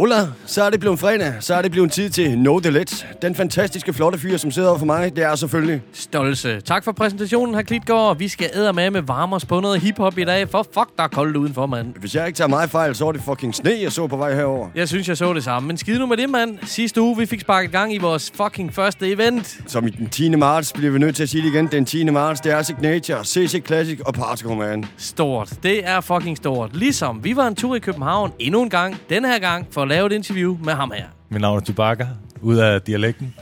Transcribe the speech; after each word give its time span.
Ola, 0.00 0.26
så 0.46 0.62
er 0.62 0.70
det 0.70 0.80
blevet 0.80 0.98
fredag. 0.98 1.34
Så 1.40 1.54
er 1.54 1.62
det 1.62 1.70
blevet 1.70 1.92
tid 1.92 2.10
til 2.10 2.34
Know 2.34 2.60
The 2.60 2.70
Let. 2.70 3.06
Den 3.22 3.34
fantastiske, 3.34 3.92
flotte 3.92 4.18
fyr, 4.18 4.36
som 4.36 4.50
sidder 4.50 4.68
over 4.68 4.78
for 4.78 4.86
mig, 4.86 5.16
det 5.16 5.24
er 5.24 5.34
selvfølgelig... 5.34 5.82
Stolse. 5.92 6.60
Tak 6.60 6.84
for 6.84 6.92
præsentationen, 6.92 7.54
her 7.54 7.62
Klitgaard. 7.62 8.18
Vi 8.18 8.28
skal 8.28 8.50
æde 8.54 8.72
med 8.72 8.90
med 8.90 9.02
varme 9.02 9.36
os 9.36 9.44
på 9.44 9.60
noget 9.60 9.80
hiphop 9.80 10.18
i 10.18 10.24
dag, 10.24 10.48
for 10.48 10.62
fuck, 10.62 10.88
der 10.96 11.02
er 11.02 11.08
koldt 11.08 11.36
udenfor, 11.36 11.66
mand. 11.66 11.94
Hvis 12.00 12.14
jeg 12.14 12.26
ikke 12.26 12.36
tager 12.36 12.48
mig 12.48 12.70
fejl, 12.70 12.94
så 12.94 13.04
var 13.04 13.12
det 13.12 13.22
fucking 13.22 13.54
sne, 13.54 13.78
jeg 13.82 13.92
så 13.92 14.06
på 14.06 14.16
vej 14.16 14.34
herover. 14.34 14.68
Jeg 14.74 14.88
synes, 14.88 15.08
jeg 15.08 15.16
så 15.16 15.32
det 15.32 15.44
samme. 15.44 15.66
Men 15.66 15.76
skide 15.76 15.98
nu 15.98 16.06
med 16.06 16.16
det, 16.16 16.30
mand. 16.30 16.58
Sidste 16.62 17.00
uge, 17.00 17.16
vi 17.16 17.26
fik 17.26 17.40
sparket 17.40 17.72
gang 17.72 17.94
i 17.94 17.98
vores 17.98 18.32
fucking 18.34 18.74
første 18.74 19.12
event. 19.12 19.60
Som 19.66 19.86
i 19.86 19.90
den 19.90 20.08
10. 20.08 20.28
marts, 20.36 20.72
bliver 20.72 20.92
vi 20.92 20.98
nødt 20.98 21.16
til 21.16 21.22
at 21.22 21.28
sige 21.28 21.42
det 21.42 21.54
igen. 21.54 21.66
Den 21.66 21.84
10. 21.84 22.04
marts, 22.04 22.40
det 22.40 22.52
er 22.52 22.62
Signature, 22.62 23.24
CC 23.24 23.66
Classic 23.66 24.00
og 24.06 24.14
Particle 24.14 24.56
Man. 24.56 24.84
Stort. 24.96 25.52
Det 25.62 25.88
er 25.88 26.00
fucking 26.00 26.36
stort. 26.36 26.76
Ligesom 26.76 27.24
vi 27.24 27.36
var 27.36 27.46
en 27.46 27.54
tur 27.54 27.76
i 27.76 27.78
København 27.78 28.32
endnu 28.38 28.62
en 28.62 28.70
gang, 28.70 28.96
den 29.10 29.24
her 29.24 29.38
gang, 29.38 29.66
for 29.70 29.89
lave 29.90 30.06
et 30.06 30.12
interview 30.12 30.56
med 30.64 30.72
ham 30.72 30.92
her. 30.94 31.04
Mit 31.28 31.40
navn 31.40 31.56
er 31.56 31.60
Chewbacca, 31.64 32.06
ud 32.40 32.56
af 32.56 32.82
dialekten. 32.82 33.34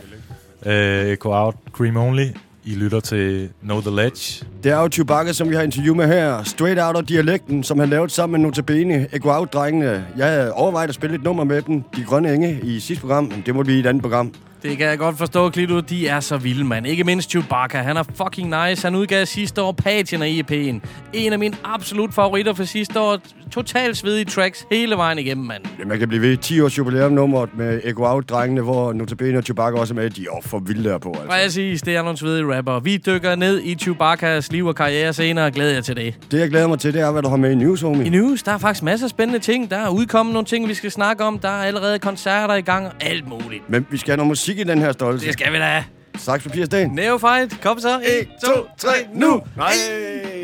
Uh, 0.67 0.73
Echo 0.73 1.31
Out, 1.33 1.55
Cream 1.73 1.97
Only. 1.97 2.27
I 2.65 2.75
lytter 2.75 3.01
til 3.01 3.49
Know 3.63 3.81
The 3.81 3.91
Ledge. 3.91 4.47
Det 4.65 4.73
er 4.73 4.81
jo 4.81 4.89
Chewbacca, 4.89 5.33
som 5.33 5.51
vi 5.51 5.55
har 5.55 5.63
interview 5.63 5.95
med 5.95 6.07
her. 6.07 6.43
Straight 6.43 6.81
Out 6.81 6.97
of 6.97 7.05
Dialekten, 7.05 7.65
som 7.65 7.79
han 7.79 7.89
lavede 7.89 8.11
sammen 8.11 8.41
med 8.41 8.47
Notabene, 8.49 9.09
Echo 9.13 9.31
Out-drengene. 9.31 10.05
Jeg 10.17 10.27
havde 10.27 10.53
overvejet 10.53 10.89
at 10.89 10.95
spille 10.95 11.17
et 11.17 11.23
nummer 11.23 11.45
med 11.45 11.63
dem, 11.63 11.83
De 11.97 12.05
Grønne 12.05 12.35
Enge, 12.35 12.61
i 12.63 12.81
sidste 12.81 13.01
program, 13.01 13.25
men 13.25 13.43
det 13.47 13.55
må 13.55 13.63
blive 13.63 13.77
i 13.77 13.81
et 13.81 13.87
andet 13.87 14.03
program. 14.03 14.35
Det 14.63 14.79
kan 14.79 14.87
jeg 14.87 14.99
godt 14.99 15.19
forstå, 15.19 15.51
Klito. 15.51 15.81
De 15.81 16.09
er 16.09 16.21
så 16.21 16.37
vilde, 16.37 16.65
mand. 16.65 16.87
Ikke 16.87 17.05
mindst 17.05 17.31
Chewbacca. 17.31 17.79
Han 17.79 17.97
er 17.97 18.03
fucking 18.15 18.55
nice. 18.67 18.83
Han 18.83 18.95
udgav 18.95 19.27
sidste 19.27 19.63
år 19.63 19.73
Patien 19.73 20.23
af 20.23 20.29
EP'en. 20.29 20.89
En 21.13 21.33
af 21.33 21.39
mine 21.39 21.57
absolut 21.65 22.15
favoritter 22.15 22.55
for 22.55 22.65
sidste 22.65 23.01
år. 23.01 23.19
Totalt 23.51 23.97
svedige 23.97 24.25
tracks 24.25 24.67
hele 24.73 24.97
vejen 24.97 25.19
igennem, 25.19 25.47
mand. 25.47 25.63
Man 25.87 25.99
kan 25.99 26.09
blive 26.09 26.23
ved 26.23 26.37
10 26.37 26.61
års 26.61 26.79
jubilæumnummeret 26.79 27.51
med 27.57 27.81
Echo 27.85 28.05
Out-drengene, 28.05 28.61
hvor 28.61 28.93
Notabene 28.93 29.39
og 29.39 29.45
Chewbacca 29.45 29.81
også 29.81 29.95
er 29.95 29.97
med. 29.97 30.11
De 30.11 30.23
er 30.23 30.41
for 30.43 30.59
vilde 30.59 30.89
der 30.91 30.99
på, 30.99 31.09
altså. 31.09 31.27
Præcis, 31.29 31.83
det 31.83 31.97
er 31.97 32.03
nogle 32.03 32.19
svedige 32.19 32.57
rapper. 32.57 32.81
Vi 32.81 32.97
dykker 32.97 33.35
ned 33.35 33.61
i 33.63 33.75
Chewbaccas 33.75 34.53
liv 34.53 34.67
og 34.67 34.75
karriere 34.75 35.13
senere, 35.13 35.47
og 35.47 35.53
glæder 35.53 35.75
jer 35.75 35.81
til 35.81 35.97
det. 35.97 36.15
Det, 36.31 36.41
jeg 36.41 36.51
glæder 36.51 36.67
mig 36.69 36.79
til, 36.79 36.95
det 36.95 37.01
er, 37.01 37.13
hvad 37.13 37.23
du 37.23 37.29
har 37.29 37.37
med 37.37 37.51
i 37.51 37.55
news, 37.55 37.81
homie. 37.81 38.07
I 38.07 38.09
news, 38.09 38.43
der 38.43 38.53
er 38.53 38.59
faktisk 38.59 38.83
masser 38.83 39.07
af 39.07 39.11
spændende 39.11 39.39
ting. 39.39 39.71
Der 39.71 39.77
er 39.77 39.89
udkommet 39.89 40.33
nogle 40.33 40.47
ting, 40.47 40.69
vi 40.69 40.75
skal 40.75 40.91
snakke 40.91 41.25
om. 41.25 41.39
Der 41.39 41.49
er 41.49 41.63
allerede 41.65 41.99
koncerter 41.99 42.55
i 42.55 42.61
gang 42.61 42.87
og 42.87 42.93
alt 43.01 43.29
muligt. 43.29 43.71
Men 43.71 43.87
vi 43.91 43.97
skal 43.97 44.11
have 44.11 44.17
noget 44.17 44.29
musik 44.29 44.48
i 44.57 44.65
den 44.65 44.79
her 44.79 44.93
stolse. 44.93 45.27
Det 45.27 45.33
skal 45.33 45.53
vi 45.53 45.59
da. 45.59 45.85
Saks, 46.19 46.45
papir, 46.45 46.65
sten. 46.65 46.91
Neofight, 46.91 47.61
kom 47.63 47.81
så. 47.81 48.01
1, 48.21 48.29
2, 48.45 48.51
3, 48.79 48.89
nu! 49.15 49.43
Nej! 49.57 49.73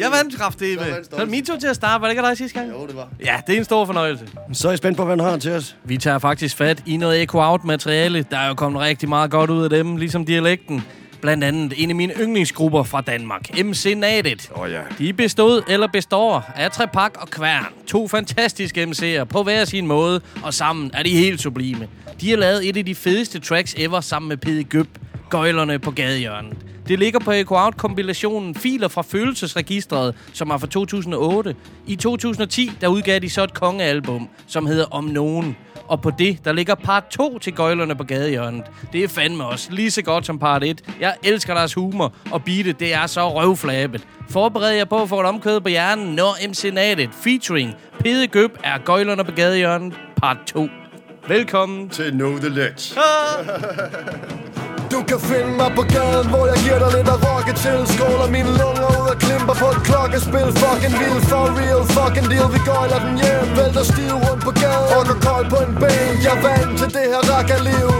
Jeg 0.00 0.10
vandt 0.10 0.36
kraftigt. 0.36 0.80
Så 0.80 1.16
er 1.16 1.20
det 1.20 1.28
min 1.28 1.44
tur 1.44 1.56
til 1.56 1.66
at 1.66 1.76
starte. 1.76 2.02
Var 2.02 2.08
det 2.08 2.12
ikke 2.12 2.28
dig 2.28 2.36
sidste 2.36 2.58
gang? 2.58 2.72
Jo, 2.72 2.86
det 2.86 2.96
var. 2.96 3.08
Ja, 3.24 3.36
det 3.46 3.54
er 3.54 3.58
en 3.58 3.64
stor 3.64 3.84
fornøjelse. 3.84 4.26
Så 4.52 4.68
er 4.68 4.72
jeg 4.72 4.78
spændt 4.78 4.96
på, 4.96 5.04
hvad 5.04 5.16
du 5.16 5.22
har 5.24 5.36
til 5.36 5.52
os. 5.52 5.76
Vi 5.84 5.96
tager 5.98 6.18
faktisk 6.18 6.56
fat 6.56 6.82
i 6.86 6.96
noget 6.96 7.22
Echo 7.22 7.38
Out-materiale. 7.38 8.26
Der 8.30 8.38
er 8.38 8.48
jo 8.48 8.54
kommet 8.54 8.82
rigtig 8.82 9.08
meget 9.08 9.30
godt 9.30 9.50
ud 9.50 9.64
af 9.64 9.70
dem, 9.70 9.96
ligesom 9.96 10.24
dialekten. 10.24 10.84
Blandt 11.24 11.44
andet 11.44 11.72
en 11.76 11.90
af 11.90 11.96
mine 11.96 12.12
yndlingsgrupper 12.20 12.82
fra 12.82 13.00
Danmark, 13.00 13.64
MC 13.64 13.94
Nadet. 13.96 14.50
Åh 14.54 14.62
oh, 14.62 14.70
ja. 14.70 14.80
De 14.98 15.12
bestod 15.12 15.62
eller 15.68 15.86
består 15.86 16.52
af 16.56 16.70
Trepak 16.70 17.12
og 17.20 17.28
Kværn. 17.30 17.66
To 17.86 18.08
fantastiske 18.08 18.82
MC'er 18.82 19.24
på 19.24 19.42
hver 19.42 19.64
sin 19.64 19.86
måde, 19.86 20.20
og 20.42 20.54
sammen 20.54 20.90
er 20.94 21.02
de 21.02 21.10
helt 21.10 21.40
sublime. 21.40 21.88
De 22.20 22.30
har 22.30 22.36
lavet 22.36 22.68
et 22.68 22.76
af 22.76 22.84
de 22.84 22.94
fedeste 22.94 23.40
tracks 23.40 23.74
ever 23.78 24.00
sammen 24.00 24.28
med 24.28 24.36
Pede 24.36 24.64
Gøb, 24.64 24.88
Gøjlerne 25.30 25.78
på 25.78 25.90
gadehjørnet. 25.90 26.56
Det 26.88 26.98
ligger 26.98 27.20
på 27.20 27.30
Echo 27.30 27.54
Out-kompilationen 27.54 28.54
Filer 28.54 28.88
fra 28.88 29.02
Følelsesregistret, 29.02 30.14
som 30.32 30.50
er 30.50 30.58
fra 30.58 30.66
2008. 30.66 31.56
I 31.86 31.96
2010, 31.96 32.70
der 32.80 32.88
udgav 32.88 33.18
de 33.18 33.30
så 33.30 33.44
et 33.44 33.54
kongealbum, 33.54 34.28
som 34.46 34.66
hedder 34.66 34.84
Om 34.84 35.04
Nogen. 35.04 35.56
Og 35.88 36.02
på 36.02 36.10
det, 36.10 36.44
der 36.44 36.52
ligger 36.52 36.74
part 36.74 37.04
2 37.10 37.38
til 37.38 37.54
Gøjlerne 37.54 37.94
på 37.94 38.04
gadehjørnet. 38.04 38.64
Det 38.92 39.04
er 39.04 39.08
fandme 39.08 39.44
også 39.44 39.68
lige 39.72 39.90
så 39.90 40.02
godt 40.02 40.26
som 40.26 40.38
part 40.38 40.64
1. 40.64 40.84
Jeg 41.00 41.14
elsker 41.22 41.54
deres 41.54 41.74
humor, 41.74 42.12
og 42.30 42.44
beatet, 42.44 42.80
det 42.80 42.94
er 42.94 43.06
så 43.06 43.28
røvflabet. 43.28 44.06
Forbered 44.30 44.74
jer 44.74 44.84
på 44.84 45.02
at 45.02 45.08
få 45.08 45.20
et 45.20 45.26
omkød 45.26 45.60
på 45.60 45.68
hjernen, 45.68 46.14
når 46.14 46.48
MC 46.48 46.70
Nadet 46.72 47.10
featuring 47.12 47.74
Pede 47.98 48.26
Gøb 48.26 48.58
er 48.64 48.78
Gøjlerne 48.78 49.24
på 49.24 49.32
gadehjørnet 49.32 49.94
part 50.16 50.38
2. 50.46 50.68
Velkommen 51.28 51.88
Til 51.88 52.10
Know 52.10 52.38
The 52.38 52.48
Ledge. 52.48 52.94
Du 54.94 55.00
kan 55.10 55.20
finde 55.30 55.52
mig 55.60 55.70
på 55.78 55.82
gaden, 55.94 56.26
hvor 56.32 56.44
jeg 56.50 56.58
giver 56.64 56.78
dig 56.82 56.90
lidt 56.96 57.08
at 57.14 57.18
rocke 57.26 57.52
til 57.64 57.78
Skåler 57.92 58.28
mine 58.36 58.50
lunger 58.60 58.86
ud 58.98 59.06
og 59.12 59.18
klimper 59.24 59.56
på 59.62 59.68
et 59.74 59.80
klokkespil. 59.88 60.48
Fucking 60.62 60.94
vild, 61.00 61.20
for 61.30 61.44
real, 61.58 61.82
fucking 61.96 62.26
deal. 62.32 62.48
Vi 62.54 62.60
gøjler 62.70 62.98
den 63.04 63.14
hjem, 63.22 63.48
vælter 63.58 63.84
stiv 63.92 64.14
rundt 64.24 64.42
på 64.48 64.52
gaden. 64.62 64.88
Og 64.96 65.02
går 65.08 65.18
kold 65.28 65.46
på 65.54 65.58
en 65.66 65.72
ben, 65.82 66.14
jeg 66.24 66.34
er 66.36 66.40
vant 66.46 66.74
til 66.80 66.88
det 66.96 67.06
her 67.12 67.22
rakkerliv 67.32 67.90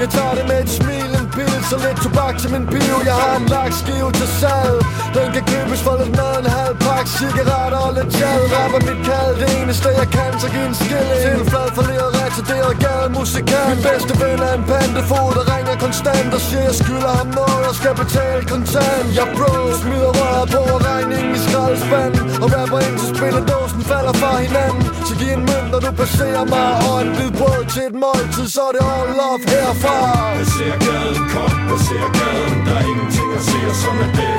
Jeg 0.00 0.08
tager 0.16 0.34
det 0.38 0.44
med 0.50 0.58
et 0.64 0.70
smil, 0.78 1.10
en 1.20 1.28
pils 1.34 1.64
Så 1.70 1.76
lidt 1.84 1.98
tobak 2.04 2.34
til 2.42 2.48
min 2.54 2.64
bio. 2.72 2.96
Jeg 3.08 3.16
har 3.22 3.34
en 3.40 3.46
lakskive 3.54 4.10
til 4.18 4.28
salg. 4.40 4.76
Den 5.16 5.28
kan 5.34 5.44
købes 5.52 5.80
for 5.86 5.94
lidt 6.00 6.14
mad, 6.20 6.34
en 6.42 6.50
halv 6.58 6.76
pakke 6.86 7.10
cigaretter 7.18 7.80
og 7.86 7.92
lidt 7.96 8.10
chad 8.16 8.40
Rapper 8.56 8.80
mit 8.88 9.00
kald, 9.08 9.34
det 9.42 9.50
eneste 9.58 9.88
jeg 10.00 10.08
kan, 10.16 10.32
så 10.42 10.46
giv 10.54 10.64
en 10.72 10.76
skilling 10.82 11.20
Til 11.24 11.34
en 11.40 11.46
flad 11.52 11.68
forleret, 11.78 12.10
retarderet 12.20 12.74
gademusikant. 12.84 13.68
Min 13.72 13.80
bedste 13.88 14.12
ven 14.22 14.38
er 14.48 14.54
en 14.60 14.64
pandefod, 14.72 15.28
der 15.36 15.44
ringer 15.54 15.74
konstant 15.84 16.30
Og 16.36 16.42
siger, 16.46 16.64
jeg 16.70 16.76
skylder 16.82 17.12
ham 17.20 17.28
noget, 17.40 17.62
Og 17.70 17.74
skal 17.80 17.94
betale 18.02 18.42
kontant. 18.52 19.06
Jeg 19.18 19.26
bro, 19.36 19.52
smider 19.82 20.12
røret 20.18 20.48
på 20.54 20.62
og 20.74 20.80
regningen 20.90 21.32
i 21.38 21.40
skraldespanden. 21.46 22.22
Og 22.42 22.48
rapper 22.56 22.78
ind 22.86 22.96
til 23.00 23.08
spilledåsen 23.14 23.80
falder 23.90 24.14
fra 24.20 24.30
hinanden. 24.46 24.82
Så 25.08 25.12
giv 25.20 25.32
en 25.38 25.44
mønt, 25.50 25.68
når 25.72 25.80
du 25.86 25.90
passerer 26.02 26.44
mig. 26.54 26.70
Og 26.88 26.96
en 27.02 27.10
hvid 27.16 27.30
brød 27.38 27.62
til 27.74 27.82
et 27.90 27.96
måltid, 28.04 28.46
så 28.54 28.60
er 28.68 28.72
det 28.76 28.82
all 28.96 29.10
love 29.20 29.42
herfra. 29.52 29.96
Jeg 30.38 30.46
ser 30.54 30.74
gaden 30.84 31.21
kom, 31.34 31.54
jeg 31.70 31.80
ser 31.86 32.06
gaden 32.18 32.58
Der 32.66 32.74
er 32.80 32.84
ingenting 32.90 33.28
at 33.38 33.42
se, 33.50 33.58
og 33.72 33.76
sådan 33.82 34.00
er 34.06 34.10
det. 34.18 34.36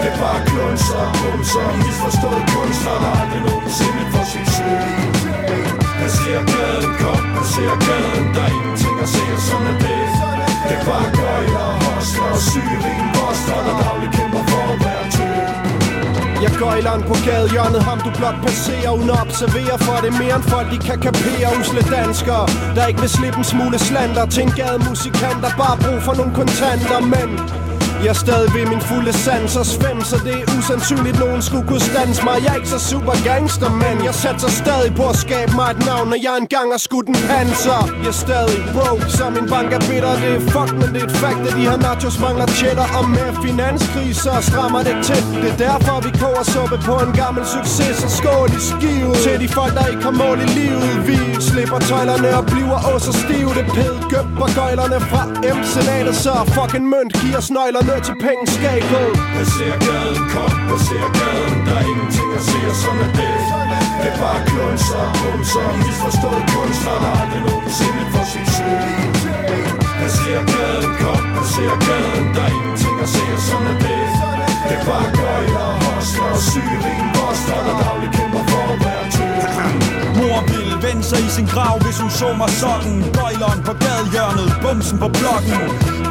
Det 0.00 0.08
er 0.12 0.16
bare 0.22 0.40
klunser 0.48 1.02
og 1.06 1.12
bumser. 1.20 1.66
Misforstået 1.82 2.44
kunstner, 2.52 2.96
der 3.02 3.12
aldrig 3.20 3.42
nogensinde 3.48 4.02
får 4.12 4.24
succes 4.32 4.82
Jeg 6.02 6.10
ser 6.18 6.40
gaden 6.52 6.92
kom, 7.02 7.24
jeg 7.38 7.46
ser 7.54 7.74
gaden 7.86 8.24
Der 8.34 8.42
er 8.48 8.52
ingenting 8.58 8.96
at 9.04 9.08
se, 9.14 9.24
og 9.36 9.42
sådan 9.48 9.66
er 9.72 9.78
det. 9.84 10.04
Det 10.68 10.76
er 10.78 10.84
bare 10.90 11.08
gøjler, 11.18 11.68
hostler 11.84 12.30
og 12.36 12.42
sygelige 12.50 13.02
Boster, 13.14 13.58
der 13.66 13.74
dagligt 13.84 14.12
kæmper 14.16 14.31
gøjleren 16.58 17.02
på 17.10 17.14
gadehjørnet, 17.26 17.82
ham 17.88 17.98
du 18.06 18.10
blot 18.18 18.38
passerer 18.46 18.90
uden 18.98 19.10
at 19.10 19.20
observere 19.24 19.76
For 19.86 19.96
det 20.02 20.08
er 20.14 20.18
mere 20.22 20.36
end 20.40 20.46
folk, 20.54 20.68
de 20.74 20.78
kan 20.88 20.98
kapere. 21.06 21.46
Usle 21.60 21.82
danskere 21.96 22.46
Der 22.76 22.86
ikke 22.86 23.00
vil 23.00 23.12
slippe 23.18 23.38
en 23.38 23.44
smule 23.44 23.78
slander. 23.78 24.24
Til 24.34 24.42
en 24.42 24.52
gademusikant 24.60 25.38
Der 25.44 25.52
bare 25.62 25.76
brug 25.84 25.98
for 26.06 26.14
nogle 26.20 26.32
kontanter, 26.40 27.00
men 27.14 27.28
jeg 28.04 28.08
er 28.08 28.20
stadig 28.26 28.54
ved 28.54 28.64
min 28.72 28.80
fulde 28.80 29.12
sans 29.12 29.56
og 29.56 29.66
svøm 29.66 30.00
Så 30.10 30.16
det 30.26 30.34
er 30.40 30.44
usandsynligt, 30.58 31.18
nogen 31.24 31.42
skulle 31.48 31.66
kunne 31.70 31.84
stands 31.92 32.18
mig. 32.26 32.36
Jeg 32.44 32.50
er 32.52 32.58
ikke 32.60 32.72
så 32.76 32.80
super 32.90 33.14
gangster, 33.28 33.70
men 33.82 33.94
jeg 34.06 34.14
satser 34.22 34.50
stadig 34.62 34.90
på 35.00 35.04
at 35.12 35.16
skabe 35.24 35.52
mig 35.58 35.68
et 35.74 35.80
navn 35.90 36.06
Når 36.12 36.20
jeg 36.26 36.34
engang 36.42 36.68
har 36.74 36.82
skudt 36.88 37.08
en 37.12 37.18
panser. 37.30 37.82
Jeg 38.04 38.12
er 38.14 38.18
stadig 38.26 38.58
broke, 38.76 39.06
så 39.16 39.24
min 39.36 39.46
bank 39.54 39.68
er 39.78 39.82
bitter. 39.88 40.14
Det 40.22 40.32
er 40.38 40.42
fuck, 40.54 40.70
men 40.80 40.88
det 40.94 41.00
er 41.02 41.08
et 41.10 41.16
fact, 41.22 41.42
at 41.48 41.52
de 41.58 41.62
her 41.70 41.78
nachos 41.86 42.16
mangler 42.24 42.46
cheddar. 42.58 42.88
Og 42.98 43.04
med 43.16 43.30
finanskriser 43.46 44.36
strammer 44.48 44.82
det 44.88 44.96
tæt. 45.06 45.24
Det 45.42 45.50
er 45.54 45.58
derfor, 45.66 45.96
vi 46.06 46.10
koger 46.22 46.44
suppe 46.54 46.76
på 46.88 46.94
en 47.04 47.12
gammel 47.22 47.44
succes. 47.54 47.96
Og 48.06 48.10
skål 48.18 48.48
i 48.58 48.60
skivet 48.70 49.16
Til 49.24 49.36
de 49.42 49.48
folk, 49.58 49.72
der 49.78 49.86
ikke 49.92 50.04
har 50.08 50.16
mål 50.22 50.38
i 50.46 50.48
livet. 50.60 50.92
Vi 51.08 51.16
slipper 51.48 51.78
tøjlerne 51.90 52.30
og 52.38 52.44
bliver 52.52 52.80
også 52.94 53.10
stive. 53.22 53.50
Det 53.58 53.66
pæd 53.76 53.94
gøb 54.12 54.26
på 54.40 54.46
gøjlerne 54.58 54.98
fra 55.10 55.22
M-senatet. 55.56 56.14
Så 56.24 56.32
fucking 56.56 56.86
mønt 56.94 57.12
giver 57.20 57.38
os 57.42 57.50
ned 57.92 58.02
til 58.08 58.16
pengeskabet 58.26 59.08
Passer 59.36 59.74
gaden 59.86 60.24
kom, 60.34 60.52
passer 60.68 61.08
gaden. 61.18 61.56
Der 61.66 61.74
er 61.80 61.84
ingenting 61.90 62.28
at 62.38 62.42
se, 62.50 62.58
og 62.72 62.76
sådan 62.82 63.00
er 63.06 63.12
det. 63.20 63.36
Det 64.00 64.08
er 64.12 64.16
bare 64.22 64.40
klunser 64.48 65.02
og 65.06 65.12
bumser 65.20 65.66
Misforstået 65.82 66.44
kunstner, 66.52 66.96
der 67.04 67.12
aldrig 67.20 67.42
nogensinde 67.48 68.04
for 68.12 68.24
sin 68.30 68.46
Jeg 69.52 69.70
Passer 70.00 70.40
gaden 70.52 70.92
kom, 71.02 71.22
passer 71.36 71.76
gaden. 71.86 72.26
Der 72.34 72.42
er 72.48 72.52
ingenting 72.58 72.96
at 73.04 73.08
se, 73.14 73.24
og 73.36 73.42
sådan 73.48 73.66
er 73.72 73.78
det. 73.86 74.04
Det 74.68 74.76
er 74.78 74.84
bare 74.88 75.08
gøjler, 75.18 75.68
hostler 75.84 76.30
og 76.36 76.42
syge 76.50 76.76
sygelige 76.80 77.04
Boster, 77.14 77.58
der 77.66 77.74
dagligt 77.84 78.12
kæmper 78.16 78.31
brænde 81.02 81.16
sig 81.16 81.20
i 81.26 81.30
sin 81.38 81.46
grav, 81.54 81.74
hvis 81.84 81.98
hun 82.02 82.10
så 82.10 82.28
mig 82.40 82.50
sådan. 82.62 82.94
Bøjleren 83.18 83.60
på 83.68 83.72
gadehjørnet, 83.84 84.48
bumsen 84.62 84.98
på 84.98 85.08
blokken. 85.18 85.58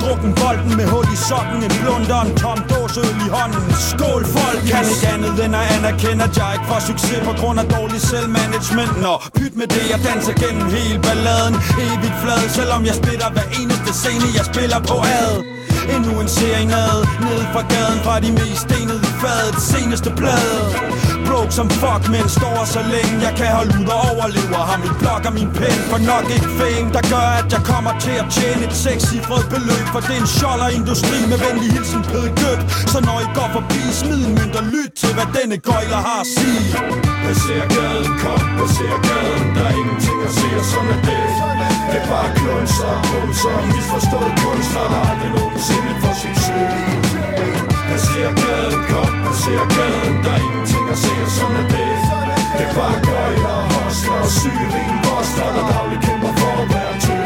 Drukken 0.04 0.32
bolden 0.42 0.74
med 0.80 0.88
hul 0.94 1.08
i 1.16 1.18
sokken 1.30 1.60
En 1.68 1.74
blunder, 1.82 2.22
en 2.28 2.32
tom 2.42 2.60
dåseøl 2.72 3.18
i 3.28 3.30
hånden. 3.36 3.64
Skål 3.90 4.24
folk, 4.36 4.62
kan 4.72 4.84
ikke 4.94 5.08
andet 5.14 5.36
end 5.46 5.56
at 5.62 5.66
anerkende 5.76 6.24
At 6.28 6.34
jeg 6.40 6.50
ikke 6.56 6.68
får 6.72 6.82
succes 6.90 7.20
på 7.30 7.34
grund 7.40 7.58
af 7.64 7.68
dårlig 7.76 8.02
selvmanagement. 8.12 8.94
Nå, 9.06 9.14
pyt 9.38 9.54
med 9.60 9.68
det, 9.76 9.86
jeg 9.94 10.00
danser 10.08 10.34
gennem 10.44 10.66
hele 10.76 11.00
balladen. 11.06 11.56
Evigt 11.86 12.18
flad, 12.22 12.44
selvom 12.58 12.82
jeg 12.90 12.96
splitter 13.02 13.30
hver 13.36 13.48
eneste 13.60 13.92
scene 14.00 14.28
Jeg 14.38 14.46
spiller 14.52 14.80
på 14.90 14.98
ad. 15.20 15.34
Endnu 15.96 16.14
en 16.24 16.30
serie 16.38 16.66
Ned 17.26 17.42
fra 17.54 17.62
gaden 17.74 18.00
fra 18.06 18.16
de 18.24 18.32
mest 18.40 18.62
stenede 18.66 19.12
fadet 19.22 19.58
Seneste 19.72 20.10
blad. 20.20 21.11
Broke 21.32 21.54
som 21.60 21.70
fuck, 21.82 22.04
men 22.14 22.26
står 22.38 22.60
så 22.76 22.82
længe. 22.94 23.14
Jeg 23.28 23.34
kan 23.40 23.50
holde 23.58 23.74
ud 23.80 23.88
og 23.96 24.00
overlever. 24.12 24.62
Har 24.70 24.78
min 24.84 24.96
blok 25.02 25.24
og 25.30 25.34
min 25.40 25.50
pen 25.58 25.78
For 25.92 26.00
nok 26.12 26.26
ikke 26.36 26.50
fame 26.60 26.88
Der 26.96 27.04
gør 27.14 27.30
at 27.40 27.48
jeg 27.56 27.64
kommer 27.72 27.94
til 28.06 28.16
at 28.22 28.28
tjene 28.36 28.62
et 28.68 28.76
sekscifret 28.86 29.46
beløb. 29.54 29.86
For 29.94 30.02
det 30.08 30.16
er 30.18 30.24
en 30.68 30.76
industri 30.80 31.18
med 31.32 31.38
venlig 31.46 31.70
hilsen 31.76 32.02
Køb 32.42 32.60
Så 32.94 33.00
når 33.08 33.18
I 33.26 33.28
går 33.38 33.50
forbi 33.58 33.82
smid 34.00 34.22
en 34.28 34.34
mønt 34.38 34.56
og 34.62 34.66
lyt 34.76 34.92
til 35.02 35.12
hvad 35.18 35.28
denne 35.38 35.58
gøjler 35.70 36.02
har 36.08 36.22
at 36.26 36.30
sige. 36.36 36.64
Passer 37.26 37.64
gaden, 37.76 38.12
kom, 38.24 38.42
passer 38.58 38.98
gaden. 39.08 39.44
Der 39.56 39.64
er 39.70 39.74
ingenting 39.80 40.18
at 40.28 40.32
se, 40.40 40.48
og 40.62 40.66
sådan 40.72 40.92
er 40.96 41.02
det. 41.10 41.26
Det 41.92 42.00
er 42.02 42.08
bare 42.14 42.30
klunser, 42.38 42.94
bumser 43.10 43.58
Misforstået 43.72 44.34
kunst 44.42 44.72
Har 44.78 44.88
der 44.94 45.02
aldrig 45.10 45.32
nogensinde 45.38 45.94
for 46.02 46.14
succes 46.22 46.72
Passer 47.90 48.30
gaden, 48.42 48.80
kom, 48.90 49.12
passer 49.26 49.66
gaden. 49.76 49.91
Det 52.82 52.88
er 52.88 52.94
bare 52.94 53.06
gøjler, 53.06 53.58
hostler 53.74 54.14
og 54.14 54.30
Boster, 55.04 55.48
der 55.56 55.64
dagligt 55.74 56.02
kæmper 56.06 56.32
for 56.40 56.62
at 56.62 56.70
være 56.74 57.00
til 57.00 57.22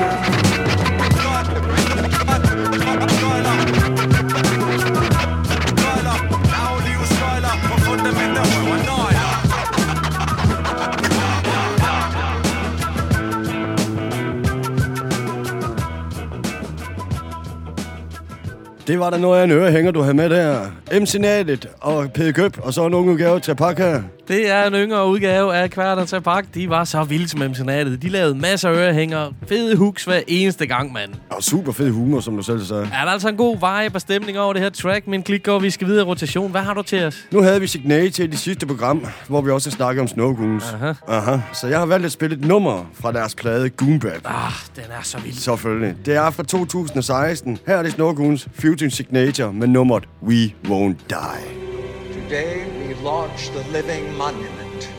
Det 18.87 18.99
var 18.99 19.09
der 19.09 19.17
noget 19.17 19.39
af 19.39 19.43
en 19.43 19.51
ørehænger, 19.51 19.91
du 19.91 20.01
havde 20.01 20.13
med 20.13 20.29
der. 20.29 20.65
MC 21.01 21.15
Natet 21.15 21.69
og 21.81 22.11
Pede 22.13 22.33
Køb, 22.33 22.57
og 22.63 22.73
så 22.73 22.85
en 22.85 22.93
ung 22.93 23.09
udgave 23.09 23.39
til 23.39 23.55
pakke. 23.55 24.03
Det 24.27 24.49
er 24.49 24.67
en 24.67 24.73
yngre 24.73 25.07
udgave 25.07 25.55
af 25.55 25.69
Kvarter 25.69 26.05
til 26.05 26.21
Pak. 26.21 26.45
De 26.53 26.69
var 26.69 26.83
så 26.83 27.03
vilde 27.03 27.27
som 27.27 27.39
MC 27.39 27.57
De 28.01 28.09
lavede 28.09 28.35
masser 28.35 28.69
af 28.69 28.73
ørehænger. 28.73 29.31
Fede 29.47 29.75
hooks 29.75 30.03
hver 30.03 30.21
eneste 30.27 30.65
gang, 30.65 30.91
mand. 30.93 31.11
Og 31.29 31.43
super 31.43 31.71
fed 31.71 31.91
humor, 31.91 32.19
som 32.19 32.35
du 32.35 32.43
selv 32.43 32.65
sagde. 32.65 32.89
Er 32.93 33.05
der 33.05 33.11
altså 33.11 33.29
en 33.29 33.37
god 33.37 33.55
vibe 33.55 33.95
og 33.95 34.01
stemning 34.01 34.39
over 34.39 34.53
det 34.53 34.61
her 34.61 34.69
track? 34.69 35.07
Min 35.07 35.23
klik 35.23 35.43
går, 35.43 35.59
vi 35.59 35.69
skal 35.69 35.87
videre 35.87 36.01
i 36.01 36.05
rotation. 36.09 36.51
Hvad 36.51 36.61
har 36.61 36.73
du 36.73 36.81
til 36.81 37.03
os? 37.03 37.25
Nu 37.31 37.41
havde 37.41 37.61
vi 37.61 37.67
Signature 37.67 38.27
i 38.27 38.31
det 38.31 38.39
sidste 38.39 38.65
program, 38.65 39.05
hvor 39.27 39.41
vi 39.41 39.51
også 39.51 39.71
snakkede 39.71 40.01
om 40.01 40.07
Snow 40.07 40.35
Goons. 40.35 40.63
Aha. 40.73 40.93
Aha. 41.07 41.37
Så 41.53 41.67
jeg 41.67 41.79
har 41.79 41.85
valgt 41.85 42.05
at 42.05 42.11
spille 42.11 42.35
et 42.35 42.45
nummer 42.45 42.85
fra 42.93 43.11
deres 43.11 43.35
plade 43.35 43.69
Goonbap. 43.69 44.21
Ah, 44.25 44.51
den 44.75 44.83
er 44.99 45.03
så 45.03 45.17
vild. 45.19 45.33
Selvfølgelig. 45.33 45.95
Det 46.05 46.15
er 46.15 46.29
fra 46.29 46.43
2016. 46.43 47.57
Her 47.67 47.77
er 47.77 47.83
det 47.83 47.91
Snow 47.91 48.13
Goons 48.13 48.47
Future 48.59 48.89
Signature 48.89 49.53
med 49.53 49.67
nummeret 49.67 50.03
We 50.23 50.53
Won't 50.67 50.95
Die. 51.09 51.65
Today 52.13 52.55
we 52.79 52.84
launch 53.05 53.49
the 53.51 53.63
living 53.65 54.11
monument 54.15 54.89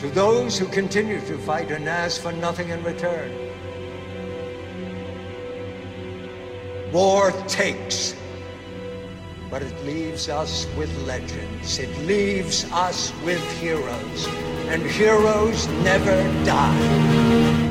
to 0.00 0.08
those 0.08 0.58
who 0.58 0.66
continue 0.68 1.20
to 1.20 1.36
fight 1.36 1.70
and 1.70 1.86
ask 1.86 2.22
for 2.22 2.32
nothing 2.32 2.70
in 2.70 2.82
return. 2.82 3.30
War 6.90 7.30
takes, 7.46 8.16
but 9.50 9.60
it 9.60 9.84
leaves 9.84 10.30
us 10.30 10.66
with 10.78 10.90
legends. 11.06 11.78
It 11.78 11.94
leaves 12.06 12.64
us 12.72 13.12
with 13.22 13.44
heroes, 13.60 14.26
and 14.72 14.80
heroes 14.82 15.68
never 15.84 16.16
die. 16.46 17.67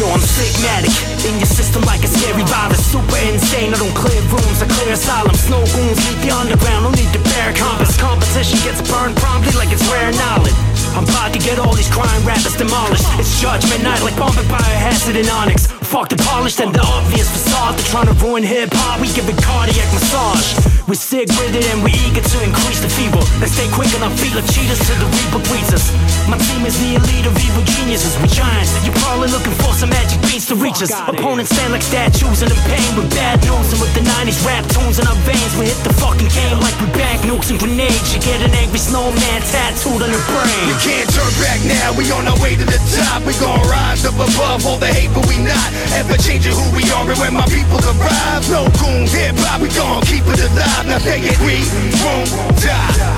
Yo, 0.00 0.08
I'm 0.08 0.24
sigmatic 0.24 0.96
in 1.28 1.36
your 1.36 1.44
system 1.44 1.82
like 1.82 2.02
a 2.02 2.08
scary 2.08 2.42
virus. 2.44 2.80
Super 2.90 3.18
insane. 3.18 3.74
I 3.74 3.76
don't 3.76 3.92
clear 3.92 4.22
rooms, 4.32 4.62
I 4.62 4.66
clear 4.66 4.94
asylums. 4.94 5.44
No 5.50 5.60
goons 5.60 6.00
leave 6.08 6.22
the 6.24 6.30
underground. 6.32 6.84
No 6.84 6.90
need 6.90 7.12
to 7.12 7.18
bear 7.18 7.52
compass. 7.52 8.00
Competition 8.00 8.56
gets 8.64 8.80
burned 8.88 9.14
promptly 9.16 9.52
like 9.58 9.68
it's 9.68 9.84
rare 9.92 10.10
knowledge. 10.12 10.56
I'm 10.96 11.04
about 11.04 11.34
to 11.34 11.38
get 11.38 11.58
all 11.58 11.74
these 11.74 11.90
crime 11.90 12.24
rappers 12.24 12.56
demolished. 12.56 13.04
It's 13.20 13.42
judgment 13.42 13.82
night 13.82 14.00
like 14.00 14.16
bombing 14.16 14.48
biohazard 14.48 15.20
and 15.20 15.28
onyx. 15.28 15.79
Fuck 15.90 16.06
the 16.06 16.14
polished 16.22 16.62
and 16.62 16.70
the 16.70 16.78
obvious 16.86 17.26
facade. 17.26 17.74
They're 17.74 17.90
trying 17.90 18.06
to 18.06 18.14
ruin 18.22 18.46
hip 18.46 18.70
hop. 18.70 19.02
We 19.02 19.10
give 19.10 19.26
it 19.26 19.34
cardiac 19.42 19.90
massage. 19.90 20.54
We're 20.86 20.94
sick 20.94 21.26
with 21.34 21.50
it 21.50 21.66
and 21.74 21.82
we're 21.82 21.98
eager 22.06 22.22
to 22.22 22.38
increase 22.46 22.78
the 22.78 22.86
fever. 22.86 23.18
Let's 23.42 23.58
stay 23.58 23.66
quick 23.74 23.90
on 23.98 24.06
our 24.06 24.14
feet 24.14 24.30
like 24.38 24.46
cheetahs 24.46 24.78
till 24.86 24.94
the 25.02 25.10
reaper 25.10 25.42
greets 25.50 25.74
us. 25.74 25.90
My 26.30 26.38
team 26.38 26.62
is 26.62 26.78
the 26.78 26.94
elite 26.94 27.26
of 27.26 27.34
evil 27.42 27.66
geniuses. 27.66 28.14
We're 28.22 28.30
giants. 28.30 28.70
You're 28.86 28.94
probably 29.02 29.34
looking 29.34 29.50
for 29.58 29.74
some 29.74 29.90
magic 29.90 30.22
beats 30.30 30.46
to 30.50 30.54
reach 30.54 30.78
us. 30.78 30.94
Opponents 31.10 31.50
stand 31.50 31.74
like 31.74 31.82
statues 31.82 32.46
in 32.46 32.54
the 32.54 32.60
pain 32.70 32.90
with 32.94 33.10
bad 33.10 33.42
news. 33.42 33.74
And 33.74 33.82
with 33.82 33.90
the 33.90 34.06
90s 34.06 34.38
rap 34.46 34.62
tunes 34.70 35.02
in 35.02 35.10
our 35.10 35.18
veins, 35.26 35.58
we 35.58 35.74
hit 35.74 35.78
the 35.82 35.90
fucking 35.98 36.30
game 36.30 36.58
like 36.62 36.74
we 36.78 36.86
bank 36.94 37.26
nukes 37.26 37.50
and 37.50 37.58
grenades. 37.58 38.14
You 38.14 38.22
get 38.22 38.38
an 38.46 38.54
angry 38.54 38.78
snowman 38.78 39.42
tattooed 39.42 40.06
on 40.06 40.10
your 40.14 40.22
brain. 40.30 40.70
You 40.70 40.78
can't 40.78 41.10
turn 41.10 41.34
back 41.42 41.58
now, 41.66 41.98
we 41.98 42.06
on 42.14 42.30
our 42.30 42.38
way 42.38 42.54
to 42.54 42.62
the 42.62 42.78
top. 42.94 43.26
We 43.26 43.34
gon' 43.42 43.58
rise 43.66 44.06
up 44.06 44.14
above 44.14 44.62
all 44.70 44.78
the 44.78 44.86
hate, 44.86 45.10
but 45.10 45.26
we 45.26 45.42
not 45.42 45.79
ever 45.98 46.16
changing 46.16 46.52
who 46.52 46.66
we 46.76 46.84
are. 46.92 47.08
And 47.08 47.18
when 47.18 47.34
my 47.34 47.46
people 47.46 47.78
arrive, 47.78 48.44
no 48.50 48.68
goon 48.80 49.06
hip 49.06 49.36
hop, 49.38 49.60
we 49.60 49.68
gon' 49.68 50.02
keep 50.02 50.24
it 50.26 50.40
alive. 50.40 50.86
Now 50.86 50.98
say 50.98 51.20
it, 51.20 51.38
we 51.40 51.64
won't 52.02 52.30
die. 52.60 53.16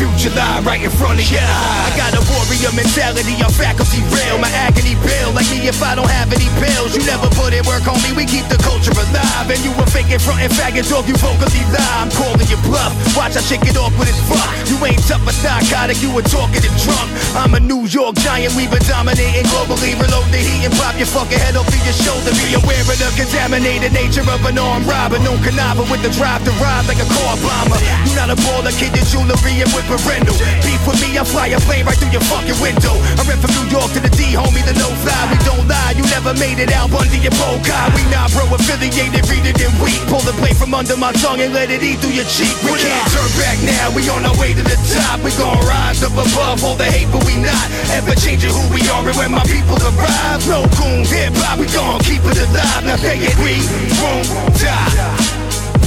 future 0.00 0.32
lie 0.32 0.64
right 0.64 0.80
in 0.80 0.88
front 0.88 1.20
of 1.20 1.26
your. 1.28 1.44
I 1.44 1.92
got 1.92 2.16
a 2.16 2.24
warrior 2.32 2.72
mentality, 2.72 3.36
I'm 3.44 3.52
faculty 3.52 4.00
real. 4.08 4.40
My 4.40 4.48
agony 4.56 4.96
bill, 5.04 5.36
like 5.36 5.44
me 5.52 5.68
if 5.68 5.76
I 5.84 5.92
don't 5.92 6.08
have 6.08 6.32
any 6.32 6.48
pills. 6.56 6.96
You 6.96 7.04
never 7.04 7.28
put 7.36 7.52
in 7.52 7.60
work, 7.68 7.84
homie, 7.84 8.16
we 8.16 8.24
keep 8.24 8.48
the 8.48 8.56
culture 8.64 8.96
alive. 8.96 9.52
And 9.52 9.60
you 9.60 9.76
were 9.76 9.84
faking 9.92 10.16
front 10.16 10.40
and 10.40 10.52
faggot 10.56 10.88
dog, 10.88 11.04
you 11.04 11.16
vocally 11.20 11.60
lie. 11.68 12.00
I'm 12.00 12.08
calling 12.16 12.48
you 12.48 12.56
bluff. 12.64 12.96
Watch 13.12 13.36
I 13.36 13.44
shake 13.44 13.68
it 13.68 13.76
off 13.76 13.92
with 14.00 14.08
his 14.08 14.16
fuck. 14.24 14.48
You 14.72 14.80
ain't 14.88 15.04
tough 15.04 15.20
or 15.28 15.36
narcotic, 15.44 16.00
you 16.00 16.08
were 16.16 16.24
talking 16.24 16.64
and 16.64 16.76
drunk. 16.80 17.08
I'm 17.36 17.52
a 17.52 17.60
New 17.60 17.84
York 17.84 18.16
giant, 18.24 18.56
we've 18.56 18.72
been 18.72 18.84
dominating 18.88 19.44
globally. 19.52 19.92
Reload 20.00 20.32
the 20.32 20.40
heat 20.40 20.64
and 20.64 20.72
pop 20.80 20.96
your 20.96 21.12
fucking 21.12 21.36
head 21.36 21.60
off 21.60 21.68
of 21.68 21.82
your 21.84 21.96
shoulder. 22.00 22.32
Be 22.40 22.56
aware 22.56 22.80
of 22.88 22.96
the 22.96 23.12
contaminated 23.20 23.92
nature 23.92 24.24
of 24.24 24.40
an 24.48 24.56
armed 24.56 24.88
robber. 24.88 25.20
No 25.20 25.36
conniver 25.44 25.84
with 25.92 26.00
the 26.00 26.08
drive 26.16 26.40
to 26.48 26.52
ride 26.56 26.88
like 26.88 27.04
a 27.04 27.08
car 27.20 27.36
bomber. 27.44 27.76
You're 28.08 28.16
not 28.16 28.32
a 28.32 28.38
baller, 28.48 28.72
kid, 28.72 28.96
your 28.96 29.04
jewelry 29.04 29.60
and 29.60 29.68
with 29.76 29.89
parental. 29.90 30.38
Beef 30.62 30.78
with 30.86 31.02
me, 31.02 31.18
I 31.18 31.26
fly 31.26 31.50
a 31.50 31.58
plane 31.66 31.82
right 31.82 31.98
through 31.98 32.14
your 32.14 32.22
fucking 32.30 32.54
window. 32.62 32.94
I 33.18 33.26
rep 33.26 33.42
from 33.42 33.50
New 33.58 33.66
York 33.74 33.90
to 33.98 34.00
the 34.00 34.12
D, 34.14 34.38
homie, 34.38 34.62
the 34.62 34.74
no 34.78 34.86
fly. 35.02 35.18
We 35.34 35.38
don't 35.42 35.66
lie, 35.66 35.98
you 35.98 36.06
never 36.14 36.30
made 36.38 36.62
it 36.62 36.70
out 36.70 36.94
under 36.94 37.18
your 37.18 37.34
bow 37.34 37.58
We 37.98 38.02
not 38.14 38.30
bro 38.30 38.46
affiliated, 38.54 39.26
read 39.26 39.46
it 39.50 39.58
and 39.58 39.74
weak. 39.82 39.98
Pull 40.06 40.22
the 40.22 40.34
blade 40.38 40.54
from 40.54 40.72
under 40.74 40.94
my 40.94 41.10
tongue 41.18 41.42
and 41.42 41.50
let 41.50 41.74
it 41.74 41.82
eat 41.82 41.98
through 41.98 42.14
your 42.14 42.28
cheek. 42.30 42.54
We 42.62 42.78
can't 42.78 43.02
uh. 43.10 43.14
turn 43.18 43.30
back 43.42 43.58
now, 43.66 43.90
we 43.90 44.06
on 44.14 44.22
our 44.22 44.36
way 44.38 44.54
to 44.54 44.62
the 44.62 44.78
top. 44.94 45.18
We 45.26 45.34
gon' 45.34 45.58
rise 45.66 46.06
up 46.06 46.14
above 46.14 46.62
all 46.62 46.78
the 46.78 46.86
hate, 46.86 47.10
but 47.10 47.26
we 47.26 47.34
not 47.42 47.66
ever 47.90 48.14
changing 48.14 48.54
who 48.54 48.62
we 48.70 48.86
are. 48.94 49.02
And 49.02 49.16
when 49.18 49.32
my 49.34 49.42
people 49.50 49.74
arrive, 49.82 50.40
no 50.46 50.62
goon 50.78 51.02
hip 51.02 51.34
hop, 51.42 51.58
we 51.58 51.66
gon' 51.74 51.98
keep 52.06 52.22
it 52.22 52.38
alive. 52.38 52.86
Now 52.86 52.96
say 52.96 53.18
it, 53.18 53.34
we 53.42 53.58
won't 53.98 54.30
die. 54.62 55.10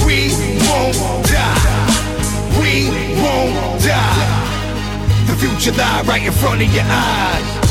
We 0.04 0.28
won't 0.68 1.24
die. 1.24 1.84
We 2.60 3.03
won't 3.24 3.82
die. 3.82 5.26
The 5.26 5.36
future 5.36 5.72
lie 5.72 6.02
right 6.06 6.22
in 6.22 6.32
front 6.32 6.62
of 6.62 6.74
your 6.74 6.84
eyes. 6.86 7.63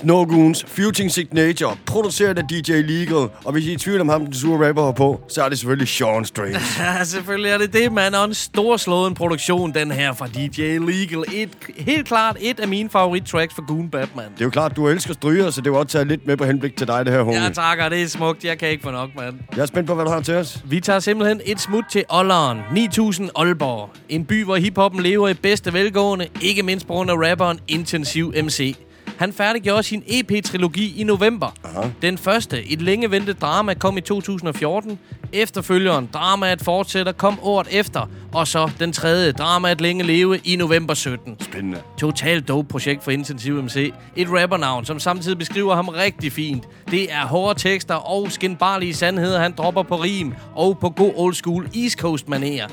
Snow 0.00 0.24
Goons, 0.24 0.64
Futing 0.68 1.10
Signature, 1.10 1.76
produceret 1.86 2.38
af 2.38 2.44
DJ 2.44 2.72
Legal. 2.72 3.28
Og 3.44 3.52
hvis 3.52 3.66
I 3.66 3.70
er 3.70 3.74
i 3.74 3.76
tvivl 3.76 4.00
om 4.00 4.08
ham, 4.08 4.24
den 4.24 4.34
sure 4.34 4.68
rapper 4.68 4.84
her 4.84 4.92
på, 4.92 5.20
så 5.28 5.42
er 5.42 5.48
det 5.48 5.58
selvfølgelig 5.58 5.88
Sean 5.88 6.24
Strange. 6.24 6.56
Ja, 6.78 7.04
selvfølgelig 7.04 7.50
er 7.50 7.58
det 7.58 7.72
det, 7.72 7.92
mand. 7.92 8.14
Og 8.14 8.24
en 8.24 8.34
storslået 8.34 9.14
produktion, 9.14 9.74
den 9.74 9.90
her 9.90 10.12
fra 10.12 10.26
DJ 10.26 10.60
Legal. 10.78 11.24
Et, 11.32 11.50
helt 11.76 12.06
klart 12.06 12.36
et 12.40 12.60
af 12.60 12.68
mine 12.68 12.90
favorit-tracks 12.90 13.54
for 13.54 13.66
Goon 13.66 13.88
Bap, 13.88 14.08
mand. 14.16 14.26
Det 14.34 14.40
er 14.40 14.44
jo 14.44 14.50
klart, 14.50 14.76
du 14.76 14.88
elsker 14.88 15.14
stryger, 15.14 15.50
så 15.50 15.60
det 15.60 15.72
var 15.72 15.78
også 15.78 15.88
taget 15.88 16.06
lidt 16.08 16.26
med 16.26 16.36
på 16.36 16.44
henblik 16.44 16.76
til 16.76 16.86
dig, 16.86 17.04
det 17.04 17.12
her, 17.14 17.22
homie. 17.22 17.42
Ja, 17.42 17.48
takker. 17.48 17.88
Det 17.88 18.02
er 18.02 18.08
smukt. 18.08 18.44
Jeg 18.44 18.58
kan 18.58 18.68
ikke 18.68 18.82
få 18.82 18.90
nok, 18.90 19.10
mand. 19.16 19.34
Jeg 19.56 19.62
er 19.62 19.66
spændt 19.66 19.86
på, 19.88 19.94
hvad 19.94 20.04
du 20.04 20.10
har 20.10 20.20
til 20.20 20.34
os. 20.34 20.58
Vi 20.64 20.80
tager 20.80 21.00
simpelthen 21.00 21.40
et 21.44 21.60
smut 21.60 21.84
til 21.92 22.04
Olleren, 22.08 22.58
9000 22.74 23.30
Aalborg. 23.36 23.90
En 24.08 24.24
by, 24.24 24.44
hvor 24.44 24.56
hiphoppen 24.56 25.02
lever 25.02 25.28
i 25.28 25.34
bedste 25.34 25.72
velgående, 25.72 26.28
ikke 26.40 26.62
mindst 26.62 26.86
på 26.86 26.92
grund 26.92 27.10
af 27.10 27.14
rapperen 27.14 27.58
Intensiv 27.68 28.32
MC. 28.44 28.76
Han 29.20 29.32
færdiggjorde 29.32 29.82
sin 29.82 30.02
EP-trilogi 30.06 31.00
i 31.00 31.04
november. 31.04 31.54
Aha. 31.64 31.88
Den 32.02 32.18
første, 32.18 32.66
et 32.66 32.82
længe 32.82 33.10
ventet 33.10 33.40
drama, 33.40 33.74
kom 33.74 33.96
i 33.96 34.00
2014. 34.00 34.98
Efterfølgeren, 35.32 36.08
dramaet 36.14 36.62
fortsætter, 36.62 37.12
kom 37.12 37.38
året 37.42 37.68
efter. 37.70 38.08
Og 38.32 38.48
så 38.48 38.70
den 38.78 38.92
tredje, 38.92 39.32
dramaet 39.32 39.80
længe 39.80 40.04
leve, 40.04 40.38
i 40.44 40.56
november 40.56 40.94
17. 40.94 41.36
Spændende. 41.40 41.78
Totalt 41.98 42.48
dope 42.48 42.68
projekt 42.68 43.04
for 43.04 43.10
Intensiv 43.10 43.62
MC. 43.62 43.92
Et 44.16 44.28
rappernavn, 44.30 44.84
som 44.84 44.98
samtidig 44.98 45.38
beskriver 45.38 45.74
ham 45.74 45.88
rigtig 45.88 46.32
fint. 46.32 46.64
Det 46.90 47.12
er 47.12 47.26
hårde 47.26 47.58
tekster 47.58 47.94
og 47.94 48.32
skinbarlige 48.32 48.94
sandheder, 48.94 49.40
han 49.40 49.54
dropper 49.58 49.82
på 49.82 49.96
rim 49.96 50.34
og 50.54 50.78
på 50.78 50.90
god 50.90 51.12
old 51.16 51.34
school 51.34 51.68
East 51.76 51.98
Coast 51.98 52.28
manerer. 52.28 52.68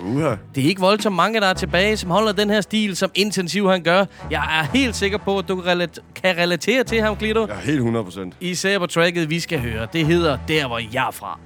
Det 0.55 0.63
er 0.63 0.67
ikke 0.67 0.81
voldsomt 0.81 1.15
mange, 1.15 1.39
der 1.39 1.47
er 1.47 1.53
tilbage, 1.53 1.97
som 1.97 2.11
holder 2.11 2.31
den 2.31 2.49
her 2.49 2.61
stil, 2.61 2.95
som 2.95 3.11
Intensiv 3.15 3.69
han 3.69 3.83
gør. 3.83 4.05
Jeg 4.31 4.59
er 4.59 4.77
helt 4.77 4.95
sikker 4.95 5.17
på, 5.17 5.37
at 5.39 5.47
du 5.47 5.61
kan 6.15 6.36
relatere 6.37 6.83
til 6.83 7.01
ham, 7.01 7.15
Glido. 7.15 7.45
Ja, 7.49 7.55
helt 7.55 7.77
100 7.77 8.03
procent. 8.03 8.33
Især 8.41 8.79
på 8.79 8.87
tracket, 8.87 9.29
vi 9.29 9.39
skal 9.39 9.59
høre. 9.59 9.87
Det 9.93 10.05
hedder 10.05 10.37
Der, 10.47 10.67
hvor 10.67 10.79
jeg 10.93 11.07
er 11.07 11.11
fra. 11.11 11.39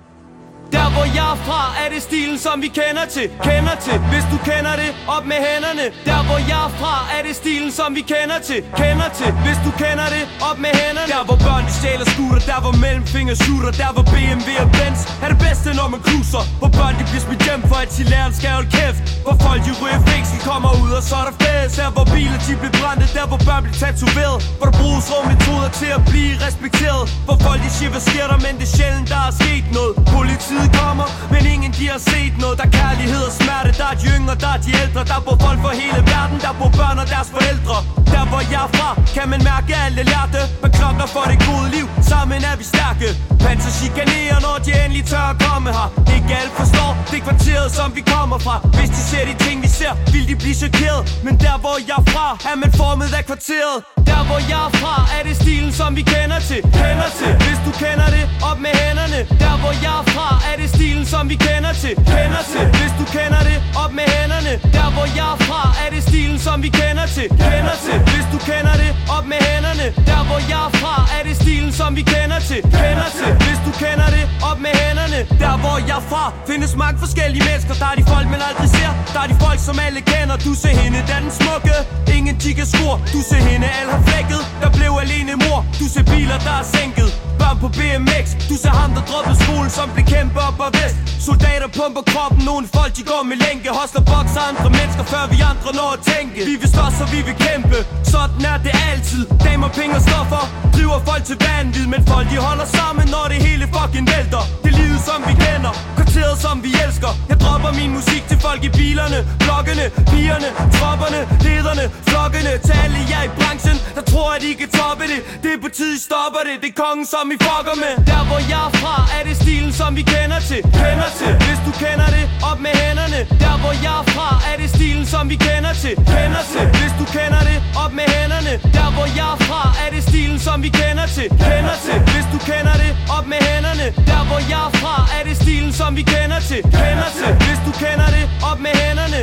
Der 0.77 0.87
hvor 0.93 1.05
jeg 1.17 1.29
er 1.35 1.39
fra, 1.47 1.61
er 1.83 1.89
det 1.93 2.01
stilen 2.09 2.37
som 2.45 2.55
vi 2.65 2.69
kender 2.79 3.05
til 3.15 3.25
Kender 3.47 3.75
til, 3.85 3.97
hvis 4.11 4.25
du 4.31 4.37
kender 4.49 4.73
det, 4.81 4.89
op 5.15 5.25
med 5.31 5.39
hænderne. 5.47 5.85
Der 6.09 6.21
hvor 6.27 6.39
jeg 6.51 6.61
er 6.67 6.73
fra, 6.79 6.95
er 7.15 7.21
det 7.27 7.35
stilen 7.41 7.71
som 7.79 7.89
vi 7.97 8.03
kender 8.13 8.39
til 8.49 8.59
Kender 8.81 9.09
til, 9.19 9.29
hvis 9.45 9.59
du 9.65 9.71
kender 9.83 10.07
det, 10.15 10.23
op 10.49 10.57
med 10.65 10.73
hænderne. 10.81 11.11
Der 11.15 11.23
hvor 11.27 11.39
børn 11.47 11.63
de 11.67 11.73
stjæler 11.79 12.07
scooter, 12.13 12.43
der 12.51 12.59
hvor 12.63 12.75
mellemfinger 12.85 13.35
shooter 13.43 13.71
Der 13.81 13.91
hvor 13.95 14.05
BMW 14.13 14.49
og 14.63 14.69
Benz. 14.77 14.99
Er 15.23 15.29
det 15.33 15.39
bedste 15.45 15.67
når 15.79 15.87
man 15.93 16.01
cruiser? 16.07 16.43
Hvor 16.61 16.71
børn 16.79 16.93
de 16.99 17.03
bliver 17.09 17.23
smidt 17.27 17.41
hjem 17.47 17.61
for 17.69 17.77
at 17.83 17.89
de 17.97 18.03
lærer 18.11 18.31
skal 18.39 18.49
holde 18.57 18.71
kæft. 18.77 19.01
Hvor 19.25 19.35
folk 19.45 19.61
de 19.67 19.71
ryger 19.81 20.01
fængsel, 20.11 20.37
kommer 20.49 20.71
ud 20.83 20.91
og 20.99 21.03
så 21.09 21.15
er 21.21 21.25
der 21.29 21.35
fest. 21.43 21.73
Der 21.79 21.89
hvor 21.95 22.05
biler 22.15 22.39
de 22.47 22.53
bliver 22.61 22.75
brændt, 22.79 23.09
der 23.17 23.25
hvor 23.31 23.41
børn 23.47 23.61
bliver 23.65 23.79
tatoveret. 23.83 24.37
Hvor 24.57 24.65
der 24.69 24.75
bruges 24.81 25.05
rå 25.11 25.19
metoder 25.31 25.69
til 25.81 25.89
at 25.97 26.01
blive 26.11 26.33
respekteret. 26.45 27.03
Hvor 27.27 27.37
folk 27.45 27.59
de 27.65 27.69
siger, 27.77 27.91
hvad 27.95 28.03
sker 28.09 28.25
der, 28.31 28.37
men 28.45 28.53
det 28.59 28.65
er 28.69 28.73
sjældent 28.77 29.07
der 29.13 29.21
er 29.29 29.33
sket 29.41 29.65
noget. 29.77 29.93
Politiet 30.17 30.60
kommer, 30.79 31.07
men 31.33 31.41
ingen 31.53 31.71
de 31.79 31.85
har 31.93 32.01
set 32.11 32.33
noget. 32.43 32.55
Der 32.59 32.65
er 32.69 32.73
kærlighed 32.81 33.23
og 33.29 33.33
smerte, 33.39 33.71
der 33.79 33.87
er 33.91 33.97
de 34.01 34.07
yngre, 34.15 34.35
der 34.43 34.51
er 34.55 34.59
de 34.65 34.71
ældre 34.83 35.01
Der 35.11 35.19
bor 35.25 35.37
folk 35.45 35.59
fra 35.65 35.71
hele 35.81 36.01
verden, 36.13 36.37
der 36.45 36.53
bor 36.59 36.71
børn 36.79 36.97
og 37.03 37.07
deres 37.13 37.29
forældre. 37.35 38.00
Der 38.13 38.25
hvor 38.31 38.41
jeg 38.53 38.63
er 38.67 38.71
fra, 38.77 38.89
kan 39.15 39.29
man 39.29 39.41
mærke 39.51 39.71
alle 39.85 40.03
lærte 40.13 40.41
Med 40.61 40.71
for 41.15 41.25
det 41.31 41.39
gode 41.49 41.67
liv, 41.75 41.87
sammen 42.11 42.41
er 42.51 42.55
vi 42.61 42.65
stærke. 42.73 43.07
Panser 43.43 43.73
chikanerer, 43.81 44.39
når 44.45 44.55
de 44.65 44.71
endelig 44.81 45.05
tør 45.11 45.27
at 45.33 45.37
komme 45.45 45.69
her. 45.77 45.87
Ikke 46.15 46.31
alle 46.39 46.53
forstår, 46.61 46.91
det 47.11 47.17
er 47.19 47.23
kvarteret, 47.27 47.67
som 47.77 47.87
vi 47.97 48.01
kommer 48.13 48.37
fra. 48.45 48.55
Hvis 48.77 48.89
de 48.95 49.01
ser 49.11 49.23
de 49.29 49.35
ting, 49.45 49.57
vi 49.65 49.69
ser, 49.79 49.93
vil 50.13 50.25
de 50.29 50.35
blive 50.41 50.55
chokeret. 50.63 51.01
Men 51.25 51.33
der 51.45 51.55
hvor 51.63 51.77
jeg 51.89 51.97
er 52.03 52.07
fra, 52.13 52.27
er 52.51 52.55
man 52.63 52.71
formet 52.81 53.09
af 53.19 53.23
kvarteret. 53.29 53.75
Der 54.09 54.21
hvor 54.27 54.39
jeg 54.51 54.61
er 54.69 54.73
fra, 54.81 54.95
er 55.17 55.23
det 55.27 55.35
stilen, 55.43 55.71
som 55.79 55.89
vi 55.97 56.03
kender 56.13 56.39
til. 56.49 56.61
Kender 56.81 57.09
til, 57.19 57.31
hvis 57.45 57.59
du 57.65 57.71
kender 57.83 58.07
det, 58.15 58.25
op 58.49 58.59
med 58.65 58.73
hænderne. 58.81 59.19
Der 59.43 59.55
hvor 59.61 59.73
jeg 59.85 59.95
er 60.01 60.05
fra, 60.15 60.27
er 60.49 60.55
det 60.61 60.69
stilen, 60.75 61.05
som 61.13 61.23
vi 61.31 61.35
kender 61.47 61.73
til. 61.83 61.93
Kender 62.13 62.43
til, 62.53 62.65
hvis 62.79 62.93
du 62.99 63.05
kender 63.17 63.41
det, 63.49 63.57
op 63.83 63.91
med 63.99 64.07
hænderne. 64.15 64.53
Der 64.77 64.87
hvor 64.95 65.07
jeg 65.19 65.29
er 65.35 65.39
fra, 65.47 65.61
er 65.83 65.89
det 65.95 66.03
stilen, 66.09 66.39
som 66.47 66.57
vi 66.65 66.69
kender 66.81 67.05
til. 67.15 67.27
Kender 67.29 67.75
til, 67.85 67.97
hvis 68.11 68.25
du 68.33 68.37
kender 68.49 68.75
det, 68.83 68.91
op 69.17 69.25
med 69.31 69.39
hænderne. 69.49 69.85
Der 70.09 70.21
hvor 70.27 70.39
jeg 70.51 70.61
er 70.69 70.73
fra, 70.81 70.95
er 71.17 71.23
det 71.27 71.35
stilen, 71.43 71.71
som 71.79 71.89
vi 71.97 72.03
kender 72.15 72.39
til. 72.49 72.61
Kender 72.81 73.09
til, 73.19 73.31
hvis 73.45 73.59
du 73.67 73.71
kender 73.83 74.07
det, 74.15 74.25
op 74.49 74.59
med 74.65 74.73
hænderne. 74.81 75.19
Der 75.43 75.53
hvor 75.61 75.77
jeg 75.89 75.97
er 76.01 76.05
fra, 76.11 76.23
findes 76.49 76.71
mange 76.83 76.97
forskellige 77.03 77.43
mennesker. 77.49 77.73
Der 77.81 77.87
er 77.91 77.95
de 77.99 78.03
folk, 78.13 78.27
man 78.35 78.41
aldrig 78.49 78.69
ser, 78.77 78.91
der 79.13 79.19
er 79.25 79.27
de 79.31 79.37
folk, 79.45 79.59
som 79.67 79.75
alle 79.85 80.01
kender. 80.13 80.35
Du 80.47 80.53
ser 80.61 80.73
hende, 80.81 80.99
der 81.07 81.15
er 81.19 81.23
den 81.27 81.33
smukke, 81.39 81.75
ingen 82.15 82.35
de 82.43 82.51
skor 82.73 82.95
Du 83.13 83.19
ser 83.29 83.41
hende, 83.49 83.67
alle 83.77 83.91
har 83.95 84.03
flækket, 84.09 84.41
der 84.61 84.69
blev 84.77 84.91
alene 85.05 85.33
mor. 85.45 85.59
Du 85.79 85.85
ser 85.93 86.03
biler, 86.13 86.37
der 86.47 86.55
er 86.61 86.65
sænket, 86.75 87.09
børn 87.39 87.57
på 87.63 87.69
BMX 87.77 88.25
Du 88.49 88.55
ser 88.63 88.73
ham, 88.81 88.91
der 88.97 89.03
droppede 89.09 89.37
skole, 89.43 89.69
som 89.77 89.85
blev 89.93 90.05
kæmpe 90.13 90.39
op 90.47 90.59
og 90.65 90.71
vest. 90.79 90.97
Soldater 91.27 91.69
pumper 91.77 92.03
kroppen, 92.11 92.41
nogle 92.51 92.65
folk 92.75 92.91
de 92.97 93.03
går 93.11 93.23
med 93.29 93.37
lænke 93.45 93.69
Hostler 93.77 94.03
bokser 94.11 94.41
andre 94.49 94.69
mennesker, 94.77 95.03
før 95.13 95.23
vi 95.33 95.37
andre 95.51 95.71
når 95.79 95.89
at 95.97 96.01
tænke. 96.13 96.37
Vi 96.49 96.55
vil 96.61 96.69
slås, 96.75 96.93
så 96.99 97.05
vi 97.15 97.19
vil 97.27 97.37
kæmpe, 97.47 97.77
sådan 98.13 98.43
er 98.53 98.57
det 98.65 98.73
altid. 98.89 99.23
Damer, 99.45 99.69
penge 99.79 99.95
og 99.99 100.03
stoffer, 100.07 100.43
driver 100.75 100.99
folk 101.09 101.23
til 101.29 101.37
vanvid 101.45 101.85
Men 101.93 102.01
folk 102.11 102.27
de 102.33 102.37
holder 102.47 102.67
sammen, 102.77 103.05
når 103.15 103.25
det 103.31 103.39
hele 103.47 103.65
fucking 103.75 104.07
vælter. 104.13 104.43
Det 104.63 104.71
liv 104.81 104.93
som 105.07 105.19
vi 105.27 105.33
kender, 105.45 105.73
kvarteret 105.97 106.35
som 106.45 106.55
vi 106.65 106.71
elsker. 106.85 107.11
Jeg 107.29 107.37
dropper 107.43 107.71
min 107.79 107.91
musik 107.97 108.23
til 108.29 108.37
folk 108.45 108.61
i 108.69 108.71
bilerne 108.79 109.19
Blokkene, 109.43 109.85
pigerne, 110.11 110.49
tropperne, 110.77 111.21
lederne, 111.45 111.85
flokkene. 112.09 112.51
Til 112.65 112.75
alle 112.83 112.99
jer 113.11 113.23
i 113.29 113.31
branchen, 113.37 113.77
der 113.95 114.03
tror 114.11 114.29
at 114.35 114.43
I 114.49 114.53
kan 114.61 114.69
toppe 114.79 115.03
det. 115.11 115.19
Det 115.43 115.51
er 115.55 115.59
på 115.65 115.69
tide, 115.77 115.95
I 115.97 116.01
stopper 116.07 116.41
det, 116.47 116.55
det 116.63 116.69
er 116.73 116.77
kongen 116.83 117.05
som 117.13 117.25
I 117.35 117.37
fucker 117.47 117.75
med. 117.83 117.93
Der 118.11 118.21
hvor 118.29 118.41
jeg 118.53 118.63
er 118.69 118.73
fra, 118.81 118.95
er 119.17 119.23
det 119.27 119.35
stilen 119.43 119.73
som 119.81 119.91
vi 119.97 120.03
kender 120.13 120.39
til. 120.49 120.61
Kender 120.81 121.09
til, 121.19 121.31
hvis 121.45 121.59
du 121.67 121.71
kender 121.83 122.09
det, 122.15 122.25
op 122.49 122.59
med 122.65 122.73
hænderne. 122.81 123.19
Der 123.43 123.55
hvor 123.61 123.73
jeg 123.85 123.95
er 124.01 124.05
fra, 124.15 124.29
er 124.49 124.55
det 124.61 124.69
stilen 124.77 125.05
som 125.13 125.23
vi 125.31 125.37
kender 125.47 125.73
til. 125.83 125.93
Kender 126.13 126.43
til, 126.53 126.65
hvis 126.79 126.93
du 126.99 127.05
kender 127.17 127.41
det, 127.49 127.57
op 127.83 127.93
med 127.99 128.07
hænderne. 128.15 128.53
Der 128.77 128.89
hvor 128.95 129.07
jeg 129.19 129.29
er 129.35 129.39
fra, 129.49 129.61
er 129.83 129.89
det 129.95 130.03
stilen 130.09 130.39
som 130.47 130.57
vi 130.65 130.69
kender 130.81 131.05
til. 131.17 131.27
Kender 131.29 131.75
til, 131.85 131.97
hvis 132.11 132.27
du 132.33 132.37
kender 132.49 132.75
det, 132.83 132.91
op 133.17 133.25
med 133.33 133.41
hænderne. 133.49 133.87
Der 134.11 134.21
hvor 134.27 134.41
jeg 134.53 134.63
er 134.69 134.73
fra, 134.81 134.95
er 135.17 135.23
det 135.27 135.35
stilen 135.43 135.73
som 135.73 135.95
vi 135.95 136.03
kender 136.13 136.39
til. 136.49 136.61
Kender 136.63 137.09
til, 137.19 137.31
hvis 137.45 137.59
du 137.67 137.71
kender 137.83 138.07
det, 138.15 138.25
op 138.51 138.59
med 138.65 138.73
hænderne. 138.81 139.21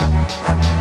Mr. 0.00 0.79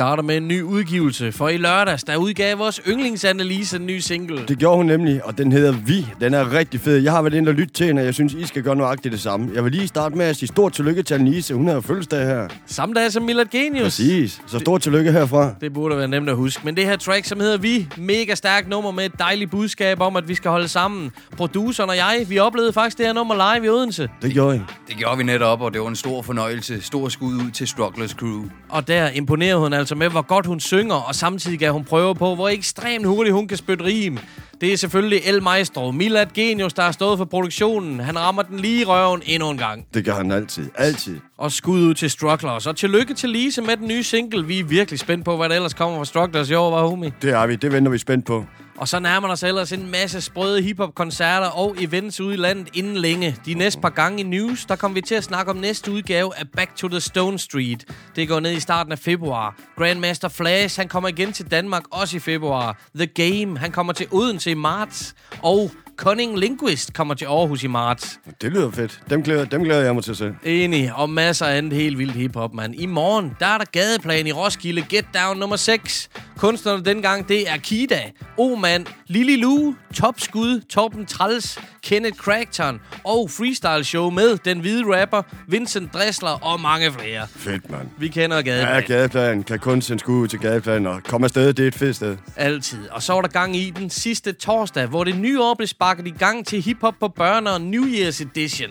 starter 0.00 0.22
med 0.22 0.36
en 0.36 0.48
ny 0.48 0.62
udgivelse, 0.62 1.32
for 1.32 1.48
i 1.48 1.56
lørdags, 1.56 2.04
der 2.04 2.16
udgav 2.16 2.58
vores 2.58 2.80
yndlingsanalyse 2.88 3.76
en 3.76 3.86
ny 3.86 3.98
single. 3.98 4.44
Det 4.48 4.58
gjorde 4.58 4.76
hun 4.76 4.86
nemlig, 4.86 5.24
og 5.24 5.38
den 5.38 5.52
hedder 5.52 5.72
Vi. 5.72 6.06
Den 6.20 6.34
er 6.34 6.52
rigtig 6.52 6.80
fed. 6.80 6.96
Jeg 6.96 7.12
har 7.12 7.22
været 7.22 7.34
inde 7.34 7.48
og 7.48 7.54
lytte 7.54 7.74
til 7.74 7.86
hende, 7.86 8.00
og 8.00 8.06
jeg 8.06 8.14
synes, 8.14 8.34
I 8.34 8.46
skal 8.46 8.62
gøre 8.62 8.76
nøjagtigt 8.76 9.12
det 9.12 9.20
samme. 9.20 9.50
Jeg 9.54 9.64
vil 9.64 9.72
lige 9.72 9.88
starte 9.88 10.16
med 10.16 10.26
at 10.26 10.36
sige 10.36 10.48
stort 10.48 10.72
tillykke 10.72 11.02
til 11.02 11.14
Anise. 11.14 11.54
Hun 11.54 11.66
har 11.66 11.74
jo 11.74 11.80
fødselsdag 11.80 12.26
her. 12.26 12.48
Samme 12.66 12.94
dag 12.94 13.12
som 13.12 13.22
Millard 13.22 13.48
Genius. 13.50 13.82
Præcis. 13.82 14.42
Så 14.46 14.58
stort 14.58 14.82
tillykke 14.82 15.12
herfra. 15.12 15.54
Det 15.60 15.72
burde 15.72 15.96
være 15.96 16.08
nemt 16.08 16.28
at 16.28 16.36
huske. 16.36 16.60
Men 16.64 16.76
det 16.76 16.84
her 16.84 16.96
track, 16.96 17.24
som 17.24 17.40
hedder 17.40 17.58
Vi, 17.58 17.88
mega 17.96 18.34
stærkt 18.34 18.68
nummer 18.68 18.90
med 18.90 19.04
et 19.04 19.12
dejligt 19.18 19.50
budskab 19.50 20.00
om, 20.00 20.16
at 20.16 20.28
vi 20.28 20.34
skal 20.34 20.50
holde 20.50 20.68
sammen. 20.68 21.10
Produceren 21.36 21.90
og 21.90 21.96
jeg, 21.96 22.26
vi 22.28 22.38
oplevede 22.38 22.72
faktisk 22.72 22.98
det 22.98 23.06
her 23.06 23.12
nummer 23.12 23.54
live 23.54 23.66
i 23.66 23.68
Odense. 23.68 24.08
Det 24.22 24.32
gjorde 24.32 24.56
I. 24.56 24.60
Det 24.88 24.96
gjorde 24.96 25.18
vi 25.18 25.24
netop, 25.24 25.60
og 25.60 25.72
det 25.72 25.80
var 25.80 25.88
en 25.88 25.96
stor 25.96 26.22
fornøjelse. 26.22 26.82
Stor 26.82 27.08
skud 27.08 27.34
ud 27.34 27.50
til 27.50 27.68
Strugglers 27.68 28.10
Crew. 28.10 28.44
Og 28.68 28.88
der 28.88 29.08
imponerede 29.08 29.60
hun 29.60 29.72
altså 29.72 29.89
med, 29.94 30.08
hvor 30.08 30.22
godt 30.22 30.46
hun 30.46 30.60
synger, 30.60 30.94
og 30.94 31.14
samtidig 31.14 31.58
gav 31.58 31.72
hun 31.72 31.84
prøve 31.84 32.14
på, 32.14 32.34
hvor 32.34 32.48
ekstremt 32.48 33.06
hurtigt 33.06 33.34
hun 33.34 33.48
kan 33.48 33.56
spytte 33.56 33.84
rim. 33.84 34.18
Det 34.60 34.72
er 34.72 34.76
selvfølgelig 34.76 35.20
El 35.24 35.42
Maestro, 35.42 35.90
Milad 35.90 36.26
Genius, 36.34 36.72
der 36.72 36.82
har 36.82 36.92
stået 36.92 37.18
for 37.18 37.24
produktionen. 37.24 38.00
Han 38.00 38.18
rammer 38.18 38.42
den 38.42 38.58
lige 38.60 38.80
i 38.80 38.84
røven 38.84 39.22
endnu 39.24 39.50
en 39.50 39.58
gang. 39.58 39.86
Det 39.94 40.04
gør 40.04 40.14
han 40.14 40.30
altid. 40.30 40.70
Altid. 40.74 41.20
Og 41.38 41.52
skud 41.52 41.80
ud 41.80 41.94
til 41.94 42.10
Strugglers. 42.10 42.66
Og 42.66 42.76
tillykke 42.76 43.14
til 43.14 43.30
Lise 43.30 43.62
med 43.62 43.76
den 43.76 43.88
nye 43.88 44.02
single. 44.02 44.46
Vi 44.46 44.58
er 44.58 44.64
virkelig 44.64 45.00
spændt 45.00 45.24
på, 45.24 45.36
hvad 45.36 45.48
der 45.48 45.54
ellers 45.54 45.74
kommer 45.74 45.98
fra 45.98 46.04
Strugglers 46.04 46.50
i 46.50 46.54
år, 46.54 46.70
var 46.70 46.86
homie. 46.86 47.12
Det 47.22 47.30
er 47.30 47.46
vi. 47.46 47.56
Det 47.56 47.72
venter 47.72 47.90
vi 47.92 47.98
spændt 47.98 48.26
på. 48.26 48.44
Og 48.80 48.88
så 48.88 49.00
nærmer 49.00 49.28
der 49.28 49.34
sig 49.34 49.48
ellers 49.48 49.72
en 49.72 49.90
masse 49.90 50.20
sprøde 50.20 50.62
hiphop-koncerter 50.62 51.46
og 51.46 51.76
events 51.78 52.20
ude 52.20 52.34
i 52.34 52.36
landet 52.36 52.68
inden 52.74 52.96
længe. 52.96 53.36
De 53.46 53.54
næste 53.54 53.80
par 53.80 53.90
gange 53.90 54.20
i 54.20 54.22
news, 54.22 54.64
der 54.64 54.76
kommer 54.76 54.94
vi 54.94 55.00
til 55.00 55.14
at 55.14 55.24
snakke 55.24 55.50
om 55.50 55.56
næste 55.56 55.92
udgave 55.92 56.36
af 56.36 56.48
Back 56.56 56.76
to 56.76 56.88
the 56.88 57.00
Stone 57.00 57.38
Street. 57.38 57.84
Det 58.16 58.28
går 58.28 58.40
ned 58.40 58.52
i 58.52 58.60
starten 58.60 58.92
af 58.92 58.98
februar. 58.98 59.56
Grandmaster 59.78 60.28
Flash, 60.28 60.80
han 60.80 60.88
kommer 60.88 61.08
igen 61.08 61.32
til 61.32 61.50
Danmark 61.50 61.82
også 61.90 62.16
i 62.16 62.20
februar. 62.20 62.80
The 62.96 63.06
Game, 63.06 63.58
han 63.58 63.72
kommer 63.72 63.92
til 63.92 64.06
Odense 64.10 64.50
i 64.50 64.54
marts. 64.54 65.14
Og 65.42 65.70
Cunning 66.00 66.38
Linguist 66.38 66.92
kommer 66.92 67.14
til 67.14 67.24
Aarhus 67.24 67.62
i 67.62 67.66
marts. 67.66 68.20
Det 68.40 68.52
lyder 68.52 68.70
fedt. 68.70 69.00
Dem 69.10 69.22
glæder, 69.22 69.44
dem 69.44 69.64
glæder 69.64 69.82
jeg 69.82 69.94
mig 69.94 70.04
til 70.04 70.10
at 70.10 70.16
se. 70.16 70.34
Enig, 70.44 70.94
og 70.94 71.10
masser 71.10 71.46
af 71.46 71.56
andet 71.56 71.72
helt 71.72 71.98
vildt 71.98 72.12
hiphop, 72.12 72.54
mand. 72.54 72.74
I 72.74 72.86
morgen, 72.86 73.36
der 73.40 73.46
er 73.46 73.58
der 73.58 73.64
gadeplan 73.72 74.26
i 74.26 74.32
Roskilde, 74.32 74.82
Get 74.82 75.04
Down 75.14 75.36
nummer 75.36 75.56
6. 75.56 76.10
Kunstnerne 76.36 76.84
dengang, 76.84 77.28
det 77.28 77.50
er 77.50 77.56
Kida, 77.56 78.00
Oman, 78.38 78.86
Lili 79.06 79.36
Lu, 79.36 79.74
Topskud, 79.94 80.60
Torben 80.60 81.06
Trals, 81.06 81.58
Kenneth 81.82 82.18
Crackton 82.18 82.80
og 83.04 83.30
Freestyle 83.30 83.84
Show 83.84 84.10
med 84.10 84.38
den 84.38 84.60
hvide 84.60 85.00
rapper 85.00 85.22
Vincent 85.48 85.94
Dressler 85.94 86.30
og 86.30 86.60
mange 86.60 86.92
flere. 86.92 87.26
Fedt, 87.36 87.70
mand. 87.70 87.88
Vi 87.98 88.08
kender 88.08 88.42
gadeplan. 88.42 88.74
Ja, 88.74 88.80
gadeplan. 88.80 89.42
Kan 89.42 89.58
kun 89.58 89.82
sende 89.82 90.00
skud 90.00 90.14
ud 90.22 90.28
til 90.28 90.38
gadeplan 90.38 90.86
og 90.86 91.02
komme 91.02 91.24
afsted. 91.24 91.52
Det 91.52 91.62
er 91.62 91.68
et 91.68 91.74
fedt 91.74 91.96
sted. 91.96 92.16
Altid. 92.36 92.88
Og 92.88 93.02
så 93.02 93.12
var 93.12 93.20
der 93.20 93.28
gang 93.28 93.56
i 93.56 93.70
den 93.70 93.90
sidste 93.90 94.32
torsdag, 94.32 94.86
hvor 94.86 95.04
det 95.04 95.18
nye 95.18 95.40
år 95.42 95.54
blev 95.54 95.66
sparket 95.66 96.06
i 96.06 96.14
gang 96.18 96.46
til 96.46 96.62
hiphop 96.62 96.94
på 97.00 97.12
børne- 97.20 97.50
og 97.50 97.60
New 97.60 97.84
Year's 97.84 98.22
Edition. 98.22 98.70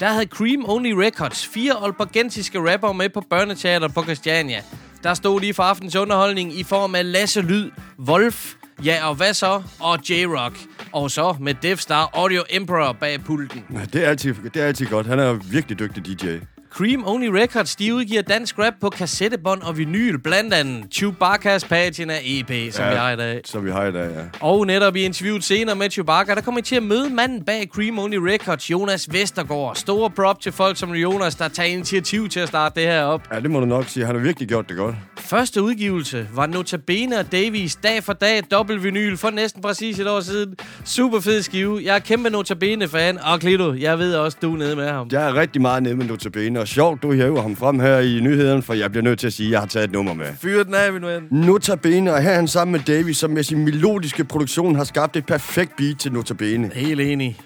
Der 0.00 0.08
havde 0.08 0.26
Cream 0.26 0.64
Only 0.68 0.90
Records 0.92 1.46
fire 1.46 1.76
olbergensiske 1.82 2.72
rapper 2.72 2.92
med 2.92 3.08
på 3.08 3.22
børneteater 3.30 3.88
på 3.88 4.02
Christiania. 4.02 4.62
Der 5.02 5.14
stod 5.14 5.40
lige 5.40 5.54
for 5.54 5.62
aftens 5.62 5.96
underholdning 5.96 6.58
i 6.58 6.62
form 6.64 6.94
af 6.94 7.12
Lasse 7.12 7.40
Lyd, 7.40 7.70
Wolf, 7.98 8.54
Ja 8.84 9.08
og 9.08 9.14
hvad 9.14 9.34
så? 9.34 9.62
Og 9.80 9.98
J-Rock. 10.10 10.58
Og 10.92 11.10
så 11.10 11.36
med 11.40 11.54
Death 11.62 11.80
Star 11.80 12.10
Audio 12.12 12.42
Emperor 12.50 12.92
bag 12.92 13.20
pulten. 13.24 13.64
Det 13.92 14.04
er 14.04 14.08
altid, 14.08 14.34
det 14.54 14.62
er 14.62 14.66
altid 14.66 14.86
godt. 14.86 15.06
Han 15.06 15.18
er 15.18 15.32
virkelig 15.32 15.78
dygtig 15.78 16.06
DJ. 16.06 16.26
Cream 16.70 17.02
Only 17.06 17.26
Records, 17.26 17.76
de 17.76 17.94
udgiver 17.94 18.22
dansk 18.22 18.58
rap 18.58 18.74
på 18.80 18.90
kassettebånd 18.90 19.62
og 19.62 19.78
vinyl, 19.78 20.18
blandt 20.18 20.54
andet 20.54 20.84
Chewbacca's 20.94 21.68
Patina 21.68 22.14
EP, 22.24 22.72
som 22.72 22.84
ja. 22.84 22.90
vi 22.90 22.96
har 22.96 23.10
i 23.10 23.16
dag. 23.16 23.40
Som 23.44 23.64
vi 23.64 23.70
har 23.70 23.84
i 23.84 23.92
dag, 23.92 24.10
ja. 24.16 24.22
Og 24.40 24.66
netop 24.66 24.96
i 24.96 25.02
interviewet 25.02 25.44
senere 25.44 25.76
med 25.76 25.90
Chewbacca, 25.90 26.34
der 26.34 26.40
kommer 26.40 26.58
I 26.58 26.62
til 26.62 26.76
at 26.76 26.82
møde 26.82 27.10
manden 27.10 27.44
bag 27.44 27.68
Cream 27.74 27.98
Only 27.98 28.16
Records, 28.16 28.70
Jonas 28.70 29.12
Vestergaard. 29.12 29.76
Store 29.76 30.10
prop 30.10 30.40
til 30.40 30.52
folk 30.52 30.76
som 30.76 30.92
Jonas, 30.94 31.34
der 31.34 31.48
tager 31.48 31.68
initiativ 31.68 32.28
til 32.28 32.40
at 32.40 32.48
starte 32.48 32.80
det 32.80 32.88
her 32.88 33.02
op. 33.02 33.22
Ja, 33.32 33.40
det 33.40 33.50
må 33.50 33.60
du 33.60 33.66
nok 33.66 33.84
sige. 33.88 34.06
Han 34.06 34.14
har 34.14 34.22
virkelig 34.22 34.48
gjort 34.48 34.68
det 34.68 34.76
godt. 34.76 34.94
Første 35.16 35.62
udgivelse 35.62 36.28
var 36.34 36.46
Notabene 36.46 37.18
og 37.18 37.32
Davies 37.32 37.76
dag 37.76 38.04
for 38.04 38.12
dag 38.12 38.42
dobbelt 38.50 38.82
vinyl 38.84 39.16
for 39.16 39.30
næsten 39.30 39.62
præcis 39.62 39.98
et 40.00 40.08
år 40.08 40.20
siden. 40.20 40.54
Super 40.84 41.20
fed 41.20 41.42
skive. 41.42 41.80
Jeg 41.84 41.94
er 41.94 41.98
kæmpe 41.98 42.30
Notabene-fan. 42.30 43.18
Og 43.18 43.40
Klito, 43.40 43.74
jeg 43.74 43.98
ved 43.98 44.14
også, 44.14 44.38
du 44.42 44.54
er 44.54 44.58
nede 44.58 44.76
med 44.76 44.88
ham. 44.88 45.08
Jeg 45.12 45.28
er 45.28 45.34
rigtig 45.34 45.62
meget 45.62 45.82
nede 45.82 45.96
med 45.96 46.06
Notabene, 46.06 46.57
og 46.60 46.68
sjovt, 46.68 47.02
du 47.02 47.12
hæver 47.12 47.42
ham 47.42 47.56
frem 47.56 47.80
her 47.80 47.98
i 47.98 48.20
nyheden, 48.20 48.62
for 48.62 48.74
jeg 48.74 48.90
bliver 48.90 49.04
nødt 49.04 49.18
til 49.18 49.26
at 49.26 49.32
sige, 49.32 49.46
at 49.46 49.52
jeg 49.52 49.60
har 49.60 49.66
taget 49.66 49.84
et 49.84 49.92
nummer 49.92 50.14
med. 50.14 50.26
Fyr 50.42 50.62
den 50.62 50.74
af, 50.74 50.92
min 50.92 51.02
ven. 51.02 51.22
Notabene, 51.30 52.14
og 52.14 52.22
her 52.22 52.30
er 52.30 52.34
han 52.34 52.48
sammen 52.48 52.72
med 52.72 52.80
Davy, 52.80 53.12
som 53.12 53.30
med 53.30 53.42
sin 53.42 53.64
melodiske 53.64 54.24
produktion 54.24 54.74
har 54.76 54.84
skabt 54.84 55.16
et 55.16 55.26
perfekt 55.26 55.76
beat 55.76 55.98
til 55.98 56.12
Notabene. 56.12 56.70
Helt 56.74 57.00
enig. 57.00 57.38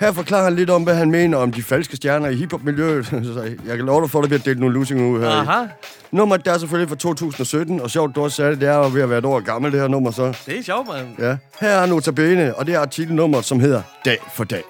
Her 0.00 0.12
forklarer 0.12 0.44
han 0.44 0.56
lidt 0.56 0.70
om, 0.70 0.82
hvad 0.82 0.94
han 0.94 1.10
mener 1.10 1.38
om 1.38 1.52
de 1.52 1.62
falske 1.62 1.96
stjerner 1.96 2.28
i 2.28 2.34
hiphop-miljøet. 2.34 3.12
Jeg 3.68 3.76
kan 3.76 3.86
love 3.86 4.02
dig 4.02 4.10
for, 4.10 4.18
at 4.18 4.22
der 4.22 4.28
bliver 4.28 4.42
delt 4.42 4.58
nogle 4.58 4.74
lusinger 4.74 5.06
ud 5.06 5.20
her. 5.20 5.28
Aha. 5.28 5.66
Nummeret 6.12 6.44
der 6.44 6.52
er 6.52 6.58
selvfølgelig 6.58 6.88
fra 6.88 6.96
2017, 6.96 7.80
og 7.80 7.90
sjovt, 7.90 8.16
du 8.16 8.22
også 8.22 8.36
sagde 8.36 8.50
det, 8.50 8.60
det 8.60 8.68
er 8.68 8.76
jo 8.76 8.90
ved 8.92 9.02
at 9.02 9.10
være 9.10 9.18
et 9.18 9.24
år 9.24 9.40
gammelt, 9.40 9.72
det 9.72 9.80
her 9.80 9.88
nummer 9.88 10.10
så. 10.10 10.38
Det 10.46 10.58
er 10.58 10.62
sjovt, 10.62 10.88
mand. 10.88 11.06
Ja. 11.18 11.36
Her 11.60 11.68
er 11.68 11.86
Notabene, 11.86 12.54
og 12.54 12.66
det 12.66 12.74
er 12.74 12.80
artikelnummeret, 12.80 13.44
som 13.44 13.60
hedder 13.60 13.82
Dag 14.04 14.18
for 14.34 14.44
dag. 14.44 14.62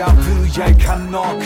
Dag, 0.00 0.16
for 0.24 0.29
jeg 0.58 0.68
ikke 0.72 0.86
har 0.92 1.02
nok. 1.18 1.38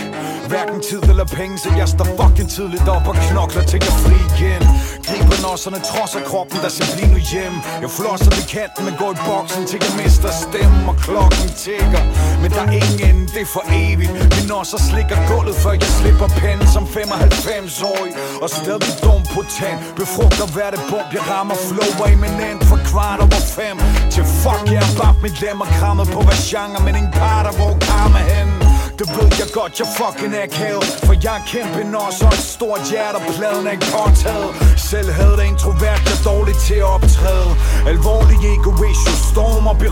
Hverken 0.50 0.80
tid 0.88 1.02
eller 1.12 1.26
penge, 1.38 1.58
så 1.58 1.68
jeg 1.80 1.88
står 1.94 2.08
fucking 2.18 2.50
tidligt 2.56 2.88
op 2.96 3.06
og 3.10 3.16
knokler 3.26 3.64
til 3.70 3.78
jeg 3.86 3.94
fri 4.04 4.16
igen. 4.30 4.62
Griber 5.06 5.38
nosserne, 5.46 5.78
trodser 5.90 6.22
kroppen, 6.30 6.58
der 6.64 6.70
siger 6.76 6.90
lige 6.98 7.10
nu 7.14 7.18
hjem. 7.32 7.54
Jeg 7.82 7.90
flosser 7.98 8.30
ved 8.38 8.46
kanten, 8.56 8.80
men 8.86 8.94
går 9.02 9.10
i 9.16 9.18
boksen 9.28 9.62
til 9.70 9.78
jeg 9.84 9.94
mister 10.02 10.30
stemmen 10.44 10.82
Og 10.90 10.96
klokken 11.06 11.48
tigger, 11.62 12.04
men 12.42 12.48
der 12.56 12.64
er 12.68 12.74
ingen 12.80 13.00
ende, 13.08 13.24
det 13.34 13.42
er 13.46 13.50
for 13.56 13.64
evigt. 13.82 14.12
Min 14.34 14.46
nosser 14.52 14.80
slikker 14.88 15.18
gulvet, 15.30 15.56
før 15.62 15.74
jeg 15.82 15.90
slipper 15.98 16.28
pennen 16.40 16.68
som 16.74 16.84
95-årig 16.96 18.12
Og 18.42 18.48
stadig 18.58 18.94
dum 19.04 19.22
på 19.34 19.40
tand, 19.56 19.78
befrugter 20.00 20.46
hver 20.54 20.70
det 20.74 20.82
bump 20.90 21.08
Jeg 21.16 21.24
rammer 21.32 21.56
flow 21.68 21.90
i 22.14 22.16
min 22.22 22.58
for 22.70 22.78
kvart 22.90 23.20
over 23.24 23.42
fem. 23.58 23.76
Til 24.14 24.24
fuck, 24.42 24.64
jeg 24.74 24.82
har 24.86 24.94
bare 25.00 25.14
mit 25.24 25.36
lemmer 25.44 25.68
krammet 25.78 26.06
på 26.14 26.20
hver 26.26 26.38
genre 26.50 26.78
Men 26.86 26.94
ingen 26.98 27.12
parter, 27.20 27.52
hvor 27.58 27.72
karma 27.86 28.22
hen 28.32 28.73
det 28.98 29.08
ved 29.16 29.30
jeg 29.40 29.48
godt, 29.58 29.72
jeg 29.80 29.88
fucking 29.98 30.34
er 30.34 30.42
akavet 30.48 30.84
For 31.06 31.14
jeg 31.24 31.34
er 31.40 31.44
kæmpe 31.52 31.80
når 31.94 32.08
så 32.18 32.26
et 32.26 32.44
stort 32.56 32.82
hjerte 32.90 33.18
pladen 33.36 33.66
er 33.66 33.72
ikke 33.76 33.88
påtaget. 33.96 34.50
Selv 34.94 35.12
havde 35.12 35.36
det 35.40 35.46
introvert, 35.52 36.00
jeg 36.10 36.18
dårligt 36.24 36.58
til 36.68 36.78
at 36.84 36.88
optræde. 36.96 37.50
Alvorlig 37.92 38.38
egoist, 38.54 39.02
jo 39.08 39.14
storm 39.32 39.66
op 39.72 39.82
i 39.82 39.88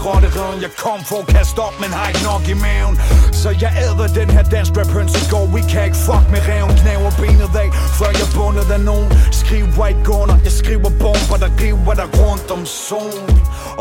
Jeg 0.65 0.73
kom 0.85 1.01
for 1.11 1.19
at 1.25 1.27
kaste 1.35 1.59
op, 1.67 1.75
men 1.83 1.91
har 1.97 2.07
ikke 2.11 2.25
nok 2.33 2.45
i 2.55 2.57
maven. 2.67 2.95
Så 3.41 3.49
jeg 3.62 3.73
æder 3.87 4.09
den 4.21 4.29
her 4.37 4.45
dansk 4.55 4.73
rap 4.79 4.91
høns 4.97 5.15
i 5.23 5.25
går. 5.33 5.47
Vi 5.57 5.61
kan 5.73 5.85
ikke 5.88 6.01
fuck 6.07 6.25
med 6.35 6.43
reven, 6.51 6.75
knæver 6.81 7.12
benet 7.23 7.53
af 7.62 7.69
Før 7.99 8.11
jeg 8.21 8.29
bundet 8.37 8.69
af 8.77 8.81
nogen. 8.91 9.09
Skriv 9.43 9.65
white 9.79 10.03
gunner, 10.09 10.37
jeg 10.47 10.55
skriver 10.61 10.91
bomber 11.03 11.37
Der 11.43 11.51
river 11.62 11.95
der 12.01 12.09
rundt 12.23 12.49
om 12.57 12.62
solen. 12.87 13.35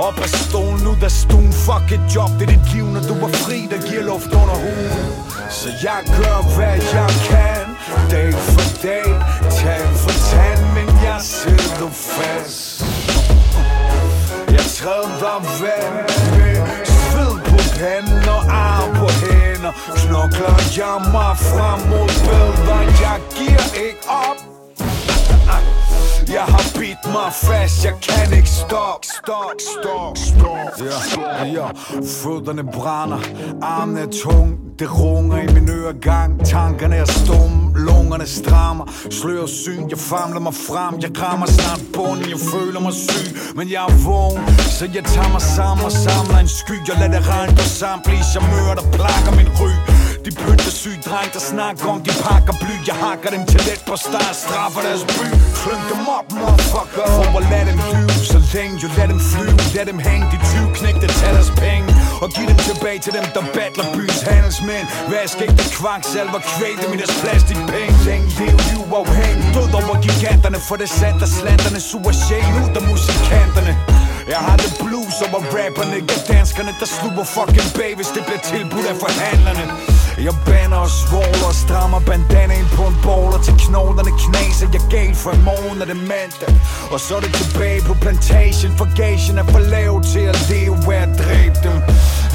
Op 0.08 0.18
af 0.26 0.32
stolen, 0.46 0.84
ud 0.92 1.02
af 1.10 1.14
stuen. 1.24 1.54
Fuck 1.66 1.88
et 1.98 2.04
job, 2.16 2.32
det 2.38 2.46
er 2.48 2.52
dit 2.56 2.66
liv, 2.74 2.86
når 2.96 3.04
du 3.10 3.14
er 3.26 3.32
fri 3.44 3.58
Der 3.72 3.80
giver 3.88 4.04
luft 4.12 4.32
under 4.42 4.58
huden. 4.64 5.04
Så 5.60 5.70
jeg 5.86 6.00
gør, 6.18 6.38
hvad 6.56 6.78
jeg 6.96 7.10
kan 7.30 7.62
Dag 8.12 8.34
for 8.34 8.68
dag, 8.84 9.10
tand 9.60 9.96
for 10.04 10.14
tand 10.30 10.62
med 10.74 10.81
jeg 11.12 11.22
sidder 11.22 11.90
fast. 11.90 12.82
Jeg 14.56 14.66
træder 14.78 15.40
vand 15.62 15.94
med 16.38 16.56
sved 16.86 17.36
på 17.50 17.58
panden 17.80 18.30
og 18.30 18.44
arm 18.50 18.90
på 18.96 19.08
hænder. 19.22 19.74
Knokler 20.00 20.56
jeg 20.78 20.98
mig 21.16 21.34
frem 21.52 21.80
mod 21.90 22.12
bedre 22.28 22.78
Jeg 23.06 23.20
giver 23.38 23.68
ikke 23.86 24.04
op. 24.08 24.38
Jeg 26.34 26.42
har 26.42 26.80
bidt 26.80 27.04
mig 27.06 27.34
fast, 27.34 27.86
jeg 27.86 27.94
kan 28.02 28.38
ikke 28.38 28.50
stoppe. 28.50 29.08
Stop 29.08 29.52
Stop, 29.60 30.18
stop, 30.18 30.18
stop 30.18 31.26
Ja, 31.40 31.46
ja, 31.46 31.68
fødderne 32.22 32.64
brænder, 32.64 33.20
armene 33.62 34.02
er 34.02 34.08
tung 34.24 34.71
det 34.82 34.90
runger 35.00 35.38
i 35.38 35.54
min 35.54 35.70
øregang, 35.70 36.46
tankerne 36.46 36.96
er 36.96 37.06
stumme 37.06 37.80
Lungerne 37.88 38.28
strammer, 38.28 38.86
Slør 39.12 39.46
syn 39.46 39.90
Jeg 39.90 39.98
famler 39.98 40.40
mig 40.40 40.54
frem, 40.54 41.00
jeg 41.02 41.12
krammer 41.14 41.46
snart 41.46 41.82
bunden 41.94 42.30
Jeg 42.30 42.40
føler 42.54 42.80
mig 42.80 42.94
syg, 42.94 43.56
men 43.56 43.70
jeg 43.70 43.82
er 43.90 43.94
vågen 44.06 44.44
Så 44.78 44.86
jeg 44.96 45.04
tager 45.04 45.32
mig 45.36 45.42
sammen 45.42 45.86
og 45.86 45.92
samler 45.92 46.38
en 46.38 46.48
sky. 46.48 46.76
Jeg 46.88 46.96
lader 47.00 47.20
det 47.20 47.30
regne 47.30 47.56
på 47.56 47.66
samtlige 47.82 48.24
charmører, 48.32 48.76
der 48.80 48.86
plakker 48.98 49.32
min 49.40 49.50
ryg 49.60 50.01
de 50.26 50.32
pynte 50.42 50.72
syg 50.82 50.98
dreng, 51.06 51.30
der 51.34 51.40
snakker 51.52 51.86
om, 51.94 52.00
de 52.08 52.12
pakker 52.26 52.54
bly. 52.62 52.76
Jeg 52.90 52.98
hakker 53.06 53.30
dem 53.36 53.44
til 53.52 53.62
let 53.68 53.82
på 53.90 53.96
start, 53.96 54.36
straffer 54.44 54.82
deres 54.88 55.04
by 55.18 55.28
Klyng 55.62 55.84
dem 55.92 56.02
op, 56.18 56.28
motherfucker. 56.40 57.06
For 57.18 57.30
at 57.40 57.44
lade 57.52 57.66
dem 57.70 57.80
lyve, 57.92 58.26
så 58.34 58.40
længe. 58.54 58.74
Jo 58.84 58.88
lad 58.98 59.08
dem 59.14 59.20
flyve 59.32 59.58
Lad 59.76 59.86
dem 59.92 60.00
hænge, 60.08 60.26
de 60.34 60.38
20 60.54 60.76
knægte 60.78 61.08
tager 61.20 61.34
deres 61.38 61.52
penge. 61.64 61.88
Og 62.24 62.28
giv 62.36 62.46
dem 62.52 62.60
tilbage 62.70 63.00
til 63.06 63.14
dem, 63.18 63.26
der 63.36 63.44
battler 63.58 63.86
byens 63.96 64.22
handelsmænd. 64.30 64.86
Vask 65.12 65.38
ægte 65.46 65.64
kvaksalver, 65.78 66.40
kvæl 66.52 66.76
dem 66.84 66.90
i 66.96 66.98
deres 67.02 67.16
plastikpenge. 67.22 67.96
Længe 68.08 68.28
lev 68.40 68.56
liv 68.68 68.82
uafhængige 68.92 69.50
Død 69.56 69.70
over 69.80 69.96
giganterne, 70.06 70.60
for 70.68 70.76
det 70.82 70.90
sandt, 71.00 71.20
at 71.26 71.32
slanterne 71.40 71.80
suger 71.90 72.14
sjælen 72.26 72.56
ud 72.64 72.72
af 72.80 72.84
musikanterne. 72.92 73.74
Jeg 74.34 74.42
har 74.48 74.58
det 74.64 74.72
blues 74.82 75.18
over 75.26 75.42
rapperne. 75.56 75.98
Jeg 76.10 76.20
danskerne, 76.34 76.72
der 76.82 76.88
sluber 76.96 77.24
fucking 77.36 77.70
bag 77.80 77.92
Hvis 78.00 78.10
det 78.16 78.24
bliver 78.28 78.44
tilbudt 78.52 78.86
af 78.92 78.96
forhandlerne. 79.06 79.91
Jeg 80.18 80.36
bander 80.46 80.78
og 80.78 80.90
svåler 80.90 81.48
og 81.48 81.56
strammer 81.64 82.00
bandanaen 82.00 82.68
på 82.78 82.84
en 82.92 82.98
baller 83.06 83.40
Til 83.46 83.56
knoglerne 83.66 84.14
knaser 84.24 84.68
Jeg 84.76 84.84
gal 84.94 85.16
for 85.16 85.32
i 85.32 85.42
morgen 85.50 85.82
er 85.82 85.86
det 85.86 86.00
mandag. 86.12 86.52
Og 86.94 87.00
så 87.00 87.12
er 87.18 87.22
det 87.26 87.34
tilbage 87.42 87.82
på 87.90 87.94
plantation 88.04 88.72
For 88.80 88.88
gagen 89.02 89.38
er 89.42 89.48
for 89.54 89.64
lav 89.74 89.94
til 90.14 90.26
at 90.32 90.38
leve 90.50 90.76
Hvad 90.86 90.98
jeg 91.02 91.10
dræbe 91.24 91.58
dem. 91.68 91.78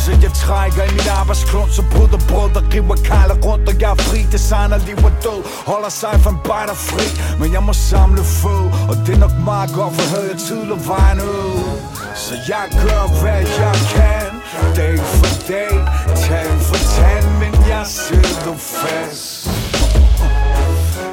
Så 0.04 0.10
jeg 0.24 0.32
trækker 0.44 0.82
i 0.90 0.92
mit 0.98 1.08
arbejdsklund 1.20 1.70
Så 1.70 1.82
bryder 1.92 2.20
brød, 2.30 2.48
der 2.56 2.62
river 2.74 2.96
kejler 3.10 3.38
rundt 3.46 3.68
Og 3.70 3.74
jeg 3.80 3.90
er 3.96 4.00
fri, 4.08 4.20
designer 4.36 4.78
liv 4.88 4.98
og 5.08 5.14
død 5.24 5.40
Holder 5.70 5.92
sig 6.00 6.14
for 6.22 6.30
en 6.30 6.40
bejder 6.48 6.78
fri. 6.90 7.06
Men 7.40 7.48
jeg 7.56 7.62
må 7.68 7.72
samle 7.72 8.22
fød 8.42 8.64
Og 8.90 8.96
det 9.04 9.12
er 9.16 9.20
nok 9.26 9.36
meget 9.50 9.70
godt, 9.78 9.92
for 9.96 10.06
havde 10.14 10.28
jeg 10.32 10.40
tidligere 10.48 10.82
vejen 10.92 11.20
ud. 11.20 11.60
Så 12.24 12.34
jeg 12.50 12.64
gør, 12.82 13.02
hvad 13.20 13.42
jeg 13.60 13.76
kan 13.94 14.30
Dag 14.76 14.98
for 14.98 15.30
dag, 15.48 15.74
tand 16.24 16.60
for 16.68 16.78
tand. 16.96 17.35
Men 17.76 17.82
jeg 17.82 17.86
sidder 17.86 18.56
fast. 18.56 19.46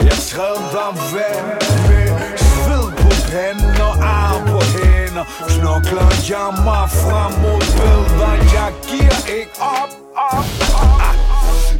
Jeg 0.03 0.17
træder 0.29 0.91
vand 1.13 1.45
med 1.89 2.37
sved 2.37 2.87
på 3.01 3.09
panden 3.31 3.81
og 3.81 3.95
arm 4.03 4.41
på 4.47 4.59
hænder. 4.73 5.25
Knokler 5.49 6.09
jeg 6.29 6.49
mig 6.67 6.89
frem 7.03 7.31
mod 7.43 7.63
bedre 7.79 8.29
Jeg 8.57 8.73
giver 8.87 9.37
ikke 9.37 9.51
op, 9.59 9.91
op, 10.15 10.45
op. 10.75 11.17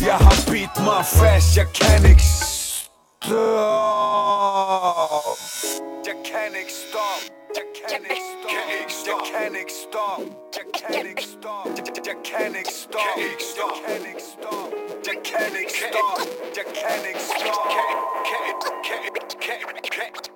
Jeg 0.02 0.18
har 0.26 0.52
bidt 0.52 0.76
mig 0.88 1.06
fast, 1.06 1.58
jeg 1.58 1.68
kan 1.80 2.10
ikke 2.10 2.24
stoppe 2.24 3.36
Jeg 6.08 6.16
kan 6.30 6.50
ikke 6.62 6.74
stoppe 6.90 7.43
Can't 7.54 8.92
stop. 8.92 9.26
Can't 9.26 9.72
stop. 9.72 10.24
Can't 10.72 11.20
stop. 11.20 11.66
Can't 12.24 13.42
stop 13.42 14.74
mechanics 15.06 15.76
stop, 15.76 16.20
mechanics 16.56 17.24
stop. 17.24 17.64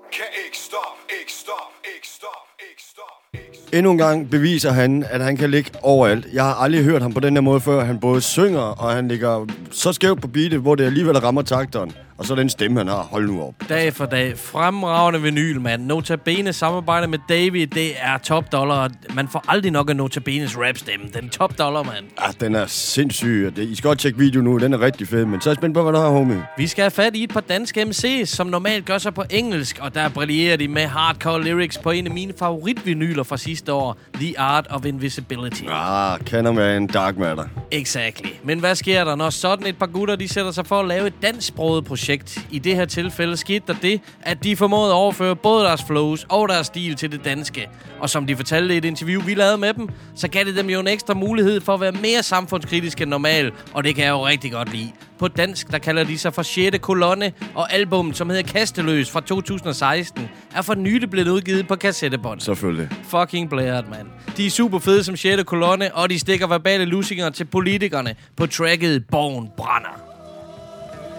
Jeg 0.08 0.16
kan 0.16 0.26
ikke 0.46 0.58
stop 0.58 0.96
Kan 1.10 1.18
ikke 1.22 1.34
stop 1.44 1.72
Ikke 1.96 2.08
stop 2.08 2.44
Ikke 2.70 2.84
stop 2.92 3.14
Ikke 3.34 3.58
stop 3.58 3.74
Endnu 3.74 3.92
en 3.92 3.98
gang 3.98 4.30
beviser 4.30 4.72
han, 4.72 5.06
at 5.10 5.22
han 5.22 5.38
kan 5.38 5.52
ligge 5.52 5.72
overalt. 5.82 6.28
Jeg 6.34 6.44
har 6.44 6.54
aldrig 6.54 6.84
hørt 6.84 7.02
ham 7.02 7.14
på 7.14 7.20
den 7.20 7.34
her 7.34 7.42
måde 7.42 7.62
før. 7.62 7.84
Han 7.84 8.00
både 8.00 8.22
synger, 8.22 8.60
og 8.60 8.92
han 8.92 9.08
ligger 9.08 9.46
så 9.72 9.94
skævt 9.94 10.22
på 10.22 10.28
beatet, 10.28 10.60
hvor 10.60 10.76
det 10.76 10.84
alligevel 10.86 11.18
rammer 11.18 11.42
takteren. 11.42 11.94
Og 12.18 12.26
så 12.26 12.36
den 12.36 12.50
stemme, 12.50 12.80
han 12.80 12.88
har. 12.88 13.02
Hold 13.04 13.28
nu 13.28 13.42
op. 13.42 13.54
Dag 13.70 13.94
for 13.94 14.06
dag. 14.06 14.38
Fremragende 14.38 15.22
vinyl, 15.22 15.62
mand. 15.62 15.86
Notabene 15.86 16.54
samarbejde 16.54 17.08
med 17.08 17.20
David, 17.30 17.68
det 17.68 17.92
er 18.02 18.18
top 18.18 18.52
dollar. 18.52 18.92
Man 19.14 19.28
får 19.28 19.46
aldrig 19.48 19.72
nok 19.72 19.90
af 19.90 19.96
Notabenes 19.96 20.58
rap-stemme. 20.58 21.06
Den 21.14 21.26
er 21.26 21.30
top 21.30 21.58
dollar, 21.58 21.84
mand. 21.84 22.06
Ah, 22.18 22.34
den 22.40 22.56
er 22.56 22.66
sindssyg. 22.66 23.54
I 23.58 23.76
skal 23.76 23.88
godt 23.88 24.00
tjekke 24.00 24.20
video 24.20 24.42
nu. 24.42 24.58
Den 24.58 24.74
er 24.74 24.82
rigtig 24.82 25.08
fed. 25.08 25.26
Men 25.26 25.42
så 25.42 25.50
er 25.50 25.52
jeg 25.52 25.58
spændt 25.58 25.74
på, 25.76 25.84
hvad 25.84 25.94
du 25.94 26.00
har, 26.00 26.10
homie. 26.10 26.44
Vi 26.58 26.68
skal 26.68 26.82
have 26.82 26.92
fat 26.92 27.16
i 27.16 27.24
et 27.24 27.30
par 27.34 27.40
danske 27.40 27.82
MC's, 27.82 28.26
som 28.26 28.48
normalt 28.48 28.86
gør 28.86 28.98
sig 28.98 29.14
på 29.14 29.24
engelsk, 29.30 29.80
og 29.82 29.96
der 29.98 30.10
brillerer 30.10 30.58
de 30.58 30.68
med 30.68 30.86
hardcore 30.86 31.44
lyrics 31.44 31.78
på 31.78 31.92
en 31.92 32.06
af 32.08 32.12
mine 32.12 32.34
favoritvinyler 32.40 33.24
fra 33.24 33.38
sidste 33.38 33.74
år, 33.74 33.98
The 34.14 34.40
Art 34.40 34.68
of 34.70 34.86
Invisibility. 34.86 35.64
Ah, 35.70 36.20
kender 36.20 36.52
man 36.52 36.88
Dark 36.88 37.18
Matter. 37.18 37.44
Exactly. 37.72 38.30
Men 38.44 38.60
hvad 38.60 38.76
sker 38.76 39.04
der, 39.04 39.16
når 39.16 39.30
sådan 39.30 39.68
et 39.68 39.78
par 39.78 39.86
gutter, 39.86 40.16
de 40.16 40.28
sætter 40.28 40.52
sig 40.52 40.66
for 40.66 40.80
at 40.80 40.88
lave 40.88 41.08
et 41.08 41.14
dansksproget 41.22 41.86
projekt? 41.86 42.48
I 42.52 42.60
det 42.60 42.76
her 42.76 42.86
tilfælde 42.86 43.38
skete 43.38 43.64
der 43.68 43.76
det, 43.82 44.02
at 44.22 44.44
de 44.44 44.56
formåede 44.56 44.92
at 44.92 44.96
overføre 44.96 45.36
både 45.36 45.64
deres 45.64 45.84
flows 45.84 46.26
og 46.30 46.50
deres 46.50 46.68
stil 46.68 46.96
til 46.96 47.12
det 47.12 47.26
danske. 47.26 47.70
Og 48.00 48.10
som 48.10 48.28
de 48.28 48.36
fortalte 48.36 48.74
i 48.74 48.78
et 48.78 48.86
interview, 48.86 49.22
vi 49.22 49.34
lavede 49.34 49.58
med 49.58 49.74
dem, 49.74 49.90
så 50.16 50.28
gav 50.28 50.44
det 50.46 50.56
dem 50.56 50.70
jo 50.70 50.80
en 50.80 50.88
ekstra 50.88 51.14
mulighed 51.14 51.62
for 51.62 51.74
at 51.74 51.82
være 51.82 51.92
mere 51.92 52.24
samfundskritisk 52.24 53.02
end 53.02 53.10
normal, 53.10 53.52
og 53.74 53.84
det 53.84 53.96
kan 53.96 54.04
jeg 54.04 54.12
jo 54.12 54.28
rigtig 54.28 54.52
godt 54.52 54.72
lide. 54.74 54.92
På 55.20 55.28
dansk, 55.28 55.72
der 55.72 55.78
kalder 55.78 56.04
de 56.04 56.18
sig 56.18 56.34
for 56.34 56.42
6. 56.42 56.78
kolonne, 56.82 57.32
og 57.56 57.74
albummet, 57.74 58.18
som 58.18 58.30
hedder 58.30 58.44
Kasteløs 58.44 59.12
fra 59.12 59.22
2016, 59.22 60.30
er 60.56 60.62
for 60.62 60.76
nylig 60.76 61.10
blevet 61.10 61.28
udgivet 61.28 61.68
på 61.68 61.76
kassettebånd. 61.76 62.40
Selvfølgelig. 62.40 62.90
Fucking 63.04 63.50
blæret, 63.50 63.90
mand. 63.90 64.08
De 64.38 64.46
er 64.46 64.50
super 64.50 64.80
fede 64.80 65.04
som 65.04 65.16
6. 65.16 65.44
kolonne, 65.44 65.96
og 65.96 66.10
de 66.10 66.20
stikker 66.20 66.48
verbale 66.48 66.86
lusinger 66.86 67.30
til 67.30 67.46
politikerne 67.46 68.16
på 68.36 68.48
tracket 68.48 69.06
Borgen 69.12 69.50
Brænder. 69.58 70.02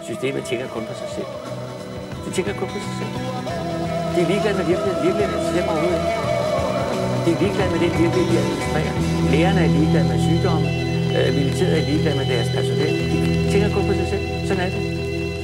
Systemet 0.04 0.42
tænker 0.44 0.68
kun 0.68 0.82
på 0.82 0.94
sig 1.00 1.08
selv. 1.16 1.26
Det 2.26 2.34
tænker 2.34 2.52
kun 2.60 2.68
på 2.68 2.78
sig 2.86 2.94
selv. 2.98 3.12
De 4.14 4.20
er 4.24 4.28
ligeglade 4.32 4.56
med 4.58 4.66
virkeligheden. 4.72 5.04
Virkeligheden 5.06 5.46
er 5.46 5.60
dem 5.60 5.68
overhovedet. 5.72 6.02
De 7.24 7.30
er 7.34 7.38
ligeglade 7.42 7.70
med 7.74 7.80
den 7.84 7.92
virkelighed, 8.02 8.24
de 8.32 8.38
administrerer. 8.42 8.94
Lærerne 9.32 9.60
er 9.66 9.70
ligeglade 9.76 10.06
med 10.12 10.18
sygdomme. 10.28 10.66
Øh, 11.16 11.28
militæret 11.38 11.74
er 11.80 11.84
ligeglade 11.90 12.16
med 12.20 12.26
deres 12.32 12.48
personel. 12.56 12.94
De 13.12 13.16
tænker 13.52 13.68
kun 13.74 13.84
på 13.86 13.92
sig 13.92 14.08
selv. 14.12 14.24
Sådan 14.48 14.62
er 14.66 14.70
det. 14.74 14.82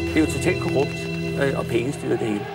Det 0.08 0.16
er 0.16 0.20
jo 0.26 0.30
totalt 0.36 0.60
korrupt, 0.62 0.98
øh, 1.42 1.58
og 1.58 1.64
pengestyret 1.66 2.18
det 2.20 2.28
hele. 2.28 2.46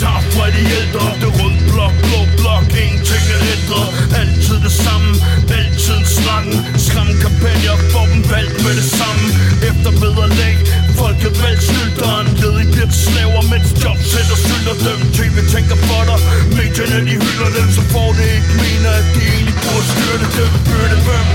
Tager 0.00 0.22
fra 0.32 0.46
de 0.54 0.62
ældre 0.78 1.06
Det 1.22 1.30
rød 1.38 1.56
blok, 1.70 1.94
blå 2.06 2.20
blok, 2.38 2.64
ingenting 2.82 3.24
er 3.36 3.42
ændret. 3.54 3.88
Altid 4.20 4.58
det 4.66 4.74
samme, 4.84 5.10
altid 5.58 5.96
en 6.00 6.06
slange 6.16 6.56
Skræmmekampagner, 6.84 7.76
får 7.92 8.06
dem 8.12 8.22
valgt 8.34 8.56
med 8.64 8.74
det 8.80 8.88
samme. 9.00 9.24
Efter 9.70 9.90
vederlag, 10.02 10.54
folket 11.00 11.34
valgt 11.42 11.62
snylteren 11.68 12.26
Ledig 12.40 12.66
bliver 12.72 12.90
til 12.94 13.02
slaver, 13.10 13.42
mens 13.52 13.68
jobcenter 13.82 14.38
sylter 14.46 14.76
dem 14.86 15.00
TV 15.16 15.34
tænker 15.54 15.78
for 15.88 16.02
dig, 16.10 16.18
medierne 16.58 16.98
de 17.08 17.14
hylder 17.24 17.50
dem. 17.58 17.66
Så 17.76 17.82
får 17.92 18.08
det 18.18 18.28
ikke 18.36 18.52
mener, 18.64 18.90
at 19.00 19.06
de 19.14 19.20
egentlig 19.34 19.56
burde 19.64 19.86
styrte 19.94 20.26
dem 20.36 20.50
Byrde 20.66 20.98
hvem, 21.06 21.26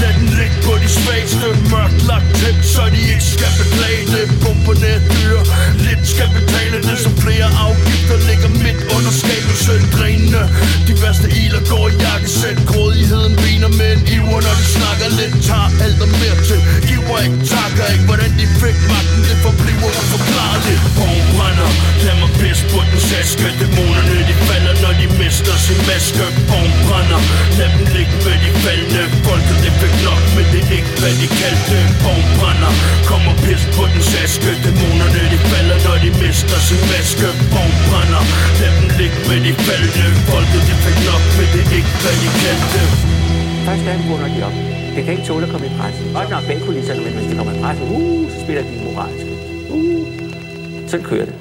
lad 0.00 0.12
den 0.18 0.28
ligge 0.38 0.58
på 0.66 0.72
de 0.82 0.88
svageste. 0.98 1.46
Mørkt 1.72 2.00
lagt 2.10 2.28
tæt, 2.40 2.58
så 2.74 2.82
de 2.94 3.00
ikke 3.14 3.26
skal 3.34 3.52
beklage 3.60 4.04
det. 4.14 4.24
Pumperne 4.42 4.88
er 4.96 5.02
dyre, 5.12 5.42
lidt 5.86 6.04
skal 6.12 6.28
betale 6.36 6.78
det 6.88 6.98
Så 7.04 7.10
flere 7.22 7.48
afgifter 7.66 8.09
ligger 8.28 8.50
midt 8.64 8.80
under 8.96 9.12
skabelse 9.22 9.72
Drænende, 9.96 10.42
de 10.86 10.92
værste 11.02 11.28
iler 11.42 11.62
går 11.72 11.86
i 11.92 11.94
jakkesæt 12.04 12.58
Grådigheden 12.70 13.32
viner 13.44 13.72
med 13.80 13.90
en 13.96 14.02
iver, 14.16 14.40
når 14.46 14.54
de 14.60 14.66
snakker 14.76 15.08
lidt 15.18 15.34
Tager 15.48 15.70
alt 15.84 16.00
og 16.04 16.10
mere 16.20 16.36
til, 16.48 16.60
giver 16.88 17.18
ikke, 17.24 17.38
takker 17.52 17.86
ikke 17.92 18.04
Hvordan 18.10 18.32
de 18.40 18.46
fik 18.60 18.78
magten, 18.92 19.20
det 19.28 19.38
forbliver 19.46 19.90
uforklarligt. 20.00 20.82
Borgen 20.96 21.26
brænder, 21.34 21.70
lad 22.04 22.16
mig 22.22 22.30
pisse 22.40 22.64
på 22.72 22.80
den 22.90 23.00
saske 23.10 23.48
Dæmonerne 23.60 24.16
de 24.28 24.34
falder, 24.48 24.74
når 24.84 24.92
de 25.00 25.06
mister 25.20 25.54
sin 25.66 25.80
maske. 25.88 26.24
Borgen 26.48 26.74
brænder, 26.86 27.20
lad 27.58 27.68
dem 27.74 27.84
ligge 27.94 28.14
med 28.24 28.36
de 28.44 28.50
faldende 28.62 29.04
Folket 29.26 29.58
det 29.64 29.74
fik 29.80 29.94
nok, 30.08 30.22
men 30.36 30.46
det 30.52 30.62
er 30.66 30.72
ikke 30.78 30.92
hvad 31.00 31.14
de 31.22 31.28
kaldte. 31.40 31.78
Borgen 32.04 32.28
brænder, 32.38 32.72
kom 33.08 33.22
og 33.32 33.36
pisse 33.44 33.68
på 33.76 33.84
den 33.92 34.02
saske 34.12 34.50
Dæmonerne 34.64 35.22
de 35.32 35.38
falder, 35.50 35.78
når 35.86 35.96
de 36.04 36.10
mister 36.22 36.58
sin 36.68 36.82
maske. 36.90 37.28
Borgen 37.52 37.76
brænder, 37.88 37.99
lad 38.14 38.26
dem 38.60 38.76
ligge 38.98 39.18
med 39.28 39.38
de 39.46 39.52
faldende 39.64 40.08
Folket 40.28 40.62
det 40.68 40.78
fik 40.84 40.98
nok, 41.08 41.22
men 41.36 41.46
det 41.52 41.62
er 41.66 41.70
ikke 41.78 41.92
hvad 42.02 42.16
de 42.22 42.28
kaldte 42.42 42.82
Først 43.66 43.82
der 43.86 43.94
vågner 44.08 44.28
de 44.34 44.40
op. 44.48 44.56
Det 44.94 45.00
kan 45.04 45.12
ikke 45.14 45.26
tåle 45.30 45.44
at 45.46 45.52
komme 45.52 45.66
i 45.66 45.72
pressen. 45.78 46.04
Godt 46.14 46.30
nok 46.30 46.44
bag 46.48 46.58
kulisserne, 46.66 47.00
men 47.04 47.12
hvis 47.16 47.26
det 47.28 47.36
kommer 47.38 47.52
i 47.56 47.58
pressen, 47.62 47.84
uh, 47.96 48.30
så 48.32 48.36
spiller 48.44 48.62
de 48.68 48.72
moralske. 48.84 49.32
Uh. 49.76 50.06
Sådan 50.90 51.06
kører 51.10 51.26
det. 51.30 51.36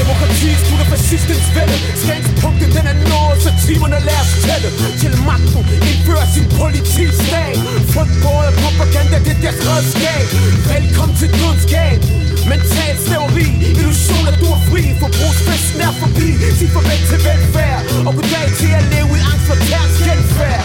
Demokratiets 0.00 0.62
kunne 0.68 0.86
fascistens 0.94 1.46
vælde 1.56 1.76
Skæringspunktet 2.02 2.68
den 2.76 2.86
er 2.92 2.96
nået, 3.12 3.38
så 3.44 3.50
timerne 3.66 3.98
lader 4.08 4.24
os 4.24 4.32
tælle 4.44 4.68
Til 5.00 5.12
magten 5.28 5.64
indfører 5.90 6.28
sin 6.34 6.46
politistat 6.60 7.56
Frygt 7.92 8.16
både 8.26 8.50
propaganda, 8.62 9.16
det 9.26 9.32
er 9.36 9.40
deres 9.44 9.60
redskab 9.68 10.26
Velkommen 10.72 11.16
til 11.20 11.30
dødskab 11.40 12.23
Mental 12.52 12.94
slaveri, 13.06 13.48
illusion 13.70 14.24
at 14.30 14.36
du 14.42 14.46
er 14.56 14.60
fri. 14.70 14.82
Forbrugsfesten 15.02 15.80
er 15.88 15.92
forbi. 16.02 16.28
Sig 16.58 16.68
farvel 16.74 17.00
til 17.10 17.20
velfærd. 17.26 17.80
Og 18.08 18.12
goddag 18.18 18.48
til 18.60 18.70
at 18.80 18.84
leve 18.94 19.12
i 19.18 19.20
angst 19.30 19.44
for 19.48 19.56
terns 19.68 19.96
genfærd. 20.06 20.64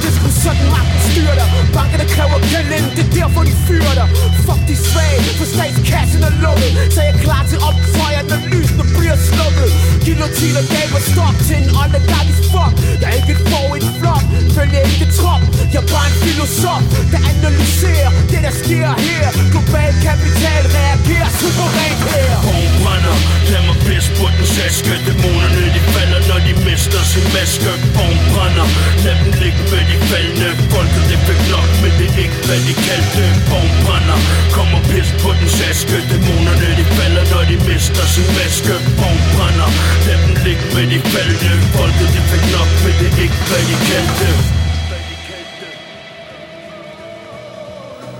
Det 0.00 0.08
er 0.10 0.14
sgu 0.16 0.28
sådan 0.44 0.66
magten 0.74 1.00
styrer 1.08 1.36
dig. 1.40 1.48
Bankerne 1.76 2.06
kræver 2.14 2.38
gælden, 2.52 2.84
det 2.96 3.04
er 3.06 3.10
derfor 3.18 3.42
de 3.48 3.54
fyrer 3.66 3.94
dig 4.00 4.08
Fuck 4.46 4.62
de 4.70 4.76
svage, 4.88 5.20
for 5.38 5.46
statskassen 5.54 6.22
er 6.28 6.34
lukket. 6.44 6.70
Så 6.94 6.98
jeg 7.06 7.12
er 7.14 7.20
klar 7.26 7.42
til 7.50 7.58
opføjer, 7.68 8.22
når 8.30 8.40
lysene 8.52 8.81
bliver 9.02 9.18
slukket 9.30 9.70
Guillotine 10.04 10.62
gaber 10.74 11.02
stop 11.12 11.36
til 11.46 11.56
en 11.62 11.68
oligarkisk 11.82 12.42
fuck. 12.52 12.72
Jeg 13.00 13.08
er 13.10 13.16
ikke 13.20 13.32
et 13.36 13.42
for 13.50 13.66
en 13.76 13.84
flok, 14.00 14.24
følger 14.56 14.82
ikke 14.92 15.08
trop 15.18 15.42
Jeg 15.72 15.80
er 15.84 15.88
bare 15.94 16.06
en 16.10 16.16
filosof, 16.24 16.82
der 17.12 17.20
analyserer 17.32 18.10
det 18.30 18.40
der 18.46 18.54
sker 18.62 18.88
her 19.06 19.26
Global 19.52 19.92
kapital 20.06 20.62
reagerer 20.76 21.30
suverænt 21.38 22.02
her 22.12 22.34
Borgen 22.46 22.72
brænder, 22.82 23.16
lad 23.52 23.62
mig 23.68 23.78
pisse 23.86 24.10
på 24.18 24.26
den 24.36 24.46
saske 24.56 24.92
Dæmonerne 25.06 25.62
de 25.74 25.80
falder, 25.94 26.20
når 26.30 26.40
de 26.46 26.52
mister 26.68 27.02
sin 27.12 27.26
maske 27.34 27.72
Borgen 27.96 28.20
brænder, 28.32 28.66
lad 29.04 29.14
dem 29.20 29.30
ligge 29.42 29.62
med 29.72 29.82
de 29.90 29.96
faldende 30.10 30.50
Folket 30.72 31.04
det 31.10 31.20
fik 31.26 31.42
nok, 31.54 31.68
men 31.82 31.92
det 31.98 32.08
er 32.12 32.18
ikke 32.24 32.38
hvad 32.48 32.60
de 32.68 32.74
kaldte 32.86 33.24
Borgen 33.50 33.72
brænder, 33.84 34.18
kom 34.56 34.68
og 34.78 34.82
pisse 34.90 35.14
på 35.22 35.30
den 35.38 35.48
saske 35.58 35.96
Dæmonerne 36.10 36.68
de 36.78 36.84
falder, 36.96 37.24
når 37.32 37.42
de 37.50 37.56
mister 37.68 38.04
sin 38.14 38.28
maske 38.38 38.74
Borgen 38.98 39.22
brænder, 39.34 39.70
lad 40.06 40.18
dem 40.22 40.32
ligge 40.46 40.64
med 40.76 40.84
de 40.92 40.98
faldende 41.12 41.56
Folket 41.76 42.08
det 42.14 42.24
fik 42.30 42.44
nok, 42.56 42.70
men 42.84 42.92
det 43.00 43.08
er 43.12 43.18
ikke 43.24 43.38
hvad 43.48 43.62
de 43.70 43.76
kaldte 43.88 44.28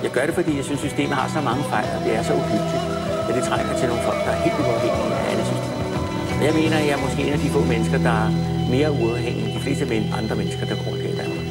Jeg 0.05 0.11
gør 0.17 0.25
det, 0.29 0.35
fordi 0.41 0.53
jeg 0.59 0.65
synes, 0.69 0.81
systemet 0.87 1.15
har 1.21 1.29
så 1.37 1.41
mange 1.49 1.63
fejl, 1.73 1.89
og 1.97 2.01
det 2.07 2.13
er 2.19 2.23
så 2.29 2.35
uhyggeligt, 2.43 2.87
at 3.29 3.33
det 3.37 3.45
trænger 3.51 3.73
til 3.81 3.87
nogle 3.91 4.03
folk, 4.09 4.21
der 4.27 4.33
er 4.37 4.41
helt 4.47 4.59
uafhængige 4.67 5.15
af 5.21 5.25
alle 5.31 5.45
systemer. 5.51 5.83
Og 6.39 6.43
jeg 6.49 6.55
mener, 6.61 6.77
at 6.81 6.85
jeg 6.89 6.95
er 6.99 7.03
måske 7.07 7.21
en 7.27 7.33
af 7.37 7.41
de 7.45 7.49
få 7.57 7.61
mennesker, 7.73 7.99
der 8.09 8.17
er 8.25 8.29
mere 8.75 8.91
uafhængige 9.03 9.45
end 9.47 9.55
de 9.59 9.61
fleste 9.65 9.85
men 9.93 10.03
andre 10.21 10.35
mennesker, 10.41 10.65
der 10.71 10.77
går 10.85 10.95
i 10.97 11.17
Danmark. 11.21 11.47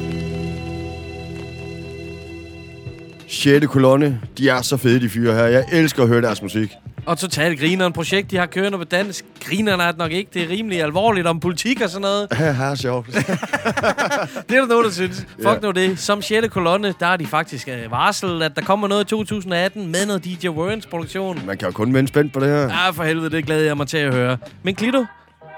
6. 3.26 3.66
kolonne. 3.66 4.20
De 4.38 4.48
er 4.48 4.62
så 4.62 4.76
fede, 4.76 5.00
de 5.00 5.08
fyre 5.08 5.34
her. 5.34 5.44
Jeg 5.44 5.64
elsker 5.72 6.02
at 6.02 6.08
høre 6.08 6.22
deres 6.22 6.42
musik. 6.42 6.70
Og 7.06 7.18
totalt 7.18 7.60
grineren 7.60 7.92
projekt, 7.92 8.30
de 8.30 8.36
har 8.36 8.46
kørende 8.46 8.78
på 8.78 8.84
dansk. 8.84 9.24
Grinerne 9.44 9.82
er 9.82 9.86
det 9.90 9.98
nok 9.98 10.12
ikke. 10.12 10.30
Det 10.34 10.42
er 10.42 10.48
rimelig 10.48 10.82
alvorligt 10.82 11.26
om 11.26 11.40
politik 11.40 11.80
og 11.80 11.90
sådan 11.90 12.02
noget. 12.02 12.26
Ja, 12.38 12.52
her 12.52 12.64
er 12.64 12.74
sjovt. 12.74 13.06
det 13.14 14.56
er 14.56 14.60
der 14.60 14.66
nogen, 14.66 14.84
der 14.84 14.90
synes. 14.90 15.26
Fuck 15.42 15.46
Ja. 15.46 15.54
nu 15.62 15.70
det. 15.70 15.98
Som 15.98 16.22
6. 16.22 16.48
kolonne, 16.50 16.94
der 17.00 17.06
er 17.06 17.16
de 17.16 17.26
faktisk 17.26 17.68
øh, 17.68 17.90
varslet, 17.90 18.42
at 18.42 18.56
der 18.56 18.62
kommer 18.62 18.88
noget 18.88 19.04
i 19.04 19.06
2018 19.08 19.92
med 19.92 20.06
noget 20.06 20.24
DJ 20.24 20.48
Warrens 20.48 20.86
produktion. 20.86 21.40
Man 21.46 21.58
kan 21.58 21.68
jo 21.68 21.72
kun 21.72 21.94
vende 21.94 22.08
spændt 22.08 22.32
på 22.32 22.40
det 22.40 22.48
her. 22.48 22.60
Ja, 22.62 22.90
for 22.90 23.04
helvede, 23.04 23.30
det 23.30 23.46
glæder 23.46 23.64
jeg 23.64 23.76
mig 23.76 23.86
til 23.86 23.98
at 23.98 24.14
høre. 24.14 24.36
Men 24.62 24.74
Klito, 24.74 25.04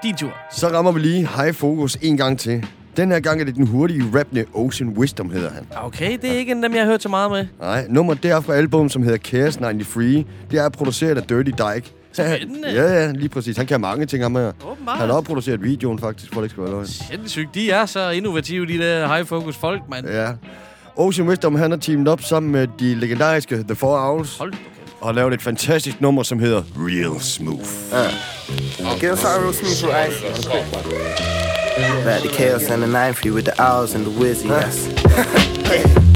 din 0.03 0.15
tur. 0.17 0.31
Så 0.51 0.67
rammer 0.67 0.91
vi 0.91 0.99
lige 0.99 1.27
high 1.37 1.53
focus 1.53 1.97
en 2.01 2.17
gang 2.17 2.39
til. 2.39 2.65
Den 2.97 3.11
her 3.11 3.19
gang 3.19 3.41
er 3.41 3.45
det 3.45 3.55
den 3.55 3.67
hurtige 3.67 4.03
rapne 4.15 4.45
Ocean 4.53 4.89
Wisdom, 4.89 5.29
hedder 5.29 5.49
han. 5.51 5.67
Okay, 5.83 6.17
det 6.21 6.31
er 6.31 6.37
ikke 6.37 6.51
en 6.51 6.63
dem, 6.63 6.73
jeg 6.73 6.81
har 6.81 6.87
hørt 6.91 7.03
så 7.03 7.09
meget 7.09 7.31
med. 7.31 7.47
Nej, 7.59 7.85
nummeret 7.89 8.23
det 8.23 8.31
er 8.31 8.41
fra 8.41 8.53
album, 8.53 8.89
som 8.89 9.03
hedder 9.03 9.17
Chaos 9.17 9.55
93. 9.57 10.25
Det 10.51 10.59
er 10.59 10.69
produceret 10.69 11.17
af 11.17 11.23
Dirty 11.23 11.49
Dyke. 11.49 11.91
Spændende. 12.13 12.73
Ja, 12.73 12.93
ja, 12.93 13.11
lige 13.11 13.29
præcis. 13.29 13.57
Han 13.57 13.65
kan 13.65 13.81
mange 13.81 14.05
ting, 14.05 14.23
ham 14.23 14.35
her. 14.35 14.51
Åbenbart. 14.71 14.97
Han 14.97 15.07
har 15.09 15.15
også 15.15 15.27
produceret 15.27 15.63
videoen, 15.63 15.99
faktisk, 15.99 16.33
for 16.33 16.41
det 16.41 16.45
ikke 16.45 16.51
skal 16.53 16.63
være 16.63 16.71
løgn. 16.71 16.87
Sindssygt. 16.87 17.55
De 17.55 17.71
er 17.71 17.85
så 17.85 18.09
innovative, 18.09 18.65
de 18.65 18.77
der 18.77 19.07
high-focus 19.07 19.57
folk, 19.57 19.81
mand. 19.89 20.07
Ja. 20.07 20.27
Ocean 20.95 21.27
Wisdom, 21.27 21.55
han 21.55 21.71
har 21.71 21.77
teamet 21.77 22.07
op 22.07 22.21
sammen 22.21 22.51
med 22.51 22.67
de 22.79 22.95
legendariske 22.95 23.63
The 23.63 23.75
Four 23.75 24.11
Owls. 24.11 24.37
Hold 24.37 24.53
Og 25.01 25.07
har 25.07 25.13
lavet 25.13 25.33
et 25.33 25.41
fantastisk 25.41 26.01
nummer, 26.01 26.23
som 26.23 26.39
hedder 26.39 26.63
Real 26.77 27.21
Smooth. 27.21 27.69
Get 28.99 29.13
us 29.13 29.23
out 29.23 29.43
real 29.43 29.53
smooth 29.53 29.75
for 29.81 30.09
ice. 30.09 31.34
Like 31.77 32.23
the 32.23 32.29
chaos 32.31 32.69
and 32.69 32.81
the 32.81 32.87
nine 32.87 33.13
free 33.13 33.31
with 33.31 33.45
the 33.45 33.61
owls 33.61 33.93
and 33.95 34.05
the 34.05 34.11
wizzy. 34.11 34.45
Yes. 35.65 36.14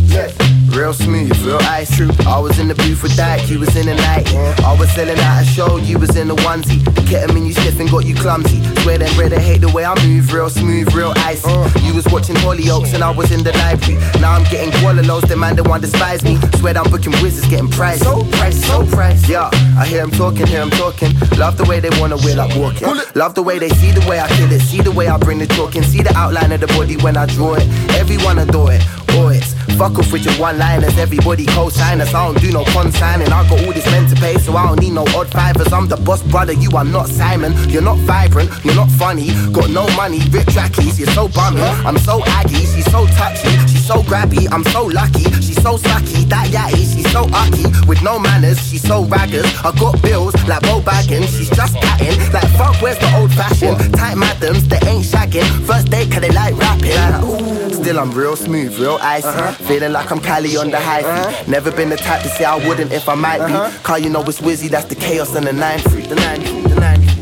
Real 0.79 0.93
smooth, 0.93 1.37
real 1.43 1.59
ice. 1.63 1.93
True. 1.93 2.07
I 2.25 2.39
was 2.39 2.57
in 2.57 2.69
the 2.69 2.73
booth 2.73 3.03
with 3.03 3.13
Dyke, 3.17 3.49
you 3.49 3.59
was 3.59 3.75
in 3.75 3.87
the 3.87 3.95
night. 3.95 4.33
I 4.63 4.79
was 4.79 4.89
selling 4.93 5.19
out 5.19 5.41
a 5.41 5.45
show, 5.45 5.75
you 5.75 5.99
was 5.99 6.15
in 6.15 6.29
the 6.29 6.37
onesie. 6.37 6.81
The 6.95 7.01
ketamine 7.01 7.47
you 7.47 7.53
sniffing 7.53 7.87
got 7.87 8.05
you 8.05 8.15
clumsy. 8.15 8.63
Swear 8.83 8.97
them 8.97 9.13
brother 9.15 9.37
hate 9.37 9.59
the 9.59 9.67
way 9.67 9.83
I 9.83 9.93
move, 10.07 10.31
real 10.31 10.49
smooth, 10.49 10.95
real 10.95 11.11
icy. 11.17 11.51
You 11.83 11.93
was 11.93 12.05
watching 12.07 12.35
Hollyoaks 12.37 12.93
and 12.93 13.03
I 13.03 13.11
was 13.11 13.29
in 13.33 13.43
the 13.43 13.51
library. 13.57 13.99
Now 14.21 14.31
I'm 14.31 14.45
getting 14.49 14.71
Gualalos, 14.79 15.27
the 15.27 15.35
man 15.35 15.57
that 15.57 15.67
one 15.67 15.81
despise 15.81 16.23
me. 16.23 16.37
Swear 16.59 16.77
I'm 16.77 16.89
booking 16.89 17.11
wizards, 17.21 17.49
getting 17.49 17.67
priced. 17.67 18.03
So 18.03 18.23
priced, 18.31 18.65
so 18.65 18.85
priced. 18.85 19.27
Yeah, 19.27 19.49
I 19.77 19.85
hear 19.85 20.01
him 20.01 20.11
talking, 20.11 20.47
hear 20.47 20.61
him 20.61 20.69
talking. 20.69 21.11
Love 21.37 21.57
the 21.57 21.65
way 21.65 21.81
they 21.81 21.91
wanna 21.99 22.15
wheel 22.23 22.39
up 22.39 22.55
walking. 22.55 22.87
Love 23.15 23.35
the 23.35 23.43
way 23.43 23.59
they 23.59 23.69
see 23.69 23.91
the 23.91 24.07
way 24.07 24.21
I 24.21 24.29
kill 24.29 24.49
it, 24.49 24.61
see 24.61 24.79
the 24.79 24.91
way 24.91 25.09
I 25.09 25.17
bring 25.17 25.39
the 25.39 25.47
talking, 25.47 25.83
see 25.83 26.03
the 26.03 26.15
outline 26.15 26.53
of 26.53 26.61
the 26.61 26.67
body 26.67 26.95
when 26.95 27.17
I 27.17 27.25
draw 27.25 27.55
it. 27.55 27.67
Everyone 27.99 28.39
adore 28.39 28.71
it. 28.71 28.81
Boys, 29.13 29.53
fuck 29.77 29.97
off 29.97 30.11
with 30.11 30.23
your 30.25 30.33
one-liners. 30.35 30.97
Everybody 30.97 31.45
co-sign 31.45 32.01
us. 32.01 32.13
I 32.13 32.25
don't 32.25 32.39
do 32.41 32.51
no 32.51 32.63
con-signing. 32.65 33.31
I 33.31 33.47
got 33.49 33.65
all 33.65 33.73
this 33.73 33.85
men 33.87 34.07
to 34.09 34.15
pay, 34.15 34.37
so 34.37 34.55
I 34.55 34.67
don't 34.67 34.79
need 34.79 34.93
no 34.93 35.03
odd 35.15 35.29
fivers. 35.31 35.71
I'm 35.73 35.87
the 35.87 35.97
boss, 35.97 36.21
brother. 36.23 36.53
You 36.53 36.69
are 36.77 36.85
not 36.85 37.07
Simon. 37.07 37.53
You're 37.69 37.81
not 37.81 37.97
vibrant. 37.99 38.49
You're 38.63 38.75
not 38.75 38.89
funny. 38.91 39.29
Got 39.51 39.69
no 39.71 39.87
money. 39.95 40.21
Rip 40.29 40.47
trackies. 40.47 40.99
You're 40.99 41.11
so 41.11 41.27
bummy. 41.29 41.61
I'm 41.61 41.97
so 41.97 42.21
aggy. 42.25 42.65
She's 42.65 42.89
so 42.91 43.05
touchy. 43.17 43.49
She's 43.67 43.85
so 43.85 44.01
grabby. 44.03 44.47
I'm 44.51 44.63
so 44.65 44.85
lucky. 44.85 45.23
She's 45.41 45.61
so 45.61 45.77
sucky. 45.77 46.27
That 46.29 46.47
yatty. 46.49 46.85
She's 46.93 47.11
so 47.11 47.25
ucky. 47.33 47.65
With 47.87 48.01
no 48.03 48.19
manners. 48.19 48.59
She's 48.69 48.83
so 48.83 49.05
raggers. 49.05 49.49
I 49.65 49.71
got 49.79 50.01
bills 50.01 50.35
like 50.47 50.61
Bo 50.61 50.81
Baggins. 50.81 51.29
She's 51.37 51.49
just 51.49 51.75
patting. 51.75 52.19
Like 52.31 52.49
fuck, 52.57 52.79
where's 52.81 52.99
the 52.99 53.09
old 53.17 53.31
fashioned? 53.33 53.93
Tight 53.95 54.15
madams. 54.15 54.67
They 54.67 54.79
ain't 54.87 55.05
shagging. 55.05 55.47
First 55.65 55.89
date, 55.89 56.11
cause 56.11 56.21
they 56.21 56.31
like 56.31 56.55
rapping. 56.57 57.73
Still, 57.73 57.99
I'm 57.99 58.11
real 58.11 58.35
smooth, 58.35 58.77
real 58.77 58.98
icy. 58.99 59.27
Uh-huh. 59.27 59.51
Feeling 59.65 59.91
like 59.91 60.11
I'm 60.11 60.19
Cali 60.19 60.57
on 60.57 60.69
the 60.71 60.79
high 60.79 61.01
feet. 61.01 61.09
Uh-huh. 61.09 61.43
Never 61.47 61.71
been 61.71 61.89
the 61.89 61.97
type 61.97 62.21
to 62.23 62.29
say 62.29 62.45
I 62.45 62.55
wouldn't 62.67 62.91
if 62.91 63.07
I 63.09 63.15
might 63.15 63.39
be. 63.39 63.53
Uh-huh. 63.53 63.79
Cause 63.83 64.01
you 64.01 64.09
know 64.09 64.21
it's 64.23 64.41
Wizzy, 64.41 64.69
that's 64.69 64.85
the 64.85 64.95
chaos 64.95 65.35
and 65.35 65.45
the 65.47 65.53
9 65.53 65.79
3. 65.79 66.01
The 66.03 66.15
9 66.15 66.63
the 66.63 66.75
9 66.75 67.01
3. 67.01 67.18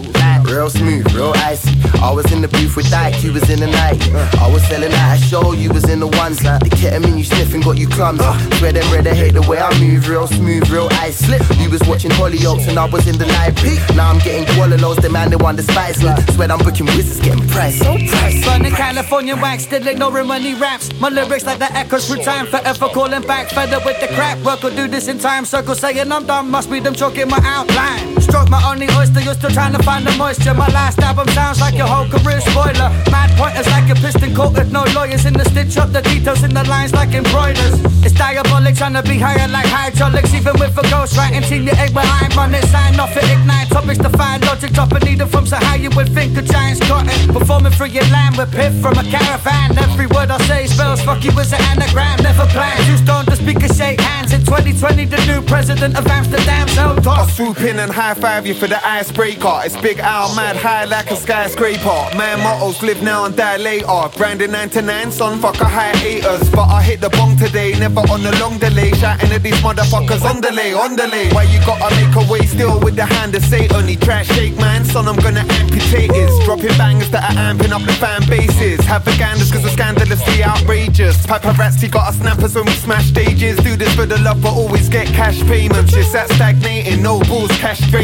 Real 0.48 0.70
smooth, 0.70 1.12
real 1.14 1.34
icy. 1.36 1.76
I 2.02 2.12
was 2.12 2.32
in 2.32 2.42
the 2.42 2.48
booth 2.48 2.78
with 2.78 2.90
Dyke, 2.90 3.22
you 3.22 3.34
was 3.34 3.50
in 3.50 3.60
the 3.60 3.68
night. 3.68 4.00
I 4.40 4.50
was 4.52 4.64
selling 4.68 4.94
out 4.94 5.18
a 5.18 5.22
show, 5.22 5.52
you 5.52 5.70
was 5.72 5.90
in 5.90 6.00
the 6.00 6.08
ones. 6.08 6.40
The 6.40 6.70
ketamine 6.72 7.18
you 7.18 7.26
sniffing 7.26 7.62
got 7.62 7.78
you 7.78 7.88
clumsy. 7.88 8.24
Swear 8.58 8.72
them 8.72 8.92
red, 8.92 9.08
I 9.08 9.14
hate 9.14 9.34
the 9.34 9.42
way 9.42 9.60
I 9.60 9.78
move. 9.80 10.08
Real 10.08 10.26
smooth, 10.26 10.70
real 10.70 10.88
icy. 10.94 11.36
You 11.62 11.70
was 11.70 11.82
watching 11.88 12.12
Hollyoaks 12.12 12.68
and 12.68 12.80
I 12.80 12.86
was 12.86 13.08
in 13.08 13.18
the 13.18 13.26
library. 13.26 13.78
Now 13.96 14.10
I'm 14.10 14.20
getting 14.20 14.46
Gualalos, 14.56 15.02
the 15.02 15.10
man 15.10 15.30
they 15.30 15.36
want 15.36 15.58
to 15.58 15.64
spice 15.64 16.02
me. 16.02 16.12
Swear 16.34 16.50
I'm 16.50 16.60
booking 16.60 16.86
wizards, 16.86 17.20
getting 17.20 17.46
priced. 17.50 17.80
So 17.80 17.98
priced. 18.08 18.46
Burning 18.46 18.72
California 18.72 19.36
wax, 19.36 19.64
still 19.64 19.86
ignoring 19.86 20.30
when 20.30 20.42
he 20.42 20.54
raps. 20.54 20.94
My 21.00 21.10
lyrics 21.10 21.46
like 21.46 21.60
the 21.60 21.72
echoes 21.74 22.08
through 22.08 22.24
time, 22.24 22.46
forever 22.48 22.88
calling 22.88 23.22
back. 23.24 23.50
Fed 23.50 23.74
up 23.74 23.86
with 23.86 24.00
the 24.00 24.08
crap, 24.16 24.40
work 24.46 24.64
will 24.64 24.76
do 24.76 24.88
this 24.88 25.08
in 25.10 25.20
time. 25.20 25.44
Circle 25.46 25.76
saying 25.76 26.12
I'm 26.12 26.26
done, 26.26 26.50
must 26.50 26.72
be 26.72 26.80
them 26.80 26.96
choking 26.96 27.28
my 27.28 27.40
outline. 27.44 28.17
My 28.50 28.64
only 28.72 28.88
oyster, 28.96 29.20
you're 29.20 29.34
still 29.34 29.50
trying 29.52 29.74
to 29.74 29.84
find 29.84 30.08
the 30.08 30.12
moisture. 30.18 30.54
My 30.54 30.68
last 30.68 31.00
album 31.00 31.28
sounds 31.30 31.60
like 31.60 31.76
your 31.76 31.88
whole 31.88 32.08
career 32.08 32.40
spoiler. 32.42 32.90
Mad 33.12 33.30
pointers 33.36 33.68
like 33.68 33.90
a 33.90 33.96
piston 33.96 34.34
caught 34.36 34.54
with 34.54 34.72
no 34.72 34.84
lawyers 34.96 35.26
in 35.26 35.34
the 35.34 35.44
stitch 35.46 35.78
up 35.78 35.92
the 35.92 36.02
details 36.02 36.44
in 36.44 36.54
the 36.54 36.64
lines 36.64 36.94
like 36.94 37.14
embroiders. 37.14 37.76
It's 38.04 38.16
diabolic 38.16 38.76
trying 38.76 38.94
to 38.94 39.04
be 39.04 39.20
higher 39.20 39.48
like 39.48 39.68
hydraulics, 39.68 40.34
even 40.34 40.56
with 40.60 40.78
a 40.78 40.84
ghost 40.90 41.18
writing 41.18 41.42
team. 41.42 41.64
You 41.68 41.76
ain't 41.76 41.94
behind 41.94 42.34
on 42.38 42.54
it, 42.54 42.64
sign 42.66 43.00
off 43.00 43.16
it, 43.16 43.30
ignite 43.30 43.70
topics 43.70 44.00
to 44.00 44.10
find 44.10 44.44
logic. 44.46 44.72
Drop 44.72 44.92
a 44.92 45.00
needle 45.00 45.28
from 45.28 45.46
so 45.46 45.58
high 45.58 45.76
you 45.76 45.90
would 45.96 46.10
think 46.14 46.38
a 46.38 46.42
giant's 46.42 46.80
it. 46.82 47.34
Performing 47.34 47.72
through 47.72 47.92
your 47.92 48.08
land 48.16 48.38
with 48.38 48.52
piff 48.52 48.74
from 48.82 48.98
a 48.98 49.04
caravan. 49.04 49.78
Every 49.78 50.08
word 50.08 50.32
I 50.32 50.38
say 50.48 50.68
spells 50.68 51.02
fuck 51.02 51.24
you 51.24 51.32
as 51.40 51.54
an 51.54 51.62
anagram. 51.72 52.24
Never 52.24 52.46
planned, 52.48 52.88
you 52.88 52.98
stone 52.98 53.26
the 53.26 53.36
speaker 53.36 53.72
shake 53.74 54.00
hands. 54.00 54.34
In 54.34 54.42
2020, 54.42 55.06
the 55.06 55.20
new 55.26 55.42
president 55.42 55.98
of 55.98 56.08
Amsterdam, 56.08 56.68
so 56.70 56.96
I 56.96 57.00
talk. 57.02 57.30
swoop 57.30 57.60
in 57.62 57.80
and 57.80 57.92
high 57.92 58.14
five 58.18 58.48
you 58.48 58.54
for 58.54 58.68
the 58.68 58.80
icebreaker. 58.86 59.62
It's 59.64 59.76
Big 59.78 60.00
Al, 60.00 60.34
mad 60.36 60.56
high 60.56 60.86
like 60.86 61.12
a 61.12 61.16
skyscraper. 61.16 62.18
Man 62.18 62.40
mottos 62.42 62.82
live 62.82 63.02
now 63.02 63.26
and 63.26 63.36
die 63.36 63.58
later. 63.58 64.10
Brandon 64.18 64.52
99, 64.52 65.12
son, 65.12 65.40
fuck 65.40 65.60
a 65.62 65.66
hiatus. 65.66 66.50
But 66.50 66.68
I 66.70 66.82
hit 66.82 67.02
the 67.02 67.10
bong 67.10 67.38
today, 67.38 67.78
never 67.78 68.02
on 68.12 68.26
a 68.26 68.32
long 68.40 68.58
delay. 68.58 68.92
Shouting 68.94 69.32
at 69.32 69.44
these 69.44 69.60
motherfuckers 69.62 70.24
on 70.24 70.42
delay, 70.42 70.74
on 70.74 70.96
delay. 70.96 71.30
Why 71.32 71.44
you 71.44 71.60
gotta 71.66 71.94
make 71.96 72.16
a 72.16 72.32
way 72.32 72.42
still 72.46 72.80
with 72.80 72.96
the 72.96 73.06
hand 73.06 73.36
of 73.36 73.44
Satan? 73.44 73.88
He 73.88 73.96
trash 73.96 74.28
shake, 74.28 74.58
man, 74.58 74.84
son, 74.86 75.08
I'm 75.08 75.18
gonna 75.18 75.46
amputate 75.48 76.12
it. 76.14 76.46
Dropping 76.46 76.78
bangers 76.78 77.12
that 77.12 77.24
are 77.30 77.38
amping 77.38 77.72
up 77.72 77.84
the 77.86 77.94
fan 77.94 78.22
bases. 78.28 78.80
Have 78.86 79.04
vegandas 79.04 79.52
cause 79.52 79.64
the 79.64 79.70
scandalously 79.70 80.44
outrageous. 80.44 81.26
Paparazzi 81.26 81.90
got 81.92 82.10
us 82.10 82.18
snappers 82.18 82.56
when 82.56 82.66
we 82.66 82.74
smash 82.74 83.06
stages. 83.08 83.58
Do 83.58 83.76
this 83.76 83.94
for 83.96 84.06
the 84.06 84.18
love, 84.20 84.42
but 84.42 84.54
always 84.54 84.90
get 84.90 85.08
cash 85.08 85.42
payments. 85.44 85.94
You're 85.94 86.04
sat 86.04 86.30
stagnating, 86.32 87.02
no 87.02 87.20
balls 87.22 87.52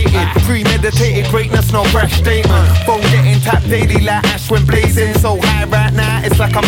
castrated. 0.03 0.43
Premeditated 0.43 1.31
greatness, 1.31 1.71
no 1.71 1.83
brash 1.91 2.13
statement. 2.13 2.77
Phone 2.85 3.01
getting 3.01 3.39
tapped 3.41 3.67
daily 3.69 4.01
like 4.01 4.23
ash 4.25 4.49
when 4.49 4.65
blazing. 4.65 5.13
So 5.15 5.39
high 5.41 5.65
right 5.65 5.93
now, 5.93 6.21
it's 6.23 6.39
like 6.39 6.55
I'm 6.55 6.63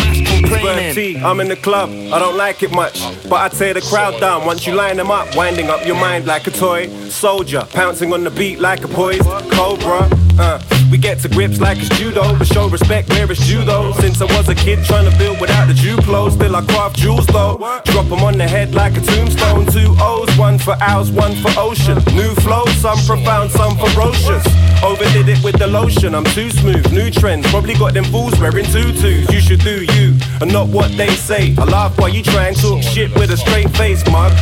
Square 0.46 0.94
T, 0.94 1.18
I'm 1.18 1.40
in 1.40 1.48
the 1.48 1.56
club, 1.56 1.90
I 1.90 2.18
don't 2.18 2.36
like 2.36 2.62
it 2.62 2.72
much. 2.72 3.00
But 3.28 3.40
I 3.40 3.48
tear 3.48 3.74
the 3.74 3.80
crowd 3.80 4.20
down 4.20 4.46
once 4.46 4.66
you 4.66 4.74
line 4.74 4.96
them 4.96 5.10
up, 5.10 5.34
winding 5.36 5.68
up 5.68 5.86
your 5.86 5.96
mind 5.96 6.26
like 6.26 6.46
a 6.46 6.50
toy. 6.50 6.88
Soldier, 7.08 7.66
pouncing 7.72 8.12
on 8.12 8.24
the 8.24 8.30
beat 8.30 8.60
like 8.60 8.84
a 8.84 8.88
poise. 8.88 9.22
Cobra, 9.50 10.08
uh, 10.38 10.62
we 10.90 10.98
get 10.98 11.18
to 11.20 11.28
grips 11.28 11.60
like 11.60 11.78
it's 11.78 11.88
judo, 11.98 12.36
but 12.38 12.46
show 12.46 12.68
respect 12.68 13.08
where 13.10 13.30
it's 13.30 13.46
due 13.46 13.64
though. 13.64 13.92
Since 13.94 14.20
I 14.20 14.24
was 14.36 14.48
a 14.48 14.54
kid 14.54 14.84
trying 14.84 15.10
to 15.10 15.16
build 15.18 15.40
without 15.40 15.66
the 15.66 15.74
Duplo, 15.74 16.30
still 16.30 16.56
I 16.56 16.62
craft 16.62 16.96
jewels 16.96 17.26
though. 17.26 17.56
Drop 17.84 18.08
them 18.08 18.22
on 18.22 18.38
the 18.38 18.46
head 18.46 18.74
like 18.74 18.96
a 18.96 19.00
tombstone. 19.00 19.66
Two 19.66 19.94
O's, 20.00 20.36
one 20.38 20.58
for 20.58 20.76
owls, 20.80 21.10
one 21.10 21.34
for 21.36 21.50
ocean. 21.58 21.98
New 22.14 22.34
flow, 22.36 22.64
some 22.78 22.98
profound, 23.26 23.50
some 23.50 23.76
ferocious. 23.76 24.46
Overdid 24.84 25.28
it 25.28 25.42
with 25.42 25.58
the 25.58 25.66
lotion, 25.66 26.14
I'm 26.14 26.24
too 26.24 26.48
smooth. 26.50 26.92
New 26.92 27.10
trends, 27.10 27.44
probably 27.50 27.74
got 27.74 27.92
them 27.92 28.04
fools 28.04 28.38
wearing 28.38 28.64
tutus. 28.66 29.28
You 29.32 29.40
should 29.40 29.60
do 29.60 29.84
you, 29.84 30.14
and 30.40 30.52
not 30.52 30.68
what 30.68 30.96
they 30.96 31.08
say. 31.16 31.54
I 31.58 31.64
laugh 31.64 31.98
while 31.98 32.08
you 32.08 32.22
try 32.22 32.48
and 32.48 32.56
talk 32.56 32.82
shit 32.82 33.12
with 33.16 33.32
a 33.32 33.36
straight 33.36 33.70
face, 33.70 34.04
mug. 34.12 34.32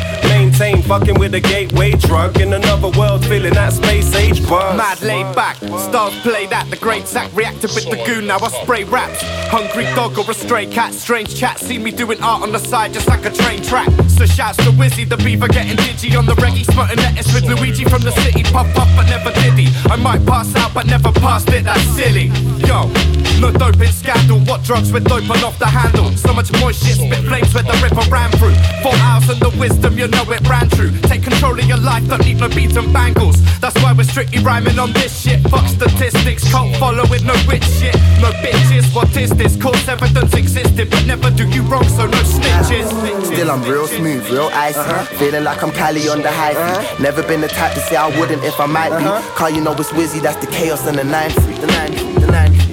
Maintain 0.45 0.83
fucking 0.83 1.19
with 1.19 1.33
a 1.33 1.41
gateway 1.41 1.93
drug 1.93 2.39
in 2.39 2.53
another 2.53 2.91
world, 2.99 3.25
feeling 3.25 3.55
that 3.55 3.73
space 3.73 4.15
age 4.15 4.47
buzz. 4.47 4.77
Mad 4.77 5.01
laid 5.01 5.35
back, 5.35 5.57
stars 5.57 6.13
played 6.21 6.53
at 6.53 6.69
the 6.69 6.77
great 6.77 7.09
sack, 7.09 7.35
reacted 7.35 7.71
with 7.75 7.89
the 7.89 7.97
goon, 8.05 8.27
now 8.27 8.37
I 8.37 8.49
spray 8.49 8.85
raps. 8.85 9.23
Hungry 9.49 9.85
dog 9.97 10.19
or 10.19 10.31
a 10.31 10.35
stray 10.35 10.67
cat, 10.67 10.93
strange 10.93 11.35
chat, 11.35 11.59
see 11.59 11.79
me 11.79 11.91
doing 11.91 12.23
art 12.23 12.43
on 12.43 12.53
the 12.53 12.59
side 12.59 12.93
just 12.93 13.09
like 13.09 13.25
a 13.25 13.31
train 13.31 13.63
track. 13.63 13.89
So 14.07 14.27
shouts 14.27 14.59
to 14.59 14.71
Wizzy, 14.73 15.09
the 15.09 15.17
beaver 15.17 15.49
getting 15.49 15.79
digi 15.79 16.15
on 16.15 16.27
the 16.27 16.35
reggae, 16.35 16.71
spotting 16.71 16.99
lettuce 16.99 17.33
with 17.33 17.45
Luigi 17.45 17.85
from 17.85 18.03
the 18.03 18.13
city, 18.13 18.43
pop 18.43 18.67
up 18.77 18.89
but 18.97 19.07
never 19.07 19.33
did 19.41 19.55
he. 19.55 19.69
I 19.91 19.97
might 19.97 20.27
pass 20.27 20.55
out 20.57 20.75
but 20.75 20.85
never 20.85 21.11
passed 21.11 21.49
it, 21.55 21.65
that's 21.65 21.81
silly. 21.97 22.27
Yo, 22.69 22.93
no 23.41 23.51
doping 23.51 23.93
scandal, 23.93 24.41
what 24.41 24.63
drugs 24.63 24.93
with 24.93 25.05
doping 25.09 25.43
off 25.43 25.59
the 25.59 25.67
handle? 25.67 26.13
So 26.19 26.35
much 26.35 26.53
moist 26.61 26.85
shit, 26.85 26.97
spit 26.97 27.25
flames 27.25 27.55
where 27.55 27.65
the 27.65 27.81
ripper 27.81 28.07
ran 28.11 28.31
through. 28.33 28.55
Four 28.83 28.95
hours 29.09 29.31
and 29.31 29.41
the 29.41 29.57
wisdom, 29.59 29.97
you 29.97 30.07
know 30.09 30.34
ran 30.43 30.69
true. 30.71 30.91
Take 31.03 31.23
control 31.23 31.59
of 31.59 31.65
your 31.65 31.79
life, 31.79 32.07
don't 32.09 32.25
need 32.25 32.41
no 32.41 32.49
beats 32.49 32.77
and 32.77 32.93
bangles. 32.93 33.37
That's 33.61 33.75
why 33.83 33.93
we're 33.93 34.05
strictly 34.05 34.43
rhyming 34.43 34.79
on 34.79 34.93
this 34.93 35.23
shit. 35.23 35.41
Fuck 35.49 35.67
statistics, 35.69 36.51
can't 36.51 36.75
follow 36.77 37.05
with 37.09 37.25
no 37.25 37.35
rich 37.49 37.65
shit. 37.65 37.95
No 38.21 38.31
bitches, 38.43 38.95
what 38.95 39.17
is 39.17 39.31
this? 39.31 39.57
Cause 39.57 39.89
evidence 39.89 40.35
existed, 40.35 40.91
but 40.91 41.07
never 41.07 41.31
do 41.31 41.49
you 41.49 41.63
wrong, 41.63 41.89
so 41.89 42.07
no 42.07 42.19
snitches. 42.23 42.89
Still, 43.27 43.51
I'm 43.51 43.63
real 43.63 43.87
smooth, 43.87 44.29
real 44.31 44.51
icy. 44.53 44.79
Uh-huh. 44.79 45.05
Feeling 45.19 45.45
like 45.45 45.63
I'm 45.63 45.73
Cali 45.73 46.09
on 46.09 46.23
the 46.23 46.31
high 46.31 46.55
uh-huh. 46.55 46.83
feet. 46.83 47.01
Never 47.01 47.23
been 47.23 47.41
the 47.41 47.49
type 47.49 47.75
to 47.75 47.81
say 47.81 47.97
I 47.97 48.09
wouldn't 48.19 48.43
if 48.45 48.59
I 48.61 48.67
might 48.67 48.91
be. 48.91 49.05
Uh-huh. 49.05 49.35
Cause 49.35 49.53
you 49.53 49.61
know 49.61 49.73
it's 49.73 49.91
Wizzy, 49.93 50.21
that's 50.21 50.45
the 50.45 50.51
chaos 50.51 50.87
and 50.87 50.99
the 50.99 51.05
9 51.05 51.31
The 51.31 51.67
9 51.67 52.15
the 52.21 52.27
9 52.27 52.53
3. 52.53 52.64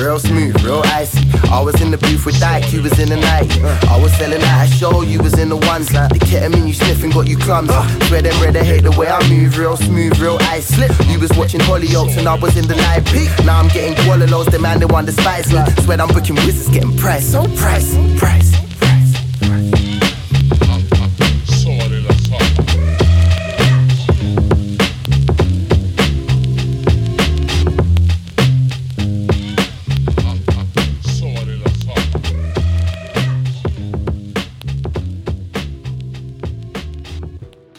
Real 0.00 0.18
smooth, 0.18 0.62
real 0.62 0.82
icy. 0.86 1.20
I 1.50 1.60
was 1.60 1.80
in 1.80 1.90
the 1.90 1.98
booth 1.98 2.24
with 2.24 2.38
Dyke, 2.40 2.72
you 2.72 2.82
was 2.82 2.98
in 2.98 3.08
the 3.08 3.16
night. 3.16 3.50
I 3.88 4.00
was 4.00 4.12
selling 4.16 4.42
out 4.42 4.66
a 4.66 4.70
show, 4.70 5.02
you 5.02 5.22
was 5.22 5.38
in 5.38 5.48
the 5.48 5.56
ones. 5.56 5.92
Like 5.92 6.12
the 6.12 6.18
ketamine 6.18 6.66
you 6.66 6.74
sniffing 6.74 7.10
got 7.10 7.28
you 7.28 7.36
clumsy. 7.36 7.74
Swear 8.06 8.22
them 8.22 8.40
red, 8.42 8.54
they 8.54 8.64
hate 8.64 8.82
the 8.82 8.92
way 8.92 9.08
I 9.08 9.20
move, 9.28 9.56
real 9.58 9.76
smooth, 9.76 10.18
real 10.18 10.38
icy. 10.42 10.86
You 11.10 11.18
was 11.20 11.30
watching 11.36 11.60
Hollyoaks 11.60 12.16
and 12.16 12.28
I 12.28 12.34
was 12.34 12.56
in 12.56 12.66
the 12.66 12.76
live 12.76 13.04
peak. 13.06 13.30
Now 13.44 13.58
I'm 13.60 13.68
getting 13.68 13.94
Gualalos, 14.04 14.50
the 14.50 14.58
man 14.58 14.80
they 14.80 14.86
want 14.86 15.06
the 15.06 15.12
spice. 15.12 15.52
Like, 15.52 15.68
swear 15.80 16.00
I'm 16.00 16.08
booking 16.08 16.36
wizards, 16.36 16.68
getting 16.68 16.96
price, 16.96 17.30
so 17.30 17.44
price, 17.56 17.96
price. 18.18 18.59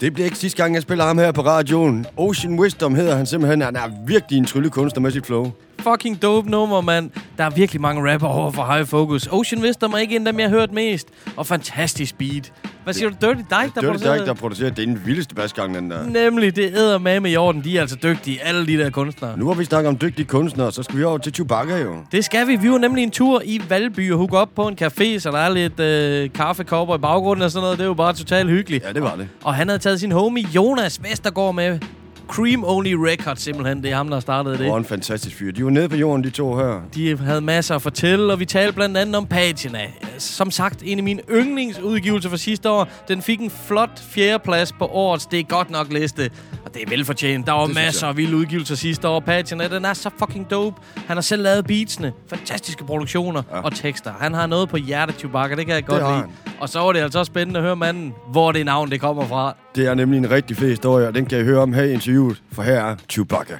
Det 0.02 0.12
bliver 0.12 0.24
ikke 0.24 0.38
sidste 0.38 0.62
gang, 0.62 0.74
jeg 0.74 0.82
spiller 0.82 1.04
ham 1.04 1.18
her 1.18 1.32
på 1.32 1.40
radioen. 1.40 2.06
Ocean 2.16 2.58
Wisdom 2.58 2.94
hedder 2.94 3.16
han 3.16 3.26
simpelthen. 3.26 3.60
Han 3.60 3.76
er 3.76 3.88
virkelig 4.06 4.38
en 4.38 4.44
tryllekunstner 4.44 5.00
med 5.00 5.10
sit 5.10 5.26
flow. 5.26 5.50
Fucking 5.82 6.22
dope 6.22 6.50
nummer, 6.50 6.80
mand. 6.80 7.10
Der 7.38 7.44
er 7.44 7.50
virkelig 7.50 7.80
mange 7.80 8.12
rapper 8.12 8.28
over 8.28 8.50
for 8.50 8.74
High 8.74 8.86
Focus. 8.86 9.28
Ocean 9.30 9.62
Wisdom 9.62 9.92
er 9.92 9.98
ikke 9.98 10.16
en 10.16 10.26
dem, 10.26 10.40
jeg 10.40 10.48
har 10.50 10.56
hørt 10.58 10.72
mest. 10.72 11.08
Og 11.36 11.46
fantastisk 11.46 12.18
beat. 12.18 12.52
Hvad 12.84 12.94
siger 12.94 13.10
du? 13.10 13.14
Dirty 13.20 13.40
Dyke, 13.40 13.44
der 13.50 13.62
Dirty 13.62 13.86
producerer 13.86 14.14
Dyke, 14.16 14.26
der 14.26 14.34
producerer. 14.34 14.70
Det 14.70 14.82
er 14.82 14.86
den 14.86 15.02
vildeste 15.06 15.34
basgang, 15.34 15.74
den 15.74 15.90
der. 15.90 16.06
Nemlig, 16.06 16.56
det 16.56 16.76
æder 16.76 16.98
med 16.98 17.20
med 17.20 17.30
i 17.30 17.36
orden. 17.36 17.64
De 17.64 17.76
er 17.76 17.80
altså 17.80 17.96
dygtige, 18.02 18.42
alle 18.42 18.66
de 18.66 18.78
der 18.78 18.90
kunstnere. 18.90 19.38
Nu 19.38 19.46
har 19.46 19.54
vi 19.54 19.64
snakket 19.64 19.88
om 19.88 19.98
dygtige 19.98 20.26
kunstnere, 20.26 20.72
så 20.72 20.82
skal 20.82 20.98
vi 20.98 21.04
over 21.04 21.18
til 21.18 21.34
Chewbacca 21.34 21.76
jo. 21.76 21.94
Det 22.12 22.24
skal 22.24 22.46
vi. 22.48 22.56
Vi 22.56 22.70
var 22.70 22.78
nemlig 22.78 23.02
en 23.02 23.10
tur 23.10 23.42
i 23.44 23.60
Valby 23.68 24.12
og 24.12 24.18
hooke 24.18 24.38
op 24.38 24.48
på 24.56 24.68
en 24.68 24.78
café, 24.82 25.18
så 25.18 25.30
der 25.30 25.38
er 25.38 25.48
lidt 25.48 25.80
øh, 25.80 26.32
kaffekopper 26.32 26.94
i 26.94 26.98
baggrunden 26.98 27.42
og 27.42 27.50
sådan 27.50 27.62
noget. 27.62 27.78
Det 27.78 27.84
er 27.84 27.88
jo 27.88 27.94
bare 27.94 28.12
totalt 28.12 28.50
hyggeligt. 28.50 28.84
Ja, 28.84 28.92
det 28.92 29.02
var 29.02 29.16
det. 29.16 29.28
Og 29.44 29.54
han 29.54 29.68
havde 29.68 29.78
taget 29.78 30.00
sin 30.00 30.12
homie 30.12 30.46
Jonas 30.54 31.02
Vestergaard 31.02 31.54
med. 31.54 31.78
Cream 32.28 32.64
Only 32.64 32.92
Records 32.92 33.42
simpelthen. 33.42 33.82
Det 33.82 33.90
er 33.90 33.96
ham, 33.96 34.08
der 34.08 34.20
startede 34.20 34.58
det. 34.58 34.70
Og 34.70 34.78
en 34.78 34.84
fantastisk 34.84 35.36
fyr. 35.36 35.52
De 35.52 35.64
var 35.64 35.70
nede 35.70 35.88
på 35.88 35.96
jorden, 35.96 36.24
de 36.24 36.30
to 36.30 36.56
her. 36.56 36.80
De 36.94 37.16
havde 37.18 37.40
masser 37.40 37.74
at 37.74 37.82
fortælle, 37.82 38.32
og 38.32 38.40
vi 38.40 38.44
talte 38.44 38.72
blandt 38.72 38.96
andet 38.96 39.16
om 39.16 39.26
Patina. 39.26 39.80
Som 40.18 40.50
sagt, 40.50 40.82
en 40.84 40.98
af 40.98 41.04
mine 41.04 41.22
yndlingsudgivelser 41.30 42.30
fra 42.30 42.36
sidste 42.36 42.70
år. 42.70 42.88
Den 43.08 43.22
fik 43.22 43.40
en 43.40 43.50
flot 43.66 44.02
fjerdeplads 44.10 44.72
på 44.72 44.86
årets 44.86 45.26
Det 45.26 45.40
er 45.40 45.44
godt 45.44 45.70
nok 45.70 45.92
liste. 45.92 46.30
Og 46.64 46.74
det 46.74 46.82
er 46.82 46.88
velfortjent. 46.88 47.46
Der 47.46 47.52
var 47.52 47.66
Det 47.66 47.74
masser 47.74 48.06
af 48.06 48.16
vilde 48.16 48.36
udgivelser 48.36 48.74
sidste 48.74 49.08
år. 49.08 49.20
Patina, 49.20 49.68
den 49.68 49.84
er 49.84 49.92
så 49.92 50.10
fucking 50.18 50.50
dope. 50.50 50.80
Han 51.06 51.16
har 51.16 51.22
selv 51.22 51.42
lavet 51.42 51.66
beatsene. 51.66 52.12
Fantastiske 52.28 52.84
produktioner 52.84 53.42
ja. 53.52 53.60
og 53.60 53.74
tekster. 53.74 54.12
Han 54.20 54.34
har 54.34 54.46
noget 54.46 54.68
på 54.68 54.76
hjertet, 54.76 55.16
Chewbacca. 55.18 55.56
Det 55.56 55.66
kan 55.66 55.74
jeg 55.74 55.84
godt 55.84 56.02
lide. 56.02 56.24
Og 56.60 56.68
så 56.68 56.80
var 56.80 56.92
det 56.92 57.00
altså 57.00 57.18
også 57.18 57.30
spændende 57.30 57.58
at 57.58 57.64
høre 57.64 57.76
manden, 57.76 58.14
hvor 58.30 58.52
det 58.52 58.66
navn 58.66 58.90
det 58.90 59.00
kommer 59.00 59.26
fra. 59.26 59.56
Det 59.76 59.86
er 59.86 59.94
nemlig 59.94 60.18
en 60.18 60.30
rigtig 60.30 60.56
fed 60.56 60.68
historie, 60.68 61.06
og 61.08 61.14
den 61.14 61.26
kan 61.26 61.40
I 61.40 61.42
høre 61.42 61.60
om 61.60 61.72
her 61.72 61.82
i 61.82 61.92
interviewet, 61.92 62.42
for 62.52 62.62
her 62.62 62.84
er 62.84 62.96
Chewbacca. 63.08 63.58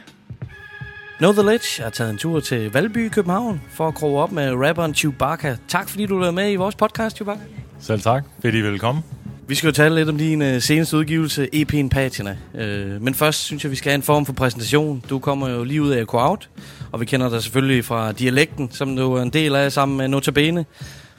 Know 1.19 1.33
The 1.33 1.43
Ledge 1.43 1.83
har 1.83 1.91
taget 1.91 2.11
en 2.11 2.19
tur 2.19 2.41
til 2.41 2.73
Valby 2.73 3.07
i 3.07 3.09
København 3.09 3.61
for 3.71 3.89
at 3.89 3.95
kroge 3.95 4.23
op 4.23 4.33
med 4.33 4.53
rapperen 4.55 4.95
Chewbacca. 4.95 5.57
Tak 5.69 5.89
fordi 5.89 6.07
du 6.07 6.19
lavede 6.19 6.33
med 6.33 6.53
i 6.53 6.57
vores 6.57 6.75
podcast, 6.75 7.17
Chewbacca. 7.17 7.43
Selv 7.81 8.01
tak. 8.01 8.25
Fedt, 8.43 8.55
I 8.55 8.59
er 8.59 8.63
velkommen. 8.63 9.05
Vi 9.49 9.55
skal 9.55 9.67
jo 9.67 9.73
tale 9.73 9.95
lidt 9.95 10.09
om 10.09 10.19
din 10.19 10.43
uh, 10.43 10.59
seneste 10.59 10.97
udgivelse, 10.97 11.49
EP'en 11.55 11.89
Patina. 11.89 12.37
Uh, 12.55 12.61
men 13.03 13.15
først 13.15 13.39
synes 13.39 13.65
jeg, 13.65 13.71
vi 13.71 13.77
skal 13.77 13.91
have 13.91 13.97
en 13.97 14.03
form 14.03 14.27
for 14.27 14.33
præsentation. 14.33 15.03
Du 15.11 15.19
kommer 15.19 15.49
jo 15.49 15.65
lige 15.65 15.83
ud 15.83 15.91
af 15.91 16.03
Echo 16.03 16.19
Out, 16.19 16.49
og 16.93 17.01
vi 17.01 17.05
kender 17.05 17.29
dig 17.29 17.43
selvfølgelig 17.43 17.85
fra 17.85 18.13
Dialekten, 18.13 18.71
som 18.71 18.97
du 18.97 19.13
er 19.13 19.23
en 19.23 19.31
del 19.31 19.57
af 19.57 19.73
sammen 19.73 19.97
med 19.97 20.09
Notabene. 20.09 20.65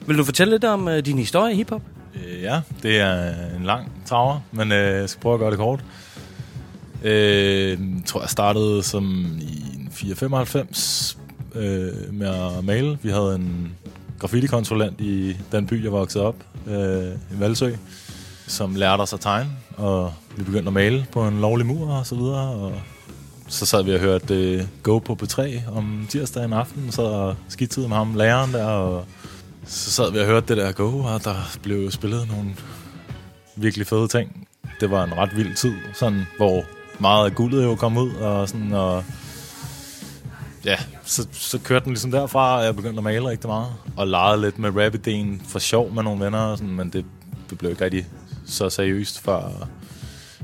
Vil 0.06 0.18
du 0.18 0.24
fortælle 0.24 0.54
lidt 0.54 0.64
om 0.64 0.86
uh, 0.86 0.98
din 0.98 1.18
historie 1.18 1.52
i 1.52 1.56
hiphop? 1.56 1.82
Øh, 2.16 2.42
ja, 2.42 2.60
det 2.82 3.00
er 3.00 3.32
en 3.56 3.64
lang 3.64 3.92
traver, 4.06 4.40
men 4.52 4.72
øh, 4.72 5.00
jeg 5.00 5.08
skal 5.08 5.22
prøve 5.22 5.34
at 5.34 5.40
gøre 5.40 5.50
det 5.50 5.58
kort. 5.58 5.84
Øh, 7.02 7.78
tror, 8.06 8.20
jeg 8.20 8.30
startede 8.30 8.82
som 8.82 9.36
i 9.40 9.80
en 9.80 9.88
495 9.92 11.18
øh, 11.54 11.92
med 12.12 12.28
at 12.28 12.64
male. 12.64 12.98
Vi 13.02 13.10
havde 13.10 13.34
en 13.34 13.76
graffiti-konsulent 14.18 15.00
i 15.00 15.36
den 15.52 15.66
by, 15.66 15.84
jeg 15.84 15.92
voksede 15.92 16.24
op, 16.24 16.36
øh, 16.66 17.12
i 17.36 17.40
Valsø, 17.40 17.70
som 18.46 18.74
lærte 18.74 19.00
os 19.00 19.12
at 19.12 19.20
tegne, 19.20 19.50
og 19.76 20.12
vi 20.36 20.42
begyndte 20.42 20.66
at 20.68 20.72
male 20.72 21.06
på 21.12 21.28
en 21.28 21.40
lovlig 21.40 21.66
mur 21.66 21.90
og 21.90 22.06
så 22.06 22.14
videre, 22.14 22.48
og 22.50 22.72
så 23.48 23.66
sad 23.66 23.84
vi 23.84 23.94
og 23.94 24.00
hørte 24.00 24.34
øh, 24.34 24.62
Go 24.82 24.98
på 24.98 25.18
P3 25.22 25.40
om 25.76 26.06
tirsdagen 26.08 26.52
aften, 26.52 26.92
så 26.92 27.02
og 27.02 27.36
skidtede 27.48 27.88
med 27.88 27.96
ham, 27.96 28.14
læreren 28.14 28.52
der, 28.52 28.66
og 28.66 29.04
så 29.66 29.90
sad 29.90 30.12
vi 30.12 30.18
og 30.18 30.26
hørte 30.26 30.46
det 30.46 30.56
der 30.56 30.72
Go, 30.72 30.98
og 30.98 31.24
der 31.24 31.56
blev 31.62 31.90
spillet 31.90 32.28
nogle 32.28 32.50
virkelig 33.56 33.86
fede 33.86 34.08
ting. 34.08 34.48
Det 34.80 34.90
var 34.90 35.04
en 35.04 35.16
ret 35.16 35.36
vild 35.36 35.56
tid, 35.56 35.74
sådan, 35.94 36.26
hvor 36.36 36.64
meget 36.98 37.30
af 37.30 37.34
guldet 37.34 37.64
jo 37.64 37.74
kom 37.74 37.96
ud, 37.96 38.14
og 38.14 38.48
sådan, 38.48 38.72
og 38.72 39.04
ja, 40.64 40.76
så, 41.04 41.26
så 41.32 41.58
kørte 41.58 41.84
den 41.84 41.92
ligesom 41.92 42.10
derfra, 42.10 42.58
og 42.58 42.64
jeg 42.64 42.76
begyndte 42.76 42.98
at 42.98 43.04
male 43.04 43.28
rigtig 43.28 43.48
meget, 43.48 43.72
og 43.96 44.06
legede 44.06 44.40
lidt 44.40 44.58
med 44.58 44.76
rap-ideen 44.76 45.42
for 45.48 45.58
sjov 45.58 45.92
med 45.92 46.02
nogle 46.02 46.24
venner, 46.24 46.38
og 46.38 46.58
sådan, 46.58 46.74
men 46.74 46.90
det, 46.90 47.04
det 47.50 47.58
blev 47.58 47.70
ikke 47.70 47.84
rigtig 47.84 48.06
så 48.46 48.70
seriøst, 48.70 49.20
før 49.20 49.68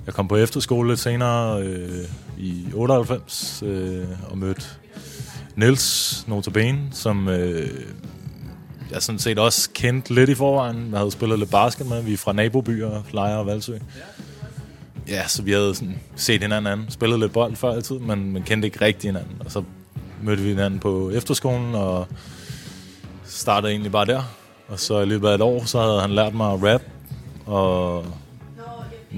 jeg 0.07 0.15
kom 0.15 0.29
på 0.29 0.37
efterskole 0.37 0.89
lidt 0.89 1.01
senere 1.01 1.63
øh, 1.63 2.05
i 2.39 2.67
98 2.75 3.63
øh, 3.67 4.07
og 4.31 4.39
mødte 4.39 4.63
Niels 5.57 6.25
Notabene, 6.29 6.89
som 6.93 7.29
øh, 7.29 7.69
jeg 8.91 9.03
sådan 9.03 9.19
set 9.19 9.39
også 9.39 9.71
kendte 9.75 10.15
lidt 10.15 10.31
i 10.31 10.35
forvejen. 10.35 10.89
Jeg 10.91 10.99
havde 10.99 11.11
spillet 11.11 11.39
lidt 11.39 11.51
basket 11.51 11.87
med. 11.87 12.03
Vi 12.03 12.13
er 12.13 12.17
fra 12.17 12.33
nabobyer, 12.33 13.03
Lejre 13.13 13.39
og 13.39 13.47
Valsø. 13.47 13.79
Ja, 15.09 15.29
så 15.29 15.43
vi 15.43 15.53
havde 15.53 15.75
sådan 15.75 16.01
set 16.17 16.43
hinanden 16.43 16.73
anden. 16.73 16.91
Spillet 16.91 17.21
lidt 17.21 17.33
bold 17.33 17.57
før 17.57 17.77
i 17.79 17.83
tiden, 17.83 18.07
men, 18.07 18.33
men 18.33 18.43
kendte 18.43 18.67
ikke 18.67 18.81
rigtig 18.81 19.09
hinanden. 19.09 19.37
Og 19.45 19.51
så 19.51 19.63
mødte 20.23 20.43
vi 20.43 20.49
hinanden 20.49 20.81
på 20.81 21.11
efterskolen, 21.11 21.75
og 21.75 22.07
startede 23.25 23.73
egentlig 23.73 23.93
bare 23.93 24.07
der. 24.07 24.23
Og 24.69 24.81
så 24.81 25.01
i 25.01 25.05
løbet 25.05 25.29
af 25.29 25.35
et 25.35 25.41
år, 25.41 25.65
så 25.65 25.81
havde 25.81 26.01
han 26.01 26.11
lært 26.11 26.35
mig 26.35 26.53
at 26.53 26.63
rap, 26.63 26.83
og 27.47 28.05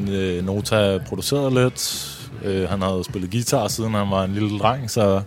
øh, 0.08 0.44
Nota 0.44 0.98
producerede 0.98 1.64
lidt. 1.64 2.08
Øh, 2.44 2.68
han 2.68 2.82
havde 2.82 3.04
spillet 3.04 3.30
guitar, 3.30 3.68
siden 3.68 3.94
han 3.94 4.10
var 4.10 4.24
en 4.24 4.32
lille 4.32 4.58
dreng, 4.58 4.90
så 4.90 5.22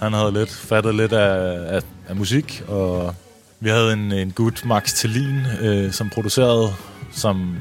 han 0.00 0.12
havde 0.12 0.32
lidt 0.32 0.50
fattet 0.50 0.94
lidt 0.94 1.12
af, 1.12 1.74
af, 1.76 1.82
af 2.08 2.16
musik, 2.16 2.62
og 2.68 3.14
vi 3.60 3.68
havde 3.68 3.92
en, 3.92 4.12
en 4.12 4.30
gut, 4.30 4.64
Max 4.64 4.94
Tellin, 4.94 5.46
øh, 5.60 5.92
som 5.92 6.10
producerede, 6.10 6.72
som 7.12 7.56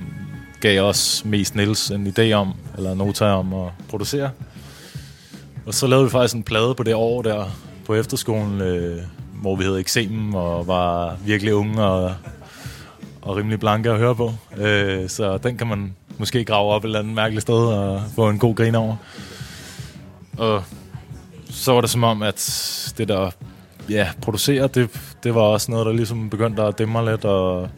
gav 0.62 0.82
os 0.82 1.26
mest 1.26 1.56
Niels 1.56 1.92
en 1.92 2.08
idé 2.08 2.32
om, 2.32 2.54
eller 2.78 2.94
Nota 2.94 3.26
om 3.26 3.54
at 3.54 3.72
producere. 3.90 4.32
Og 5.66 5.74
så 5.74 5.88
lavede 5.88 6.06
vi 6.06 6.12
faktisk 6.12 6.36
en 6.36 6.44
plade 6.44 6.76
på 6.76 6.84
det 6.84 6.96
år 6.96 7.22
der, 7.22 7.46
på 7.86 7.96
efterskolen, 7.96 8.62
øh, 8.62 9.02
hvor 9.42 9.56
vi 9.56 9.64
hed 9.64 9.80
Exemen, 9.80 10.36
og 10.36 10.68
var 10.68 11.18
virkelig 11.26 11.56
unge 11.56 11.84
og, 11.84 12.16
og 13.22 13.36
rimelig 13.36 13.60
blanke 13.60 13.92
at 13.92 13.98
høre 13.98 14.16
på. 14.16 14.34
Øh, 14.58 15.10
så 15.10 15.38
den 15.38 15.58
kan 15.58 15.68
man 15.68 15.96
måske 16.18 16.46
grave 16.46 16.72
op 16.72 16.84
et 16.84 16.88
eller 16.88 17.00
andet 17.00 17.14
mærkeligt 17.14 17.42
sted 17.42 17.56
og 17.56 18.04
få 18.16 18.30
en 18.30 18.40
god 18.40 18.56
grin 18.56 18.76
over. 18.76 18.96
Og 20.38 20.64
så 21.50 21.74
var 21.74 21.82
det 21.82 21.90
som 21.90 22.04
om, 22.04 22.22
at 22.22 22.94
det 22.98 23.08
der 23.08 23.32
ja, 23.90 24.10
producere, 24.22 24.68
det, 24.68 24.90
det 25.24 25.36
var 25.36 25.42
også 25.42 25.72
noget, 25.72 25.86
der 25.86 25.94
ligesom 25.94 26.30
begyndte 26.30 26.64
at 26.64 26.78
dæmme 26.78 26.92
mig 26.92 27.12
lidt, 27.12 27.26
og 27.26 27.70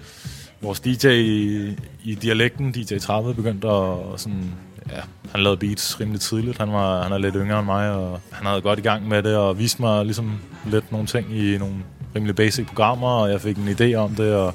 vores 0.61 0.79
DJ 0.79 1.07
i, 1.07 1.69
i 2.03 2.15
dialekten, 2.15 2.71
DJ 2.71 2.97
30, 2.97 3.33
begyndte 3.33 3.67
at 3.67 3.97
sådan, 4.17 4.53
ja, 4.89 5.01
han 5.31 5.43
lavede 5.43 5.57
beats 5.57 5.99
rimelig 5.99 6.21
tidligt. 6.21 6.57
Han, 6.57 6.71
var, 6.71 7.03
han 7.03 7.11
er 7.11 7.17
lidt 7.17 7.35
yngre 7.37 7.59
end 7.59 7.65
mig, 7.65 7.91
og 7.91 8.19
han 8.31 8.47
havde 8.47 8.61
godt 8.61 8.79
i 8.79 8.81
gang 8.81 9.07
med 9.07 9.23
det, 9.23 9.35
og 9.35 9.59
viste 9.59 9.81
mig 9.81 10.05
ligesom 10.05 10.39
lidt 10.65 10.91
nogle 10.91 11.07
ting 11.07 11.37
i 11.37 11.57
nogle 11.57 11.75
rimelig 12.15 12.35
basic 12.35 12.67
programmer, 12.67 13.07
og 13.07 13.31
jeg 13.31 13.41
fik 13.41 13.57
en 13.57 13.67
idé 13.67 13.93
om 13.93 14.15
det, 14.15 14.35
og 14.35 14.53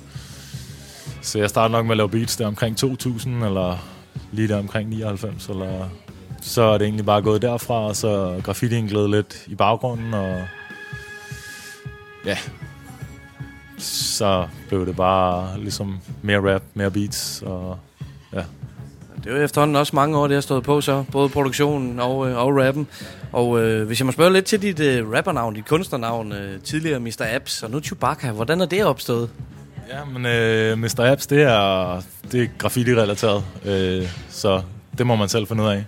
så 1.20 1.38
jeg 1.38 1.50
startede 1.50 1.72
nok 1.72 1.86
med 1.86 1.92
at 1.92 1.96
lave 1.96 2.08
beats 2.08 2.36
der 2.36 2.46
omkring 2.46 2.76
2000, 2.76 3.44
eller 3.44 3.86
lige 4.32 4.48
der 4.48 4.58
omkring 4.58 4.88
99, 4.88 5.48
eller 5.48 5.88
så 6.40 6.62
er 6.62 6.78
det 6.78 6.84
egentlig 6.84 7.06
bare 7.06 7.22
gået 7.22 7.42
derfra, 7.42 7.74
og 7.74 7.96
så 7.96 8.40
graffitien 8.44 8.86
gled 8.86 9.08
lidt 9.08 9.44
i 9.46 9.54
baggrunden, 9.54 10.14
og 10.14 10.40
ja, 12.26 12.38
så 13.78 14.46
blev 14.68 14.86
det 14.86 14.96
bare 14.96 15.60
ligesom 15.60 15.98
mere 16.22 16.54
rap, 16.54 16.62
mere 16.74 16.90
beats, 16.90 17.42
og 17.46 17.78
ja. 18.32 18.42
Det 19.24 19.32
er 19.32 19.36
jo 19.36 19.44
efterhånden 19.44 19.76
også 19.76 19.96
mange 19.96 20.18
år, 20.18 20.26
det 20.26 20.34
har 20.34 20.40
stået 20.40 20.64
på 20.64 20.80
så, 20.80 21.04
både 21.12 21.28
produktionen 21.28 22.00
og, 22.00 22.30
øh, 22.30 22.36
og 22.36 22.56
rappen. 22.56 22.86
Og 23.32 23.62
øh, 23.62 23.86
hvis 23.86 24.00
jeg 24.00 24.06
må 24.06 24.12
spørge 24.12 24.32
lidt 24.32 24.44
til 24.44 24.62
dit 24.62 24.80
øh, 24.80 25.12
rappernavn, 25.12 25.54
dit 25.54 25.66
kunstnernavn, 25.66 26.32
øh, 26.32 26.60
tidligere 26.60 27.00
Mr. 27.00 27.26
Apps, 27.34 27.62
og 27.62 27.70
nu 27.70 27.80
Chewbacca, 27.80 28.30
hvordan 28.30 28.60
er 28.60 28.66
det 28.66 28.84
opstået? 28.84 29.30
Ja, 29.88 30.04
men 30.04 30.26
øh, 30.26 30.78
Mr. 30.78 31.10
Apps, 31.12 31.26
det 31.26 31.42
er, 31.42 32.02
det 32.32 32.42
er 32.42 32.48
graffiti-relateret, 32.58 33.44
øh, 33.64 34.08
så 34.30 34.62
det 34.98 35.06
må 35.06 35.16
man 35.16 35.28
selv 35.28 35.46
finde 35.46 35.62
ud 35.62 35.68
af. 35.68 35.84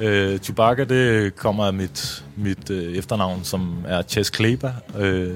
Øh, 0.00 0.38
Chewbacca, 0.38 0.84
det 0.84 1.36
kommer 1.36 1.64
af 1.64 1.72
mit, 1.72 2.24
mit 2.36 2.70
øh, 2.70 2.96
efternavn, 2.96 3.44
som 3.44 3.84
er 3.88 4.02
Ches 4.02 4.30
Kleber, 4.30 4.72
øh, 4.98 5.34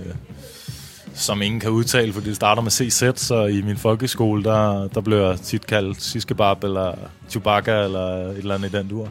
som 1.14 1.42
ingen 1.42 1.60
kan 1.60 1.70
udtale, 1.70 2.12
fordi 2.12 2.28
det 2.28 2.36
starter 2.36 2.62
med 2.62 2.70
CZ, 2.70 3.02
så 3.16 3.44
i 3.44 3.62
min 3.62 3.76
folkeskole, 3.76 4.44
der, 4.44 4.88
der 4.88 5.00
blev 5.00 5.18
jeg 5.18 5.40
tit 5.40 5.66
kaldt 5.66 6.02
Siskebab, 6.02 6.64
eller 6.64 6.94
Chewbacca, 7.28 7.84
eller 7.84 8.30
et 8.30 8.38
eller 8.38 8.54
andet 8.54 8.74
i 8.74 8.76
den 8.76 8.88
dur. 8.88 9.08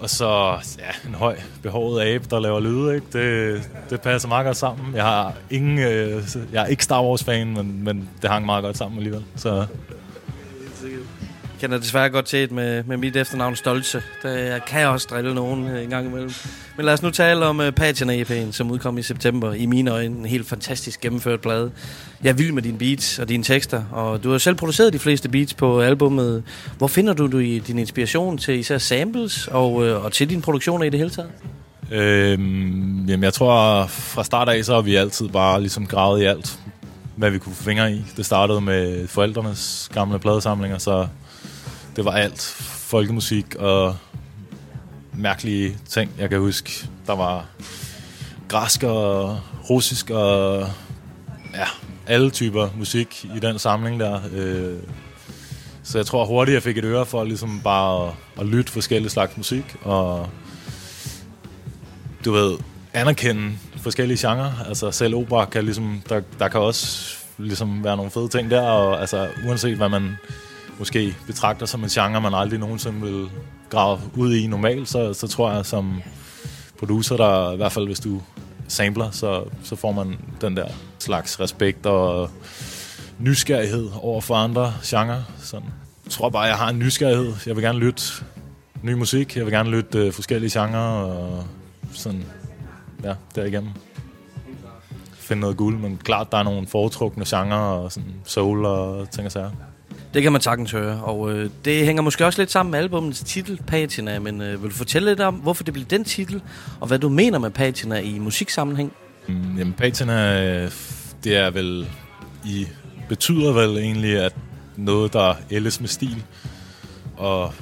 Og 0.00 0.10
så 0.10 0.58
ja, 0.78 1.08
en 1.08 1.14
høj, 1.14 1.36
behåret 1.62 2.06
abe, 2.06 2.24
der 2.30 2.40
laver 2.40 2.60
lyde, 2.60 2.94
ikke? 2.94 3.06
Det, 3.12 3.70
det 3.90 4.00
passer 4.00 4.28
meget 4.28 4.46
godt 4.46 4.56
sammen. 4.56 4.94
Jeg 4.94 5.04
har 5.04 5.34
ingen, 5.50 5.78
øh, 5.78 6.22
jeg 6.52 6.62
er 6.62 6.66
ikke 6.66 6.84
Star 6.84 7.02
Wars-fan, 7.02 7.54
men, 7.54 7.84
men 7.84 8.08
det 8.22 8.30
hang 8.30 8.46
meget 8.46 8.64
godt 8.64 8.76
sammen 8.76 8.98
alligevel. 8.98 9.24
Så 9.36 9.66
kender 11.62 11.78
desværre 11.78 12.10
godt 12.10 12.26
til 12.26 12.38
et 12.38 12.52
med, 12.52 12.84
med 12.84 12.96
mit 12.96 13.16
efternavn 13.16 13.56
Stolse. 13.56 14.02
Der 14.22 14.58
kan 14.58 14.80
jeg 14.80 14.88
også 14.88 15.06
drille 15.10 15.34
nogen 15.34 15.68
øh, 15.68 15.82
en 15.82 15.90
gang 15.90 16.06
imellem. 16.06 16.32
Men 16.76 16.86
lad 16.86 16.92
os 16.92 17.02
nu 17.02 17.10
tale 17.10 17.46
om 17.46 17.60
uh, 17.60 17.70
Patina 17.70 18.22
EP'en, 18.22 18.52
som 18.52 18.70
udkom 18.70 18.98
i 18.98 19.02
september. 19.02 19.52
I 19.52 19.66
mine 19.66 19.90
øjne 19.90 20.18
en 20.18 20.26
helt 20.26 20.48
fantastisk 20.48 21.00
gennemført 21.00 21.40
plade. 21.40 21.70
Jeg 22.22 22.30
er 22.30 22.34
vild 22.34 22.52
med 22.52 22.62
dine 22.62 22.78
beats 22.78 23.18
og 23.18 23.28
dine 23.28 23.44
tekster, 23.44 23.82
og 23.92 24.24
du 24.24 24.30
har 24.30 24.38
selv 24.38 24.54
produceret 24.56 24.92
de 24.92 24.98
fleste 24.98 25.28
beats 25.28 25.54
på 25.54 25.80
albummet. 25.80 26.42
Hvor 26.78 26.86
finder 26.86 27.12
du, 27.12 27.26
du 27.26 27.38
i 27.38 27.58
din 27.58 27.78
inspiration 27.78 28.38
til 28.38 28.58
især 28.58 28.78
samples 28.78 29.48
og, 29.48 29.72
uh, 29.72 30.04
og 30.04 30.12
til 30.12 30.30
dine 30.30 30.42
produktioner 30.42 30.84
i 30.84 30.90
det 30.90 30.98
hele 30.98 31.10
taget? 31.10 31.30
Øhm, 31.90 33.06
jamen, 33.08 33.24
jeg 33.24 33.34
tror, 33.34 33.86
fra 33.86 34.24
start 34.24 34.48
af, 34.48 34.64
så 34.64 34.74
har 34.74 34.82
vi 34.82 34.94
altid 34.94 35.28
bare 35.28 35.60
ligesom 35.60 35.86
gravet 35.86 36.22
i 36.22 36.24
alt, 36.24 36.58
hvad 37.16 37.30
vi 37.30 37.38
kunne 37.38 37.54
få 37.54 37.62
fingre 37.62 37.92
i. 37.92 38.02
Det 38.16 38.26
startede 38.26 38.60
med 38.60 39.08
forældrenes 39.08 39.90
gamle 39.92 40.18
pladesamlinger, 40.18 40.78
så 40.78 41.06
det 41.96 42.04
var 42.04 42.12
alt 42.12 42.40
folkemusik 42.68 43.54
og 43.54 43.96
mærkelige 45.12 45.78
ting, 45.88 46.10
jeg 46.18 46.30
kan 46.30 46.40
huske. 46.40 46.88
Der 47.06 47.16
var 47.16 47.46
græsk 48.48 48.82
og 48.82 49.40
russisk 49.70 50.10
og 50.10 50.68
ja, 51.54 51.66
alle 52.06 52.30
typer 52.30 52.68
musik 52.76 53.24
i 53.36 53.38
den 53.38 53.58
samling 53.58 54.00
der. 54.00 54.20
Øh, 54.34 54.78
så 55.82 55.98
jeg 55.98 56.06
tror 56.06 56.24
hurtigt, 56.24 56.54
jeg 56.54 56.62
fik 56.62 56.78
et 56.78 56.84
øre 56.84 57.06
for 57.06 57.24
ligesom 57.24 57.60
bare 57.64 58.08
at, 58.08 58.14
at 58.40 58.46
lytte 58.46 58.72
forskellige 58.72 59.10
slags 59.10 59.36
musik 59.36 59.76
og 59.82 60.28
du 62.24 62.32
ved, 62.32 62.58
anerkende 62.92 63.52
forskellige 63.76 64.28
genrer. 64.28 64.52
Altså 64.68 64.90
selv 64.90 65.14
opera 65.14 65.44
kan 65.44 65.64
ligesom, 65.64 66.02
der, 66.08 66.20
der 66.38 66.48
kan 66.48 66.60
også 66.60 67.16
ligesom 67.38 67.84
være 67.84 67.96
nogle 67.96 68.10
fede 68.10 68.28
ting 68.28 68.50
der, 68.50 68.62
og 68.62 69.00
altså 69.00 69.28
uanset 69.46 69.76
hvad 69.76 69.88
man 69.88 70.16
måske 70.78 71.16
betragter 71.26 71.66
som 71.66 71.84
en 71.84 71.88
genre, 71.88 72.20
man 72.20 72.34
aldrig 72.34 72.60
nogensinde 72.60 73.00
vil 73.00 73.28
grave 73.70 74.00
ud 74.16 74.34
i 74.34 74.46
normalt, 74.46 74.88
så, 74.88 75.14
så 75.14 75.26
tror 75.26 75.52
jeg 75.52 75.66
som 75.66 76.02
producer, 76.78 77.16
der 77.16 77.52
i 77.52 77.56
hvert 77.56 77.72
fald 77.72 77.86
hvis 77.86 78.00
du 78.00 78.22
sampler, 78.68 79.10
så, 79.10 79.44
så 79.62 79.76
får 79.76 79.92
man 79.92 80.18
den 80.40 80.56
der 80.56 80.66
slags 80.98 81.40
respekt 81.40 81.86
og 81.86 82.30
nysgerrighed 83.18 83.88
over 84.00 84.20
for 84.20 84.34
andre 84.34 84.74
genrer. 84.84 85.22
Sådan. 85.38 85.68
Jeg 86.04 86.10
tror 86.10 86.30
bare, 86.30 86.42
jeg 86.42 86.56
har 86.56 86.68
en 86.68 86.78
nysgerrighed. 86.78 87.32
Jeg 87.46 87.56
vil 87.56 87.64
gerne 87.64 87.78
lytte 87.78 88.02
ny 88.82 88.92
musik. 88.92 89.36
Jeg 89.36 89.44
vil 89.44 89.52
gerne 89.52 89.70
lytte 89.70 89.98
øh, 89.98 90.12
forskellige 90.12 90.60
genrer 90.60 91.02
og 91.04 91.44
sådan, 91.92 92.24
ja, 93.04 93.14
derigennem. 93.34 93.70
Finde 95.12 95.40
noget 95.40 95.56
guld, 95.56 95.78
men 95.78 95.96
klart, 95.96 96.32
der 96.32 96.38
er 96.38 96.42
nogle 96.42 96.66
foretrukne 96.66 97.24
genrer 97.28 97.58
og 97.58 97.92
sådan 97.92 98.14
soul 98.24 98.64
og 98.64 99.10
ting 99.10 99.26
og 99.26 99.32
sager. 99.32 99.50
Det 100.14 100.22
kan 100.22 100.32
man 100.32 100.40
sagtens 100.40 100.70
høre, 100.70 101.00
og 101.02 101.32
øh, 101.32 101.50
det 101.64 101.86
hænger 101.86 102.02
måske 102.02 102.26
også 102.26 102.40
lidt 102.40 102.50
sammen 102.50 102.70
med 102.70 102.78
albumets 102.78 103.20
titel, 103.20 103.60
Patina, 103.66 104.18
men 104.18 104.40
øh, 104.40 104.62
vil 104.62 104.70
du 104.70 104.74
fortælle 104.74 105.10
lidt 105.10 105.20
om, 105.20 105.34
hvorfor 105.34 105.64
det 105.64 105.74
blev 105.74 105.86
den 105.86 106.04
titel, 106.04 106.42
og 106.80 106.86
hvad 106.86 106.98
du 106.98 107.08
mener 107.08 107.38
med 107.38 107.50
Patina 107.50 107.98
i 108.00 108.18
musiksammenhæng? 108.18 108.92
Mm, 109.28 109.58
jamen, 109.58 109.72
patina, 109.72 110.44
øh, 110.44 110.70
det 111.24 111.36
er 111.36 111.50
vel, 111.50 111.86
i 112.44 112.66
betyder 113.08 113.52
vel 113.52 113.78
egentlig, 113.78 114.18
at 114.18 114.34
noget, 114.76 115.12
der 115.12 115.34
ældes 115.50 115.80
med 115.80 115.88
stil. 115.88 116.24
Og 117.16 117.54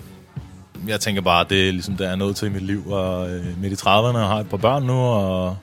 jeg 0.89 1.01
tænker 1.01 1.23
bare, 1.23 1.41
at 1.41 1.51
det 1.51 1.69
er 1.69 1.73
ligesom, 1.73 1.97
der 1.97 2.09
er 2.09 2.17
noget 2.17 2.37
til 2.37 2.47
i 2.47 2.51
mit 2.51 2.63
liv. 2.63 2.91
Og 2.91 3.31
øh, 3.31 3.61
midt 3.61 3.73
i 3.73 3.77
30'erne 3.77 3.89
og 3.89 4.29
har 4.29 4.41
et 4.41 4.49
par 4.49 4.57
børn 4.57 4.83
nu, 4.83 4.93
og 4.93 5.57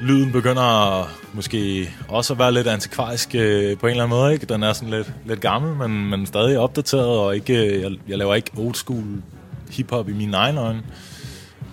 lyden 0.00 0.32
begynder 0.32 1.10
måske 1.32 1.90
også 2.08 2.32
at 2.32 2.38
være 2.38 2.52
lidt 2.52 2.66
antikvarisk 2.66 3.34
øh, 3.34 3.78
på 3.78 3.86
en 3.86 3.90
eller 3.90 4.04
anden 4.04 4.18
måde. 4.18 4.32
Ikke? 4.32 4.46
Den 4.46 4.62
er 4.62 4.72
sådan 4.72 4.90
lidt, 4.90 5.12
lidt 5.24 5.40
gammel, 5.40 5.88
men, 5.88 6.10
men 6.10 6.26
stadig 6.26 6.58
opdateret, 6.58 7.18
og 7.18 7.34
ikke, 7.34 7.66
øh, 7.66 7.82
jeg, 7.82 7.90
jeg 8.08 8.18
laver 8.18 8.34
ikke 8.34 8.50
old 8.56 8.74
school 8.74 9.22
hiphop 9.70 10.08
i 10.08 10.12
mine 10.12 10.36
egne 10.36 10.60
øjne. 10.60 10.82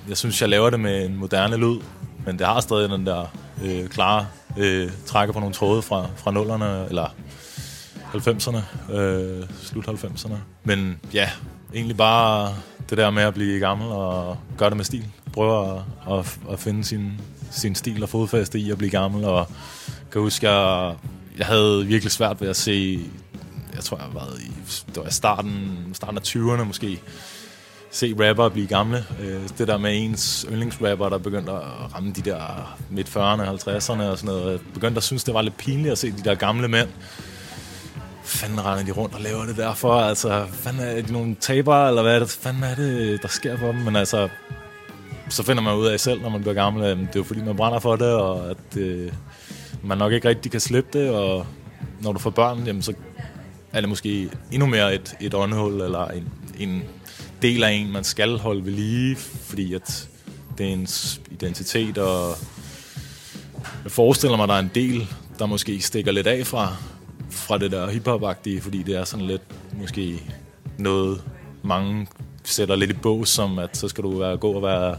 Jeg 0.09 0.17
synes, 0.17 0.41
jeg 0.41 0.49
laver 0.49 0.69
det 0.69 0.79
med 0.79 1.05
en 1.05 1.15
moderne 1.15 1.57
lyd, 1.57 1.79
men 2.25 2.39
det 2.39 2.47
har 2.47 2.59
stadig 2.59 2.89
den 2.89 3.05
der 3.05 3.25
øh, 3.65 3.87
klare 3.87 4.27
øh, 4.57 4.89
trækker 5.05 5.33
på 5.33 5.39
nogle 5.39 5.55
tråde 5.55 5.81
fra, 5.81 6.07
fra 6.15 6.31
nullerne, 6.31 6.85
eller 6.89 7.15
90'erne, 8.13 8.93
øh, 8.93 9.43
slut 9.61 9.87
90'erne. 9.87 10.35
Men 10.63 10.99
ja, 11.13 11.29
egentlig 11.73 11.97
bare 11.97 12.53
det 12.89 12.97
der 12.97 13.09
med 13.09 13.23
at 13.23 13.33
blive 13.33 13.59
gammel 13.59 13.87
og 13.87 14.37
gøre 14.57 14.69
det 14.69 14.77
med 14.77 14.85
stil. 14.85 15.05
Prøve 15.33 15.71
at, 15.71 15.81
at, 16.11 16.39
at 16.51 16.59
finde 16.59 16.83
sin, 16.83 17.21
sin 17.51 17.75
stil 17.75 18.03
og 18.03 18.09
fodfæste 18.09 18.59
i 18.59 18.71
at 18.71 18.77
blive 18.77 18.91
gammel. 18.91 19.25
Og 19.25 19.47
kan 20.11 20.21
huske, 20.21 20.49
jeg, 20.49 20.95
jeg 21.37 21.45
havde 21.45 21.85
virkelig 21.85 22.11
svært 22.11 22.41
ved 22.41 22.49
at 22.49 22.55
se, 22.55 22.99
jeg 23.75 23.83
tror, 23.83 23.97
jeg 23.97 24.07
var 24.13 24.27
i, 24.39 24.51
det 24.87 24.97
var 24.97 25.07
i 25.07 25.11
starten, 25.11 25.77
starten 25.93 26.17
af 26.17 26.21
20'erne 26.21 26.63
måske, 26.63 27.01
se 27.95 28.15
rapper 28.19 28.49
blive 28.49 28.67
gamle. 28.67 29.05
Øh, 29.21 29.41
det 29.57 29.67
der 29.67 29.77
med 29.77 30.03
ens 30.03 30.45
yndlingsrapper, 30.49 31.09
der 31.09 31.17
begyndte 31.17 31.51
at 31.51 31.95
ramme 31.95 32.13
de 32.15 32.21
der 32.21 32.75
midt 32.89 33.07
40'erne, 33.07 33.41
50'erne 33.41 34.01
og 34.01 34.17
sådan 34.17 34.25
noget. 34.25 34.51
Jeg 34.51 34.59
begyndte 34.73 34.97
at 34.97 35.03
synes, 35.03 35.23
det 35.23 35.33
var 35.33 35.41
lidt 35.41 35.57
pinligt 35.57 35.91
at 35.91 35.97
se 35.97 36.11
de 36.11 36.23
der 36.23 36.35
gamle 36.35 36.67
mænd. 36.67 36.89
Fanden 38.23 38.65
render 38.65 38.85
de 38.85 38.91
rundt 38.91 39.15
og 39.15 39.21
laver 39.21 39.45
det 39.45 39.57
derfor? 39.57 39.93
Altså, 39.93 40.45
fanden 40.51 40.81
er 40.81 41.01
de 41.01 41.13
nogle 41.13 41.35
tabere, 41.39 41.87
eller 41.87 42.01
hvad 42.01 42.15
er 42.15 42.19
det? 42.19 42.29
Fanden 42.29 42.63
er 42.63 42.75
det, 42.75 43.21
der 43.21 43.27
sker 43.27 43.57
for 43.57 43.71
dem? 43.71 43.81
Men 43.81 43.95
altså, 43.95 44.29
så 45.29 45.43
finder 45.43 45.63
man 45.63 45.75
ud 45.75 45.85
af 45.85 45.99
selv, 45.99 46.21
når 46.21 46.29
man 46.29 46.41
bliver 46.41 46.53
gammel, 46.53 46.83
at 46.83 46.97
det 46.97 47.03
er 47.03 47.09
jo 47.15 47.23
fordi, 47.23 47.41
man 47.41 47.55
brænder 47.55 47.79
for 47.79 47.95
det, 47.95 48.13
og 48.13 48.49
at 48.49 48.77
øh, 48.77 49.11
man 49.83 49.97
nok 49.97 50.13
ikke 50.13 50.29
rigtig 50.29 50.51
kan 50.51 50.59
slippe 50.59 50.99
det, 50.99 51.09
og 51.09 51.45
når 52.01 52.13
du 52.13 52.19
får 52.19 52.29
børn, 52.29 52.63
jamen, 52.65 52.81
så 52.81 52.93
er 53.71 53.79
det 53.79 53.89
måske 53.89 54.29
endnu 54.51 54.67
mere 54.67 54.95
et, 54.95 55.15
et 55.21 55.33
åndehul, 55.33 55.81
eller 55.81 56.07
en, 56.07 56.29
en 56.59 56.83
del 57.41 57.63
af 57.63 57.71
en, 57.71 57.91
man 57.91 58.03
skal 58.03 58.37
holde 58.37 58.65
ved 58.65 58.71
lige, 58.71 59.15
fordi 59.15 59.73
at 59.73 60.09
det 60.57 60.65
er 60.65 60.73
ens 60.73 61.21
identitet, 61.31 61.97
og 61.97 62.35
jeg 63.83 63.91
forestiller 63.91 64.37
mig, 64.37 64.43
at 64.43 64.49
der 64.49 64.55
er 64.55 64.59
en 64.59 64.71
del, 64.75 65.07
der 65.39 65.45
måske 65.45 65.81
stikker 65.81 66.11
lidt 66.11 66.27
af 66.27 66.47
fra, 66.47 66.75
fra 67.29 67.57
det 67.57 67.71
der 67.71 67.89
hiphop 67.89 68.21
fordi 68.61 68.83
det 68.83 68.95
er 68.95 69.03
sådan 69.03 69.25
lidt 69.25 69.41
måske 69.79 70.23
noget, 70.77 71.21
mange 71.63 72.07
sætter 72.45 72.75
lidt 72.75 72.91
i 72.91 72.93
bås, 72.93 73.29
som 73.29 73.59
at 73.59 73.77
så 73.77 73.87
skal 73.87 74.03
du 74.03 74.19
være, 74.19 74.37
gå 74.37 74.51
og 74.51 74.63
være 74.63 74.97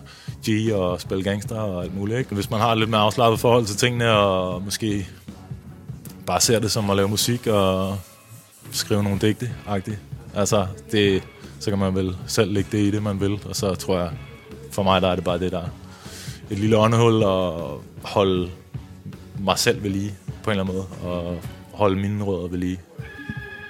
G 0.49 0.73
og 0.75 1.01
spille 1.01 1.25
gangster 1.25 1.57
og 1.57 1.83
alt 1.83 1.97
muligt. 1.97 2.19
Ikke? 2.19 2.35
Hvis 2.35 2.51
man 2.51 2.61
har 2.61 2.75
lidt 2.75 2.91
mere 2.91 3.01
afslappet 3.01 3.41
forhold 3.41 3.67
til 3.67 3.77
tingene, 3.77 4.11
og 4.11 4.63
måske 4.63 5.07
bare 6.27 6.41
ser 6.41 6.59
det 6.59 6.71
som 6.71 6.91
at 6.91 6.97
lave 6.97 7.09
musik 7.09 7.47
og 7.47 7.99
skrive 8.73 9.03
nogle 9.03 9.19
digte 9.19 9.55
-agtigt. 9.67 9.97
Altså, 10.35 10.67
det, 10.93 11.23
så 11.61 11.71
kan 11.71 11.79
man 11.79 11.95
vel 11.95 12.17
selv 12.27 12.53
lægge 12.53 12.69
det 12.73 12.79
i 12.79 12.91
det, 12.91 13.03
man 13.03 13.21
vil. 13.21 13.41
Og 13.49 13.57
så 13.57 13.75
tror 13.75 13.99
jeg, 13.99 14.11
for 14.71 14.83
mig 14.83 15.03
der 15.03 15.09
er 15.09 15.15
det 15.15 15.25
bare 15.25 15.39
det 15.39 15.53
der 15.53 15.63
et 16.51 16.59
lille 16.59 16.79
åndehul 16.79 17.23
og 17.23 17.83
holde 18.03 18.51
mig 19.39 19.59
selv 19.59 19.83
ved 19.83 19.91
lige 19.91 20.15
på 20.43 20.51
en 20.51 20.59
eller 20.59 20.65
anden 20.65 20.77
måde. 20.77 21.15
Og 21.15 21.39
holde 21.73 21.97
mine 21.97 22.25
rødder 22.25 22.49
ved 22.49 22.59
lige. 22.59 22.81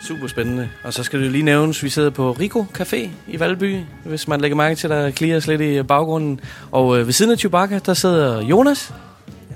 Super 0.00 0.26
spændende. 0.26 0.68
Og 0.84 0.92
så 0.92 1.02
skal 1.02 1.24
jo 1.24 1.30
lige 1.30 1.42
nævnes, 1.42 1.82
vi 1.82 1.88
sidder 1.88 2.10
på 2.10 2.32
Rico 2.32 2.66
Café 2.78 3.08
i 3.28 3.40
Valby, 3.40 3.80
hvis 4.04 4.28
man 4.28 4.40
lægger 4.40 4.56
mærke 4.56 4.74
til, 4.74 4.90
der 4.90 5.10
klirrer 5.10 5.44
lidt 5.46 5.60
i 5.60 5.82
baggrunden. 5.82 6.40
Og 6.70 6.98
øh, 6.98 7.06
ved 7.06 7.12
siden 7.12 7.32
af 7.32 7.38
Chewbacca, 7.38 7.78
der 7.86 7.94
sidder 7.94 8.42
Jonas. 8.42 8.92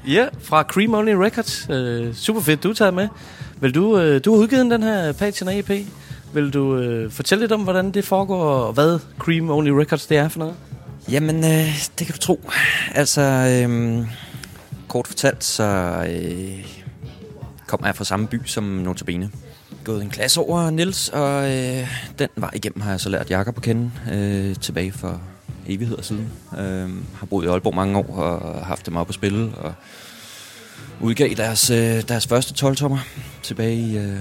Ja, 0.08 0.26
fra 0.42 0.62
Cream 0.62 0.94
Only 0.94 1.12
Records. 1.12 1.66
Øh, 1.70 2.14
super 2.14 2.40
fedt, 2.40 2.62
du 2.62 2.70
er 2.70 2.74
taget 2.74 2.94
med. 2.94 3.08
Vil 3.60 3.74
du, 3.74 3.98
øh, 3.98 4.20
du 4.24 4.34
har 4.34 4.40
udgivet 4.40 4.70
den 4.70 4.82
her 4.82 5.12
Patina 5.12 5.58
EP. 5.58 5.70
Vil 6.34 6.50
du 6.50 6.76
øh, 6.76 7.10
fortælle 7.10 7.42
lidt 7.42 7.52
om, 7.52 7.60
hvordan 7.62 7.90
det 7.90 8.04
foregår, 8.04 8.42
og 8.42 8.72
hvad 8.72 8.98
Cream 9.18 9.50
Only 9.50 9.70
Records 9.70 10.06
det 10.06 10.16
er 10.16 10.28
for 10.28 10.38
noget? 10.38 10.54
Jamen, 11.10 11.36
øh, 11.36 11.78
det 11.98 12.06
kan 12.06 12.14
du 12.14 12.20
tro. 12.20 12.50
Altså, 12.94 13.20
øh, 13.22 14.06
kort 14.88 15.06
fortalt, 15.06 15.44
så 15.44 15.64
øh, 16.08 16.66
kommer 17.66 17.86
jeg 17.86 17.96
fra 17.96 18.04
samme 18.04 18.26
by 18.26 18.40
som 18.44 18.64
Notabene. 18.64 19.30
Gået 19.90 20.02
en 20.02 20.10
klasse 20.10 20.40
over 20.40 20.70
Nils 20.70 21.08
og 21.08 21.50
øh, 21.50 21.88
den 22.18 22.28
vej 22.36 22.50
igennem 22.54 22.80
har 22.80 22.90
jeg 22.90 23.00
så 23.00 23.08
lært 23.08 23.30
Jakob 23.30 23.56
at 23.56 23.62
kende 23.62 23.90
øh, 24.12 24.56
tilbage 24.56 24.92
for 24.92 25.20
evigheder 25.66 26.02
siden. 26.02 26.32
Øh, 26.58 26.88
har 27.18 27.26
boet 27.30 27.44
i 27.44 27.48
Aalborg 27.48 27.74
mange 27.74 27.98
år 27.98 28.16
og 28.16 28.66
haft 28.66 28.86
dem 28.86 28.96
op 28.96 29.08
at 29.08 29.14
spille, 29.14 29.52
og 29.56 29.74
udgav 31.00 31.28
deres, 31.36 31.70
øh, 31.70 32.02
deres 32.08 32.26
første 32.26 32.66
12-tommer 32.66 32.98
tilbage 33.42 33.76
i 33.76 33.98
øh, 33.98 34.18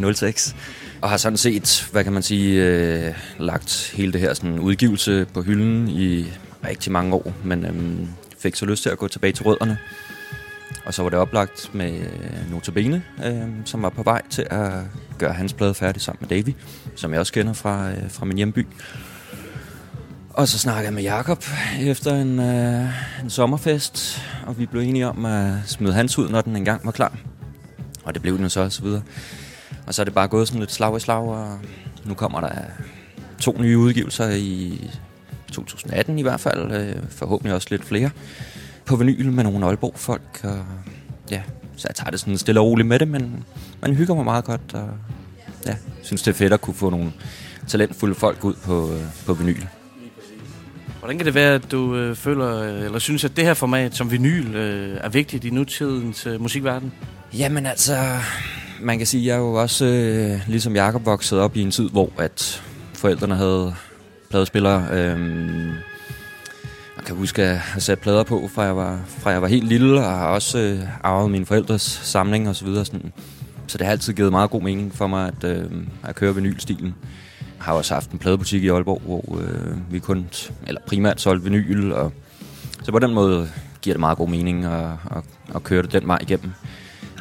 ja, 0.00 0.12
06. 0.14 0.56
Og 1.00 1.10
har 1.10 1.16
sådan 1.16 1.38
set, 1.38 1.88
hvad 1.92 2.04
kan 2.04 2.12
man 2.12 2.22
sige, 2.22 2.64
øh, 2.64 3.14
lagt 3.38 3.92
hele 3.96 4.12
det 4.12 4.20
her 4.20 4.34
sådan, 4.34 4.58
udgivelse 4.58 5.26
på 5.34 5.42
hylden 5.42 5.88
i 5.88 6.32
rigtig 6.66 6.92
mange 6.92 7.14
år, 7.14 7.32
men 7.44 7.66
øh, 7.66 8.08
fik 8.38 8.56
så 8.56 8.66
lyst 8.66 8.82
til 8.82 8.90
at 8.90 8.98
gå 8.98 9.08
tilbage 9.08 9.32
til 9.32 9.44
rødderne. 9.44 9.78
Og 10.84 10.94
så 10.94 11.02
var 11.02 11.10
det 11.10 11.18
oplagt 11.18 11.70
med 11.74 12.00
øh, 12.00 12.50
Notabene, 12.50 13.02
øh, 13.24 13.48
som 13.64 13.82
var 13.82 13.88
på 13.88 14.02
vej 14.02 14.22
til 14.30 14.46
at 14.50 14.72
gøre 15.18 15.32
hans 15.32 15.52
plade 15.52 15.74
færdig 15.74 16.02
sammen 16.02 16.18
med 16.20 16.28
Davy, 16.28 16.54
som 16.96 17.12
jeg 17.12 17.20
også 17.20 17.32
kender 17.32 17.52
fra, 17.52 17.90
øh, 17.90 18.10
fra 18.10 18.24
min 18.24 18.36
hjemby. 18.36 18.66
Og 20.30 20.48
så 20.48 20.58
snakkede 20.58 20.84
jeg 20.84 20.92
med 20.92 21.02
Jakob 21.02 21.44
efter 21.80 22.14
en, 22.14 22.40
øh, 22.40 22.88
en 23.22 23.30
sommerfest, 23.30 24.22
og 24.46 24.58
vi 24.58 24.66
blev 24.66 24.82
enige 24.82 25.08
om 25.08 25.24
at 25.24 25.52
smide 25.66 25.92
hans 25.92 26.18
ud, 26.18 26.28
når 26.28 26.40
den 26.40 26.56
engang 26.56 26.84
var 26.84 26.92
klar. 26.92 27.16
Og 28.04 28.14
det 28.14 28.22
blev 28.22 28.38
den 28.38 28.50
så 28.50 28.60
og 28.60 28.72
så 28.72 28.82
videre. 28.82 29.02
Og 29.86 29.94
så 29.94 30.02
er 30.02 30.04
det 30.04 30.14
bare 30.14 30.28
gået 30.28 30.48
sådan 30.48 30.60
lidt 30.60 30.72
slag 30.72 30.96
i 30.96 31.00
slag, 31.00 31.28
og 31.28 31.58
nu 32.04 32.14
kommer 32.14 32.40
der 32.40 32.50
to 33.40 33.56
nye 33.60 33.78
udgivelser 33.78 34.30
i 34.30 34.80
2018 35.52 36.18
i 36.18 36.22
hvert 36.22 36.40
fald. 36.40 36.72
Øh, 36.72 36.96
forhåbentlig 37.10 37.54
også 37.54 37.68
lidt 37.70 37.84
flere 37.84 38.10
på 38.84 38.96
vinyl 38.96 39.32
med 39.32 39.44
nogle 39.44 39.66
Aalborg-folk. 39.66 40.40
Og 40.44 40.64
ja, 41.30 41.42
så 41.76 41.88
jeg 41.88 41.94
tager 41.94 42.10
det 42.10 42.20
sådan 42.20 42.38
stille 42.38 42.60
og 42.60 42.66
roligt 42.66 42.88
med 42.88 42.98
det, 42.98 43.08
men 43.08 43.44
man 43.80 43.94
hygger 43.94 44.14
mig 44.14 44.24
meget 44.24 44.44
godt. 44.44 44.74
Og 44.74 44.88
ja, 45.66 45.76
synes 46.02 46.22
det 46.22 46.30
er 46.30 46.34
fedt 46.34 46.52
at 46.52 46.60
kunne 46.60 46.74
få 46.74 46.90
nogle 46.90 47.12
talentfulde 47.68 48.14
folk 48.14 48.44
ud 48.44 48.54
på, 48.54 48.92
øh, 48.92 49.00
på 49.26 49.34
vinyl. 49.34 49.64
Hvordan 50.98 51.16
kan 51.16 51.26
det 51.26 51.34
være, 51.34 51.54
at 51.54 51.70
du 51.70 51.96
øh, 51.96 52.16
føler, 52.16 52.56
øh, 52.56 52.84
eller 52.84 52.98
synes, 52.98 53.24
at 53.24 53.36
det 53.36 53.44
her 53.44 53.54
format 53.54 53.96
som 53.96 54.10
vinyl 54.10 54.54
øh, 54.54 54.98
er 55.00 55.08
vigtigt 55.08 55.44
i 55.44 55.50
nutidens 55.50 56.26
øh, 56.26 56.40
musikverden? 56.40 56.92
Jamen 57.38 57.66
altså, 57.66 57.96
man 58.80 58.98
kan 58.98 59.06
sige, 59.06 59.20
at 59.20 59.26
jeg 59.26 59.34
er 59.34 59.38
jo 59.38 59.54
også, 59.54 59.84
øh, 59.84 60.48
ligesom 60.48 60.74
Jakob, 60.76 61.06
vokset 61.06 61.38
op 61.38 61.56
i 61.56 61.62
en 61.62 61.70
tid, 61.70 61.90
hvor 61.90 62.12
at 62.18 62.62
forældrene 62.94 63.36
havde 63.36 63.74
pladespillere. 64.30 64.86
Øh, 64.92 65.18
jeg 67.02 67.06
kan 67.06 67.16
huske 67.16 67.42
at 67.42 67.58
have 67.58 67.80
sat 67.80 67.98
plader 67.98 68.22
på, 68.22 68.48
fra 68.54 68.62
jeg 68.62 68.76
var, 68.76 69.00
fra 69.06 69.30
jeg 69.30 69.42
var 69.42 69.48
helt 69.48 69.68
lille, 69.68 70.00
og 70.00 70.18
har 70.18 70.26
også 70.26 70.58
øh, 70.58 70.80
arvet 71.02 71.30
mine 71.30 71.46
forældres 71.46 71.82
samling 72.02 72.48
og 72.48 72.56
så 72.56 72.64
videre. 72.64 72.84
Sådan. 72.84 73.12
Så 73.66 73.78
det 73.78 73.86
har 73.86 73.92
altid 73.92 74.12
givet 74.12 74.30
meget 74.30 74.50
god 74.50 74.62
mening 74.62 74.94
for 74.94 75.06
mig 75.06 75.28
at, 75.28 75.44
øh, 75.44 75.70
at 76.04 76.14
køre 76.14 76.34
vinylstilen. 76.34 76.94
Jeg 77.40 77.64
har 77.64 77.72
også 77.72 77.94
haft 77.94 78.10
en 78.10 78.18
pladebutik 78.18 78.64
i 78.64 78.68
Aalborg, 78.68 79.02
hvor 79.04 79.40
øh, 79.40 79.92
vi 79.92 79.98
kun, 79.98 80.26
eller 80.66 80.80
primært 80.86 81.20
solgte 81.20 81.44
vinyl, 81.44 81.92
og 81.92 82.12
så 82.82 82.92
på 82.92 82.98
den 82.98 83.14
måde 83.14 83.48
giver 83.80 83.94
det 83.94 84.00
meget 84.00 84.18
god 84.18 84.28
mening 84.28 84.64
at, 84.64 84.90
at, 85.16 85.24
at 85.54 85.62
køre 85.62 85.82
det 85.82 85.92
den 85.92 86.06
vej 86.06 86.18
igennem. 86.20 86.52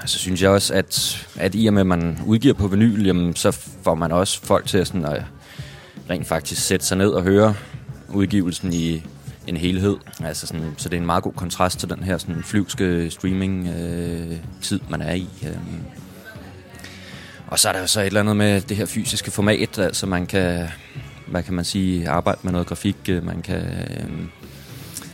Og 0.02 0.10
så 0.10 0.20
synes 0.20 0.42
jeg 0.42 0.50
også, 0.50 0.74
at, 0.74 1.26
at 1.36 1.56
i 1.56 1.68
og 1.68 1.74
med, 1.74 1.82
at 1.82 1.88
man 1.88 2.20
udgiver 2.26 2.54
på 2.54 2.68
vinyl, 2.68 3.06
jamen, 3.06 3.36
så 3.36 3.52
får 3.84 3.96
man 3.96 4.12
også 4.12 4.42
folk 4.44 4.68
til 4.68 4.78
at, 4.78 4.88
sådan, 4.88 5.06
at 5.06 5.24
rent 6.10 6.28
faktisk 6.28 6.66
sætte 6.66 6.86
sig 6.86 6.98
ned 6.98 7.10
og 7.10 7.24
høre 7.24 7.54
udgivelsen 8.10 8.74
i 8.74 9.04
en 9.52 9.58
helhed. 9.58 9.96
Altså 10.24 10.48
sådan, 10.48 10.74
så 10.78 10.90
det 10.90 10.96
er 10.96 11.00
en 11.00 11.06
meget 11.06 11.24
god 11.24 11.34
kontrast 11.34 11.80
til 11.80 11.90
den 11.90 12.04
her 12.04 12.18
sådan, 12.18 12.44
flyvske 12.44 13.12
streaming-tid, 13.12 14.80
øh, 14.84 14.92
man 14.92 15.02
er 15.02 15.14
i. 15.14 15.28
Øh. 15.44 15.58
Og 17.48 17.60
så 17.60 17.70
er 17.70 17.74
der 17.74 17.80
jo 17.80 17.88
så 17.88 18.02
et 18.02 18.06
eller 18.06 18.20
andet 18.20 18.38
med 18.38 18.62
det 18.62 18.78
her 18.78 18.86
fysiske 18.86 19.32
format, 19.32 19.80
altså 19.80 20.06
man 20.06 20.26
kan, 20.26 20.68
hvad 21.28 21.44
kan 21.44 21.54
man 21.54 21.66
sige, 21.66 22.10
arbejde 22.10 22.40
med 22.44 22.52
noget 22.52 22.68
grafik, 22.68 22.98
øh, 23.10 23.26
man 23.26 23.42
kan... 23.42 23.58
Øh, 23.58 24.10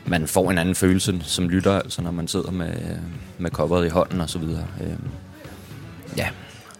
man 0.10 0.28
får 0.28 0.52
en 0.52 0.58
anden 0.58 0.76
følelse 0.76 1.20
som 1.22 1.50
lytter, 1.50 1.72
altså 1.72 2.02
når 2.02 2.12
man 2.12 2.28
sidder 2.28 2.52
med, 2.52 2.70
øh, 2.70 2.98
med 3.38 3.52
coveret 3.52 3.86
i 3.86 3.90
hånden 3.90 4.22
og 4.22 4.30
så 4.30 4.40
videre. 4.40 4.66
Øh, 4.82 4.98
ja, 6.18 6.30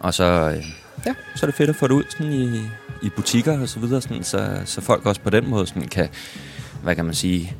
og 0.00 0.14
så, 0.14 0.24
øh, 0.24 0.64
ja, 1.06 1.14
så 1.34 1.46
er 1.46 1.50
det 1.50 1.54
fedt 1.54 1.70
at 1.70 1.76
få 1.76 1.86
det 1.86 1.94
ud 1.94 2.04
sådan 2.10 2.32
i, 2.32 2.60
i 3.02 3.10
butikker 3.16 3.60
og 3.60 3.68
så 3.68 3.80
videre, 3.80 4.00
sådan, 4.00 4.24
så, 4.24 4.60
så 4.64 4.80
folk 4.80 5.06
også 5.06 5.20
på 5.20 5.30
den 5.30 5.50
måde 5.50 5.66
sådan 5.66 5.88
kan, 5.88 6.08
hvad 6.82 6.94
kan 6.96 7.04
man 7.04 7.14
sige, 7.14 7.56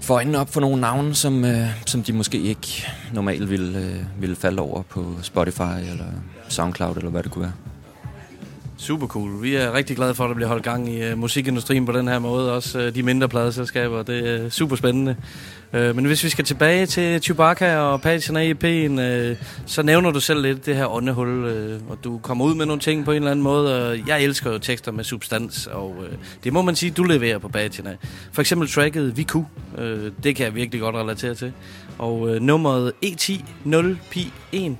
få 0.00 0.14
øjnene 0.14 0.38
op 0.38 0.52
for 0.52 0.60
nogle 0.60 0.80
navne, 0.80 1.14
som, 1.14 1.44
øh, 1.44 1.66
som 1.86 2.02
de 2.02 2.12
måske 2.12 2.38
ikke 2.38 2.86
normalt 3.12 3.50
ville, 3.50 3.78
øh, 3.78 4.20
ville 4.20 4.36
falde 4.36 4.62
over 4.62 4.82
på 4.82 5.14
Spotify 5.22 5.90
eller 5.90 6.06
Soundcloud 6.48 6.96
eller 6.96 7.10
hvad 7.10 7.22
det 7.22 7.30
kunne 7.30 7.42
være. 7.42 7.52
Super 8.80 9.06
cool. 9.06 9.42
Vi 9.42 9.54
er 9.54 9.72
rigtig 9.72 9.96
glade 9.96 10.14
for, 10.14 10.24
at 10.24 10.28
der 10.28 10.34
bliver 10.34 10.48
holdt 10.48 10.64
gang 10.64 10.88
i 10.88 11.12
uh, 11.12 11.18
musikindustrien 11.18 11.86
på 11.86 11.92
den 11.92 12.08
her 12.08 12.18
måde. 12.18 12.52
Også 12.52 12.78
uh, 12.78 12.94
de 12.94 13.02
mindre 13.02 13.28
pladeselskaber. 13.28 14.02
Det 14.02 14.28
er 14.28 14.44
uh, 14.44 14.50
super 14.50 14.76
spændende. 14.76 15.16
Uh, 15.72 15.80
øh, 15.80 15.96
men 15.96 16.04
hvis 16.04 16.24
vi 16.24 16.28
skal 16.28 16.44
tilbage 16.44 16.86
til 16.86 17.22
Chewbacca 17.22 17.76
og 17.76 18.00
Patina 18.00 18.50
EP'en, 18.50 18.90
uh, 18.90 19.36
så 19.66 19.82
nævner 19.82 20.10
du 20.10 20.20
selv 20.20 20.42
lidt 20.42 20.66
det 20.66 20.76
her 20.76 20.86
åndehul, 20.86 21.44
uh, 21.44 21.90
og 21.90 21.98
du 22.04 22.18
kommer 22.18 22.44
ud 22.44 22.54
med 22.54 22.66
nogle 22.66 22.80
ting 22.80 23.04
på 23.04 23.10
en 23.10 23.16
eller 23.16 23.30
anden 23.30 23.42
måde. 23.42 23.88
Og 23.88 24.08
jeg 24.08 24.22
elsker 24.22 24.52
jo 24.52 24.58
tekster 24.58 24.92
med 24.92 25.04
substans, 25.04 25.66
og 25.66 25.90
uh, 25.90 26.06
det 26.44 26.52
må 26.52 26.62
man 26.62 26.76
sige, 26.76 26.90
du 26.90 27.02
leverer 27.02 27.38
på 27.38 27.48
Patina. 27.48 27.96
For 28.32 28.40
eksempel 28.42 28.68
tracket 28.68 29.16
Vi 29.16 29.22
Ku. 29.22 29.38
Uh, 29.78 29.84
det 30.22 30.36
kan 30.36 30.46
jeg 30.46 30.54
virkelig 30.54 30.80
godt 30.80 30.94
relatere 30.94 31.34
til. 31.34 31.52
Og 31.98 32.20
uh, 32.20 32.36
nummeret 32.36 32.92
E10 33.04 33.32
0P1 33.66 34.72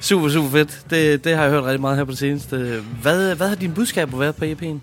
Super, 0.00 0.28
super 0.28 0.50
fedt. 0.50 0.84
Det, 0.90 1.24
det 1.24 1.36
har 1.36 1.42
jeg 1.42 1.50
hørt 1.52 1.64
rigtig 1.64 1.80
meget 1.80 1.96
her 1.96 2.04
på 2.04 2.10
det 2.10 2.18
seneste. 2.18 2.82
Hvad, 3.02 3.34
hvad 3.34 3.48
har 3.48 3.54
dine 3.54 3.74
budskaber 3.74 4.18
været 4.18 4.36
på 4.36 4.44
EP'en? 4.44 4.78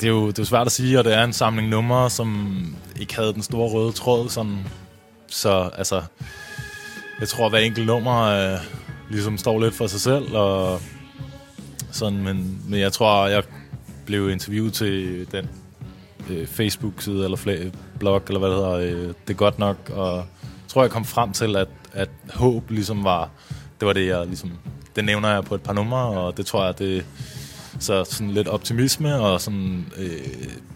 Det 0.00 0.08
er 0.08 0.08
jo 0.08 0.26
det 0.26 0.38
er 0.38 0.42
jo 0.42 0.44
svært 0.44 0.66
at 0.66 0.72
sige, 0.72 0.98
og 0.98 1.04
det 1.04 1.14
er 1.14 1.24
en 1.24 1.32
samling 1.32 1.68
numre, 1.68 2.10
som 2.10 2.56
ikke 3.00 3.16
havde 3.16 3.32
den 3.32 3.42
store 3.42 3.70
røde 3.70 3.92
tråd. 3.92 4.28
Sådan. 4.28 4.58
Så 5.26 5.70
altså, 5.78 6.02
jeg 7.20 7.28
tror, 7.28 7.44
at 7.44 7.52
hver 7.52 7.58
enkelt 7.58 7.86
nummer 7.86 8.22
øh, 8.22 8.58
ligesom 9.10 9.38
står 9.38 9.60
lidt 9.60 9.74
for 9.74 9.86
sig 9.86 10.00
selv. 10.00 10.36
Og 10.36 10.80
sådan, 11.90 12.22
men, 12.22 12.62
men 12.68 12.80
jeg 12.80 12.92
tror, 12.92 13.26
jeg 13.26 13.42
blev 14.06 14.30
interviewet 14.30 14.72
til 14.72 15.26
den 15.32 15.48
øh, 16.30 16.46
Facebook-side, 16.46 17.24
eller 17.24 17.36
flag, 17.36 17.72
blog, 17.98 18.22
eller 18.28 18.38
hvad 18.38 18.50
det 18.50 18.56
hedder. 18.56 18.72
Øh, 18.72 19.08
det 19.08 19.30
er 19.30 19.34
godt 19.34 19.58
nok, 19.58 19.90
og 19.94 20.16
jeg 20.16 20.68
tror, 20.68 20.82
jeg 20.82 20.90
kom 20.90 21.04
frem 21.04 21.32
til, 21.32 21.56
at, 21.56 21.68
at 21.92 22.08
håb 22.34 22.70
ligesom 22.70 23.04
var 23.04 23.30
det 23.82 23.86
var 23.86 23.92
det, 23.92 24.06
jeg 24.06 24.26
ligesom... 24.26 24.50
Det 24.96 25.04
nævner 25.04 25.28
jeg 25.28 25.44
på 25.44 25.54
et 25.54 25.62
par 25.62 25.72
numre, 25.72 25.98
og 25.98 26.36
det 26.36 26.46
tror 26.46 26.64
jeg, 26.64 26.78
det 26.78 27.04
så 27.78 28.04
sådan 28.04 28.30
lidt 28.30 28.48
optimisme 28.48 29.14
og 29.14 29.40
sådan 29.40 29.86
øh, 29.98 30.20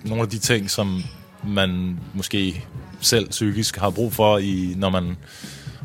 nogle 0.04 0.22
af 0.22 0.28
de 0.28 0.38
ting, 0.38 0.70
som 0.70 1.02
man 1.44 1.98
måske 2.14 2.64
selv 3.00 3.28
psykisk 3.28 3.76
har 3.76 3.90
brug 3.90 4.12
for, 4.12 4.38
i 4.38 4.74
når 4.76 4.90
man 4.90 5.16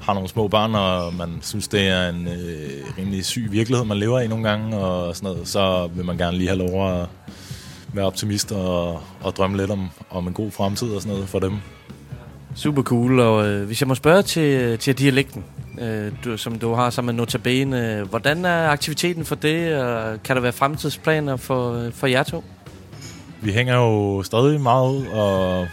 har 0.02 0.14
nogle 0.14 0.30
små 0.30 0.48
børn, 0.48 0.76
og 0.76 1.14
man 1.14 1.40
synes, 1.42 1.68
det 1.68 1.88
er 1.88 2.10
en 2.10 2.28
øh, 2.28 2.98
rimelig 2.98 3.26
syg 3.26 3.48
virkelighed, 3.52 3.86
man 3.86 3.98
lever 3.98 4.20
i 4.20 4.28
nogle 4.28 4.50
gange, 4.50 4.78
og 4.78 5.16
sådan 5.16 5.32
noget, 5.32 5.48
så 5.48 5.90
vil 5.96 6.06
man 6.06 6.18
gerne 6.18 6.38
lige 6.38 6.48
have 6.48 6.60
lov 6.60 6.92
at 6.92 7.08
være 7.94 8.06
optimist 8.06 8.52
og, 8.52 9.02
og 9.22 9.36
drømme 9.38 9.58
lidt 9.58 9.72
om, 9.72 9.90
om 10.10 10.28
en 10.28 10.34
god 10.34 10.52
fremtid 10.52 10.90
og 10.90 11.02
sådan 11.02 11.14
noget 11.14 11.30
for 11.30 11.40
dem. 11.40 11.54
Super 12.56 12.84
cool, 12.84 13.20
og 13.20 13.48
øh, 13.48 13.66
hvis 13.66 13.82
jeg 13.82 13.88
må 13.88 13.96
spørge 13.96 14.22
til, 14.22 14.78
til 14.78 14.98
dialekten, 14.98 15.44
øh, 15.82 16.12
du, 16.24 16.38
som 16.38 16.60
du 16.60 16.74
har 16.74 16.90
sammen 16.90 17.16
med 17.16 17.22
Notabene, 17.22 18.06
hvordan 18.10 18.46
er 18.46 18.70
aktiviteten 18.70 19.26
for 19.26 19.36
det, 19.36 19.76
og 19.76 20.24
kan 20.24 20.36
der 20.36 20.42
være 20.42 20.52
fremtidsplaner 20.52 21.36
for, 21.36 21.90
for 21.94 22.08
jer 22.08 22.24
to? 22.24 22.44
Vi 23.42 23.52
hænger 23.52 23.76
jo 23.76 24.24
stadig 24.24 24.62
meget 24.62 24.92
ud, 24.92 25.06
og 25.06 25.68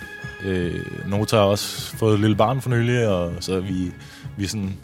øh, 0.44 0.74
Nota 1.06 1.36
har 1.36 1.42
også 1.42 1.96
fået 1.96 2.14
et 2.14 2.20
lille 2.20 2.36
barn 2.36 2.60
for 2.60 2.70
nylig, 2.70 3.08
og 3.08 3.32
så 3.40 3.54
er 3.54 3.60
vi, 3.60 3.92
vi 4.36 4.44
er 4.44 4.48
sådan 4.48 4.76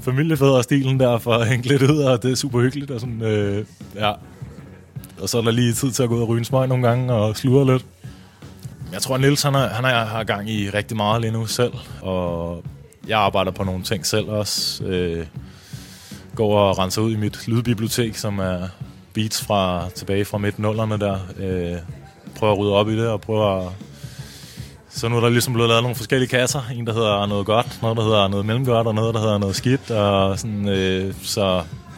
familiefædre-stilen 0.00 1.00
der 1.00 1.18
for 1.18 1.32
at 1.32 1.48
hænge 1.48 1.68
lidt 1.68 1.82
ud, 1.82 1.98
og 1.98 2.22
det 2.22 2.30
er 2.30 2.34
super 2.34 2.60
hyggeligt, 2.60 2.90
og 2.90 3.00
sådan, 3.00 3.22
øh, 3.22 3.64
ja. 3.94 4.12
Og 5.20 5.28
så 5.28 5.38
er 5.38 5.42
der 5.42 5.50
lige 5.50 5.72
tid 5.72 5.90
til 5.90 6.02
at 6.02 6.08
gå 6.08 6.16
ud 6.16 6.22
og 6.22 6.28
ryge 6.28 6.38
en 6.38 6.44
smøg 6.44 6.68
nogle 6.68 6.88
gange, 6.88 7.12
og 7.12 7.36
sludre 7.36 7.72
lidt. 7.72 7.84
Jeg 8.92 9.02
tror, 9.02 9.14
at 9.14 9.20
Niels 9.20 9.42
han 9.42 9.54
er, 9.54 9.68
han 9.68 9.84
er, 9.84 10.04
har 10.04 10.24
gang 10.24 10.50
i 10.50 10.70
rigtig 10.70 10.96
meget 10.96 11.20
lige 11.20 11.32
nu 11.32 11.46
selv, 11.46 11.72
og 12.02 12.64
jeg 13.08 13.18
arbejder 13.18 13.50
på 13.50 13.64
nogle 13.64 13.82
ting 13.82 14.06
selv 14.06 14.28
også. 14.28 14.84
Øh, 14.84 15.26
går 16.34 16.58
og 16.58 16.78
renser 16.78 17.02
ud 17.02 17.12
i 17.12 17.16
mit 17.16 17.48
lydbibliotek, 17.48 18.16
som 18.16 18.38
er 18.38 18.68
beats 19.12 19.44
fra 19.44 19.88
tilbage 19.94 20.24
fra 20.24 20.38
midt 20.38 20.58
nullerne 20.58 20.98
der. 20.98 21.18
Øh, 21.38 21.78
prøver 22.36 22.52
at 22.52 22.58
rydde 22.58 22.72
op 22.72 22.88
i 22.88 22.96
det 22.96 23.08
og 23.08 23.20
prøver 23.20 23.66
at 23.66 23.72
så 24.88 25.08
nu 25.08 25.16
er 25.16 25.20
der 25.20 25.28
ligesom 25.28 25.54
blevet 25.54 25.68
lavet 25.68 25.82
nogle 25.82 25.96
forskellige 25.96 26.28
kasser. 26.28 26.60
En, 26.74 26.86
der 26.86 26.92
hedder 26.92 27.26
noget 27.26 27.46
godt, 27.46 27.78
noget, 27.82 27.96
der 27.96 28.02
hedder 28.02 28.28
noget 28.28 28.46
mellemgodt, 28.46 28.86
og 28.86 28.94
noget, 28.94 29.14
der 29.14 29.20
hedder 29.20 29.38
noget 29.38 29.56
skidt. 29.56 29.90
Og 29.90 30.38
sådan, 30.38 30.68
øh, 30.68 31.14
så 31.22 31.44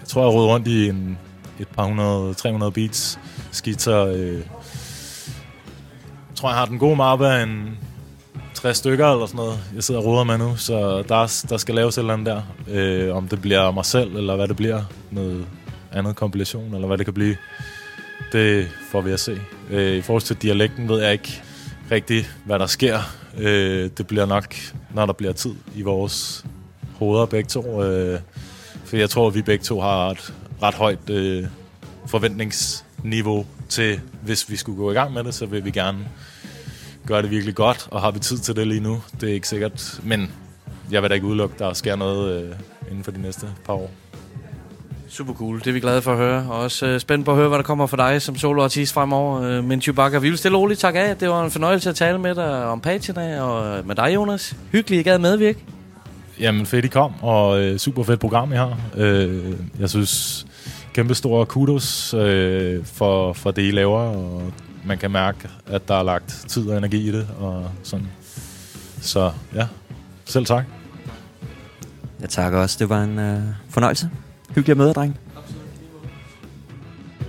jeg 0.01 0.09
tror, 0.09 0.23
jeg 0.23 0.35
rydder 0.35 0.49
rundt 0.49 0.69
i 0.69 0.89
en, 0.89 1.19
et 1.59 1.69
par 1.69 1.85
hundrede, 1.85 2.35
300 2.35 2.73
beats 2.73 3.19
skitser. 3.53 4.07
Øh, 4.07 4.35
jeg 4.35 4.43
tror, 6.35 6.49
jeg 6.49 6.59
har 6.59 6.67
den 6.67 6.79
gode 6.79 6.97
mappe 6.97 7.29
af 7.29 7.43
en 7.43 7.79
60 8.67 8.77
stykker 8.77 9.07
eller 9.07 9.27
sådan 9.27 9.37
noget, 9.37 9.59
jeg 9.75 9.85
sidder 9.85 10.01
og 10.01 10.07
roder 10.07 10.25
med 10.25 10.39
nu. 10.39 10.57
Så 10.57 11.03
der, 11.09 11.45
der 11.49 11.57
skal 11.57 11.75
laves 11.75 11.99
et 11.99 12.03
eller 12.03 12.13
andet 12.13 12.27
der. 12.27 12.43
Øh, 12.69 13.17
om 13.17 13.29
det 13.29 13.41
bliver 13.41 13.71
mig 13.71 13.85
selv, 13.85 14.17
eller 14.17 14.37
hvad 14.37 14.49
det 14.49 14.57
bliver. 14.57 14.83
Noget 15.11 15.47
andet 15.93 16.17
kompilation, 16.17 16.75
eller 16.75 16.87
hvad 16.87 16.99
det 16.99 17.07
kan 17.07 17.15
blive. 17.15 17.37
Det 18.33 18.69
får 18.91 19.01
vi 19.01 19.11
at 19.11 19.21
se. 19.21 19.41
Øh, 19.71 19.97
I 19.97 20.01
forhold 20.01 20.23
til 20.23 20.37
dialekten 20.37 20.89
ved 20.89 21.03
jeg 21.03 21.13
ikke 21.13 21.43
rigtigt, 21.91 22.37
hvad 22.45 22.59
der 22.59 22.67
sker. 22.67 22.99
Øh, 23.39 23.91
det 23.99 24.07
bliver 24.07 24.27
nok, 24.27 24.55
når 24.95 25.07
der 25.07 25.13
bliver 25.13 25.33
tid 25.33 25.55
i 25.75 25.83
vores 25.83 26.45
hoveder 26.99 27.27
begge 27.27 27.49
to. 27.49 27.83
Øh, 27.83 28.21
for 28.85 28.97
jeg 28.97 29.11
tror, 29.11 29.27
at 29.27 29.35
vi 29.35 29.43
begge 29.43 29.65
to 29.65 29.81
har 29.81 30.11
et 30.11 30.35
ret 30.63 30.75
højt 30.75 31.11
øh, 31.11 31.47
forventningsniveau 32.07 33.47
til, 33.69 34.01
hvis 34.23 34.51
vi 34.51 34.57
skulle 34.57 34.79
gå 34.79 34.91
i 34.91 34.95
gang 34.95 35.13
med 35.13 35.25
det, 35.25 35.35
så 35.35 35.47
vil 35.47 35.65
vi 35.65 35.71
gerne 35.71 35.99
gøre 37.07 37.23
det 37.23 37.31
virkelig 37.31 37.55
godt, 37.55 37.89
og 37.91 38.01
har 38.01 38.11
vi 38.11 38.19
tid 38.19 38.39
til 38.39 38.57
det 38.57 38.67
lige 38.67 38.81
nu? 38.81 39.03
Det 39.21 39.31
er 39.31 39.35
ikke 39.35 39.49
sikkert, 39.49 40.01
men 40.03 40.31
jeg 40.91 41.03
vil 41.03 41.11
da 41.11 41.15
ikke 41.15 41.27
udelukke, 41.27 41.55
der 41.59 41.73
sker 41.73 41.97
noget 41.97 42.43
øh, 42.43 42.53
inden 42.91 43.05
for 43.05 43.11
de 43.11 43.23
næste 43.23 43.47
par 43.65 43.73
år. 43.73 43.91
Super 45.09 45.35
cool. 45.35 45.59
Det 45.59 45.67
er 45.67 45.73
vi 45.73 45.81
glade 45.81 46.03
for 46.03 46.13
at 46.13 46.19
høre. 46.19 46.47
Og 46.51 46.59
også 46.59 46.87
øh, 46.87 47.01
spændt 47.01 47.25
på 47.25 47.31
at 47.31 47.37
høre, 47.37 47.49
hvad 47.49 47.59
der 47.59 47.65
kommer 47.65 47.87
for 47.87 47.97
dig 47.97 48.23
som 48.23 48.37
soloartist 48.37 48.93
fremover. 48.93 49.43
Øh, 49.43 49.65
men 49.65 49.81
Chewbacca, 49.81 50.19
vi 50.19 50.29
vil 50.29 50.39
stille 50.39 50.59
roligt 50.59 50.81
takke 50.81 51.01
af. 51.01 51.17
Det 51.17 51.29
var 51.29 51.45
en 51.45 51.51
fornøjelse 51.51 51.91
at 51.91 51.97
tale 51.97 52.19
med 52.19 52.35
dig 52.35 52.65
om 52.65 52.81
Patina 52.81 53.43
og 53.43 53.87
med 53.87 53.95
dig, 53.95 54.15
Jonas. 54.15 54.57
Hyggeligt, 54.73 55.01
I 55.01 55.03
gad 55.03 55.19
medvirke. 55.19 55.59
Jamen 56.41 56.67
fedt, 56.67 56.85
I 56.85 56.89
kom, 56.89 57.13
og 57.23 57.61
øh, 57.61 57.79
super 57.79 58.03
fedt 58.03 58.21
program, 58.21 58.53
I 58.53 58.57
har. 58.57 58.79
Øh, 58.97 59.53
jeg 59.81 59.91
synes, 59.91 60.47
kæmpe 60.95 61.15
store 61.15 61.47
kudos 61.47 62.15
øh, 62.15 62.85
for, 62.85 63.33
for 63.33 63.51
det, 63.51 63.63
I 63.63 63.71
laver, 63.71 64.01
og 64.01 64.43
man 64.87 64.99
kan 64.99 65.11
mærke, 65.11 65.49
at 65.67 65.89
der 65.89 65.95
er 65.95 66.03
lagt 66.03 66.45
tid 66.49 66.69
og 66.69 66.79
energi 66.79 67.09
i 67.09 67.13
det, 67.13 67.29
og 67.39 67.71
sådan. 67.83 68.07
Så 69.01 69.33
ja, 69.55 69.67
selv 70.25 70.47
tak. 70.47 70.65
Jeg 72.21 72.29
takker 72.29 72.59
også. 72.59 72.77
Det 72.79 72.89
var 72.89 73.03
en 73.03 73.19
øh, 73.19 73.43
fornøjelse. 73.71 74.11
Hyggelig 74.49 74.71
at 74.71 74.77
møde 74.77 74.89
dig, 74.89 74.95
dreng. 74.95 75.19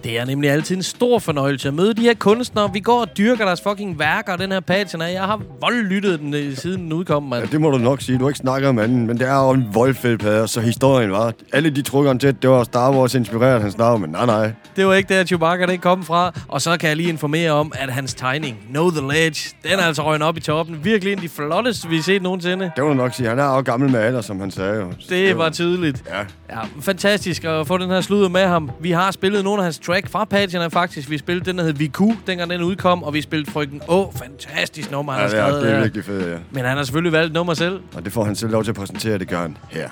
Det 0.08 0.18
er 0.20 0.26
nemlig 0.26 0.50
altid 0.50 0.76
en 0.76 0.84
stor 0.84 1.20
fornøjelse 1.20 1.68
at 1.68 1.74
møde 1.74 1.94
de 1.94 2.02
her 2.02 2.14
kunstnere. 2.14 2.74
Vi 2.74 2.80
går 2.80 3.02
og 3.02 3.18
dyrker 3.18 3.46
deres 3.46 3.62
fucking 3.62 4.00
værker, 4.00 4.34
og 4.34 4.40
den 4.40 4.52
her 4.52 4.60
Patina. 4.60 5.06
Jeg 5.06 5.24
har 5.24 5.42
voldlyttet 5.62 6.20
den, 6.20 6.34
øh, 6.34 6.58
siden 6.58 6.82
den 6.82 6.94
udkom, 6.94 7.24
mand. 7.24 7.44
Ja, 7.44 7.50
det 7.52 7.62
må 7.62 7.72
du 7.72 7.78
nok 7.78 8.02
sige. 8.02 8.18
Du 8.18 8.24
har 8.24 8.30
ikke 8.30 8.38
snakket 8.38 8.70
om 8.70 8.80
anden, 8.80 9.08
men 9.08 9.18
det 9.20 9.28
er 9.28 9.44
jo 9.44 9.50
en 9.50 9.68
voldfed 9.74 10.18
plade, 10.18 10.48
så 10.48 10.62
historien 10.62 11.12
var... 11.12 11.34
Alle 11.54 11.70
de 11.70 11.82
trukker 11.82 12.14
til, 12.14 12.28
at 12.28 12.42
det 12.42 12.50
var 12.50 12.64
Star 12.64 12.92
Wars 12.92 13.16
inspireret 13.16 13.62
hans 13.62 13.78
navn, 13.78 14.02
men 14.02 14.10
nej, 14.10 14.26
nej. 14.26 14.52
Det 14.76 14.88
var 14.88 14.94
ikke 14.94 15.14
der, 15.16 15.24
Chewbacca 15.24 15.66
det 15.66 15.82
kom 15.82 16.04
fra. 16.04 16.34
Og 16.48 16.62
så 16.62 16.78
kan 16.78 16.90
jeg 16.90 16.98
lige 16.98 17.10
informere 17.10 17.52
om, 17.52 17.72
at 17.76 17.94
hans 17.94 18.14
tegning, 18.14 18.58
Know 18.70 18.90
the 18.90 19.14
Ledge, 19.14 19.56
den 19.64 19.80
er 19.80 19.84
altså 19.84 20.04
røgnet 20.04 20.28
op 20.28 20.38
i 20.38 20.42
toppen. 20.42 20.80
Virkelig 20.84 21.12
en 21.12 21.18
af 21.18 21.22
de 21.22 21.30
flotteste, 21.30 21.90
vi 21.90 21.96
har 21.96 22.04
set 22.04 22.22
nogensinde. 22.22 22.72
Det 22.76 22.84
må 22.84 22.90
du 22.90 22.96
nok 22.96 23.14
sige. 23.14 23.30
Han 23.30 23.40
er 23.40 23.56
jo 23.56 23.62
gammel 23.62 23.92
med 23.92 24.00
alder, 24.00 24.22
som 24.22 24.40
han 24.40 24.52
sagde. 24.52 24.76
Jo. 24.76 24.92
Så 25.00 25.08
Det 25.10 25.38
var 25.38 25.50
tydeligt. 25.50 26.04
Ja. 26.10 26.20
Ja, 26.50 26.60
fantastisk 26.82 27.44
at 27.44 27.68
få 27.68 27.78
den 27.78 27.90
her 27.90 28.02
sludder 28.02 28.30
med 28.30 28.46
ham. 28.46 28.72
Vi 28.80 28.92
har 28.92 29.12
spillet 29.12 29.44
nogle 29.44 29.60
af 29.60 29.64
hans 29.64 29.80
track 29.98 30.10
fra 30.12 30.26
Patina 30.26 30.68
faktisk. 30.68 31.10
Vi 31.10 31.18
spillede 31.18 31.46
den, 31.46 31.58
der 31.58 31.64
hed 31.64 31.74
Viku, 31.74 32.12
dengang 32.28 32.50
den 32.50 32.62
udkom, 32.62 33.04
og 33.04 33.14
vi 33.14 33.22
spillede 33.22 33.52
Frygten 33.52 33.82
Å. 33.88 34.14
Fantastisk 34.18 34.92
nummer, 34.92 35.14
han 35.14 35.22
Ja, 35.22 35.28
har 35.28 35.30
det 35.30 35.40
er, 35.40 35.50
skrevet. 35.50 35.64
det 35.64 35.74
er 35.74 35.82
virkelig 35.82 36.06
fedt, 36.06 36.28
ja. 36.32 36.38
Men 36.52 36.66
han 36.66 36.78
har 36.78 36.84
selvfølgelig 36.84 37.12
valgt 37.12 37.34
nummer 37.34 37.54
selv. 37.54 37.80
Og 37.96 38.06
det 38.06 38.14
får 38.14 38.24
han 38.26 38.36
selv 38.36 38.52
lov 38.52 38.64
til 38.64 38.72
at 38.72 38.76
præsentere, 38.76 39.18
det 39.18 39.28
gør 39.28 39.42
han 39.42 39.58
her. 39.70 39.90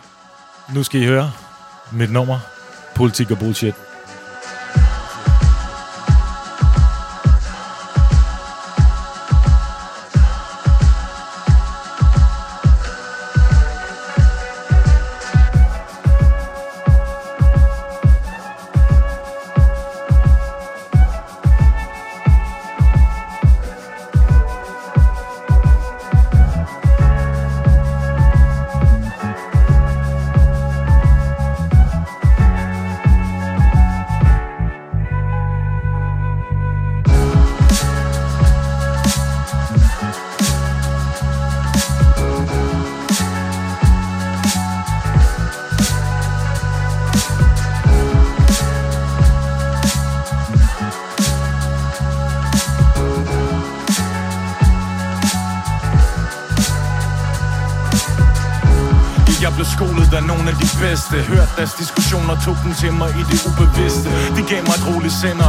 Nu 0.76 0.84
skal 0.84 1.02
I 1.02 1.06
høre 1.06 1.32
mit 1.94 2.12
nummer. 2.12 2.40
Politik 2.96 3.32
og 3.32 3.40
bullshit. 3.40 3.74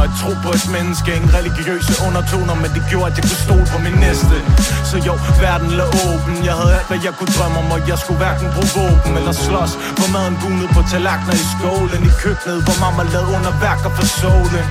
At 0.07 0.13
tro 0.21 0.31
på 0.45 0.49
et 0.57 0.65
menneske. 0.77 1.07
Ingen 1.17 1.31
religiøse 1.39 1.93
undertoner, 2.07 2.55
men 2.63 2.69
det 2.75 2.83
gjorde, 2.91 3.07
at 3.11 3.15
jeg 3.17 3.23
kunne 3.29 3.43
stole 3.47 3.65
på 3.73 3.77
min 3.85 3.97
næste. 4.05 4.35
Så 4.89 4.95
jo, 5.07 5.13
verden 5.45 5.69
lå 5.79 5.87
åben. 6.07 6.33
Jeg 6.47 6.55
havde 6.59 6.71
alt, 6.77 6.87
hvad 6.91 6.99
jeg 7.07 7.13
kunne 7.19 7.33
drømme 7.37 7.57
om 7.61 7.67
Og 7.75 7.81
jeg 7.91 7.97
skulle 8.03 8.19
hverken 8.23 8.47
bruge 8.55 8.71
våben 8.77 9.13
eller 9.19 9.35
slås. 9.45 9.71
Hvor 9.97 10.09
maden 10.15 10.35
bunede 10.41 10.69
på 10.75 10.81
tallerkener 10.91 11.35
i 11.43 11.45
skålen. 11.53 12.01
I 12.09 12.11
køkkenet, 12.23 12.59
hvor 12.65 12.77
mamma 12.83 13.01
lavede 13.13 13.31
underværker 13.37 13.89
for 13.97 14.05
solen. 14.21 14.65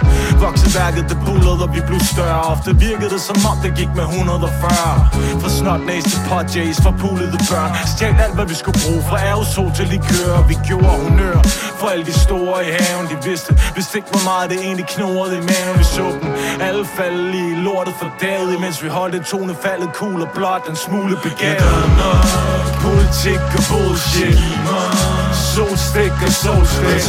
Vokseværket, 0.45 1.05
det 1.11 1.19
bullede, 1.27 1.61
og 1.67 1.71
vi 1.77 1.81
blev 1.89 2.01
større. 2.15 2.43
Ofte 2.53 2.71
virkede 2.87 3.11
det 3.15 3.23
som 3.29 3.39
om, 3.51 3.57
det 3.65 3.73
gik 3.81 3.91
med 3.99 4.05
140 4.05 4.95
Fra 5.41 5.51
snotnæs 5.59 6.05
til 6.11 6.21
potjays, 6.29 6.79
fra 6.85 6.93
pulede 7.01 7.39
børn. 7.51 7.71
Stjæl 7.93 8.17
alt, 8.25 8.35
hvad 8.39 8.47
vi 8.53 8.57
skulle 8.61 8.79
bruge 8.85 9.03
Fra 9.09 9.17
aerosol 9.29 9.71
til 9.79 9.87
likør. 9.93 10.35
Vi 10.51 10.57
gjorde 10.69 10.91
honør 11.03 11.39
for 11.81 11.89
alle 11.93 12.07
de 12.11 12.13
store 12.27 12.57
i 12.69 12.71
haven 12.79 13.07
De 13.13 13.17
vidste, 13.29 13.51
vidste 13.75 13.99
ikke, 13.99 14.11
hvor 14.15 14.25
meget 14.31 14.47
det 14.51 14.59
egentlig 14.67 14.87
knurrede 14.95 15.26
i 15.33 15.41
maven 15.41 15.85
så 15.85 16.07
dem 16.23 16.37
alle 16.61 16.85
falde 16.85 17.39
i 17.39 17.55
lortet 17.55 17.95
for 17.99 18.11
daget 18.21 18.55
Imens 18.55 18.83
vi 18.85 18.89
holdt 18.89 19.27
tonefaldet 19.27 19.91
cool 19.95 20.23
og 20.23 20.29
blot 20.35 20.69
en 20.69 20.77
smule 20.77 21.17
begavet. 21.23 21.75
Politik 22.85 23.43
og 23.59 23.65
bullshit 23.71 24.39
Solstik 25.57 26.13
og 26.27 26.33
solstik. 26.43 27.05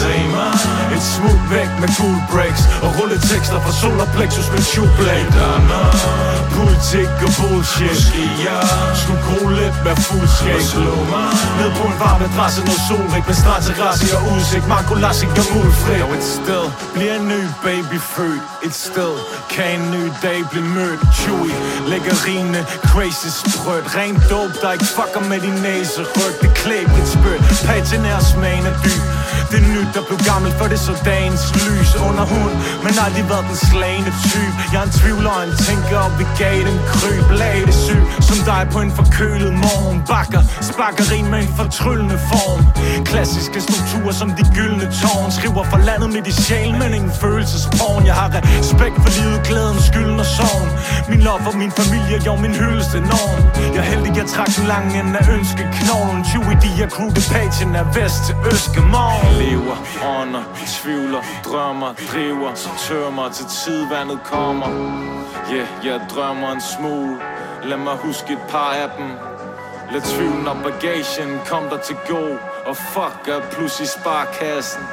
Et 0.95 1.03
smut 1.15 1.41
væk 1.55 1.69
med 1.81 1.89
cool 1.97 2.19
breaks 2.31 2.63
Og 2.85 2.89
rulletekster 2.97 3.59
fra 3.65 3.73
solar 3.81 4.09
plexus 4.15 4.47
med 4.53 4.63
shoeblade 4.71 5.31
Politik 6.57 7.11
og 7.25 7.31
bullshit. 7.39 7.97
Måske 7.97 8.23
jeg 8.47 8.63
Skulle 9.01 9.21
gro 9.27 9.39
lidt 9.59 9.77
med 9.85 9.95
fuldskæg. 10.07 10.61
Slå 10.73 10.95
mig 11.13 11.29
Ned 11.59 11.71
på 11.79 11.83
en 11.91 11.97
varm 12.03 12.21
adresse, 12.29 12.59
noget 12.67 12.83
solrig 12.87 13.23
Med 13.29 13.35
strandterrasse 13.41 14.07
og 14.17 14.23
udsigt 14.33 14.65
Marco 14.73 14.93
Lassing 15.03 15.31
og 15.41 15.45
mulfri 15.53 15.95
Og 16.05 16.11
et 16.17 16.25
sted 16.37 16.65
bliver 16.95 17.15
en 17.19 17.27
ny 17.33 17.41
baby 17.67 17.97
født. 18.15 18.43
Et 18.67 18.75
sted 18.87 19.13
kan 19.53 19.67
en 19.77 19.85
ny 19.95 20.03
dag 20.25 20.39
blive 20.51 20.67
mødt. 20.77 21.01
Chewy, 21.19 21.51
lækkerine, 21.91 22.61
crazy 22.91 23.29
sprødt. 23.39 23.85
Ren 23.97 24.15
dope, 24.31 24.55
der 24.61 24.69
ikke 24.75 24.89
fucker 24.97 25.23
med 25.31 25.39
din 25.45 25.57
næse 25.67 26.01
Ryg, 26.17 26.35
det 26.41 26.51
klæb 26.61 26.89
et 27.01 27.07
spødt 27.15 27.41
Patinær 27.67 28.19
smagen 28.19 28.36
er 28.43 28.73
dyb 28.83 29.16
det 29.51 29.61
nyt, 29.75 29.89
der 29.95 30.03
blev 30.07 30.19
gammel, 30.31 30.51
for 30.59 30.67
det 30.71 30.79
så 30.79 30.93
dagens 31.05 31.43
lys 31.59 31.89
Under 32.07 32.25
hund, 32.33 32.55
men 32.83 32.93
aldrig 33.05 33.25
været 33.31 33.45
den 33.51 33.57
slagende 33.69 34.13
type? 34.29 34.53
Jeg 34.71 34.79
er 34.81 34.87
en 34.89 34.95
tvivler 34.99 35.31
og 35.37 35.43
en 35.47 35.55
tænker, 35.67 35.99
og 36.07 36.11
vi 36.19 36.25
gav 36.41 36.57
den 36.69 36.79
kryb. 36.91 37.25
Lag 37.41 37.57
det 37.69 37.77
syg, 37.85 38.03
som 38.29 38.37
dig 38.51 38.63
på 38.73 38.79
en 38.85 38.91
forkølet 38.99 39.53
morgen. 39.65 39.97
Bakker, 40.11 40.41
sparker 40.69 41.05
rim 41.11 41.25
med 41.33 41.39
en 41.45 41.53
fortryllende 41.59 42.17
form. 42.31 42.61
Klassiske 43.09 43.59
strukturer 43.67 44.13
som 44.21 44.29
de 44.37 44.43
gyldne 44.57 44.85
tårn. 45.01 45.29
Skriver 45.37 45.63
for 45.71 45.79
landet 45.89 46.09
med 46.15 46.23
i 46.31 46.33
sjæl, 46.45 46.71
men 46.81 46.89
ingen 46.97 47.13
følelsesporn. 47.23 48.01
Jeg 48.09 48.15
har 48.21 48.29
respekt 48.61 48.97
for 49.03 49.11
livet, 49.17 49.39
glæden, 49.49 49.79
skylden 49.89 50.19
og 50.23 50.29
sorgen. 50.37 50.69
Min 51.11 51.21
lov 51.27 51.39
for 51.45 51.53
min 51.61 51.71
familie, 51.79 52.17
jo 52.25 52.35
min 52.45 52.55
hyldeste 52.61 52.99
norm 53.11 53.41
Jeg 53.75 53.81
er 53.83 53.89
heldig, 53.91 54.11
jeg 54.19 54.25
trak 54.33 54.49
den 54.57 54.65
lange 54.73 54.99
ende 54.99 55.13
af 55.19 55.25
ønskeknoglen 55.35 56.21
20 56.23 56.41
i 56.53 56.57
de 56.65 56.69
her 56.79 56.89
crew, 56.95 57.09
det 57.17 57.25
pagen 57.33 57.75
er 57.75 57.85
vest 57.97 58.19
til 58.27 58.35
Øskemorgen 58.51 59.36
Lever, 59.39 59.77
ånder, 60.19 60.43
tvivler, 60.67 61.23
drømmer, 61.45 61.93
driver 62.11 62.53
Så 62.55 62.69
tørmer 62.87 63.29
til 63.29 63.45
tidvandet 63.45 64.19
kommer. 64.23 64.69
Yeah, 65.51 65.67
jeg 65.85 66.01
drømmer 66.09 66.51
en 66.51 66.61
smule. 66.61 67.17
Lad 67.63 67.77
mig 67.77 67.95
huske 67.97 68.33
et 68.33 68.39
par 68.49 68.71
af 68.71 68.89
dem. 68.97 69.09
Lad 69.91 70.01
tvivlen 70.01 70.47
og 70.47 70.57
bagagen 70.63 71.39
kom 71.45 71.63
der 71.69 71.77
til 71.77 71.95
gå 72.07 72.37
Og 72.65 72.77
fuck 72.77 73.27
er 73.27 73.41
pludselig 73.51 73.89
sparkassen. 73.89 74.83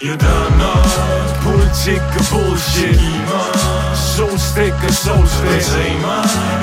You 0.00 0.16
don't 0.16 0.58
know 0.58 1.17
politik 1.68 2.02
og 2.18 2.24
bullshit. 2.32 3.00
Solstik 4.14 4.76
og 4.88 4.94
solstik. 5.04 5.66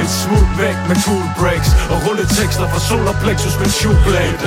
Et 0.02 0.10
smut 0.22 0.50
væk 0.62 0.78
med 0.90 0.98
cool 1.06 1.28
breaks 1.40 1.70
Og 1.94 1.98
rulletekster 2.06 2.68
fra 2.72 2.80
solar 2.88 3.16
plexus 3.24 3.56
med 3.62 3.70
shoeblade 3.80 4.38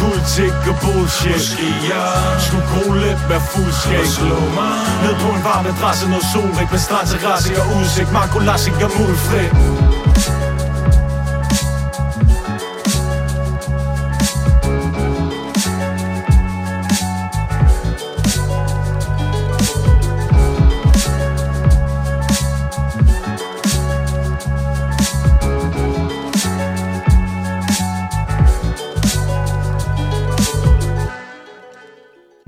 politik 0.00 0.56
og 0.70 0.76
bullshit. 0.82 1.42
Måske 1.42 1.68
jeg 1.92 2.12
skulle 2.44 2.66
gro 2.72 2.84
lidt 3.04 3.22
mere 3.30 3.42
fuldskab 3.52 4.06
Ned 5.04 5.14
på 5.24 5.28
en 5.36 5.42
varm 5.50 5.66
adresse, 5.72 6.08
noget 6.08 6.26
solrik 6.32 6.70
Med 6.74 6.80
strandterrasse 6.86 7.52
og 7.62 7.66
udsigt. 7.78 8.12
Marco 8.12 8.38
Lassing 8.38 8.76
og 8.86 8.90
mulfrit 8.98 9.52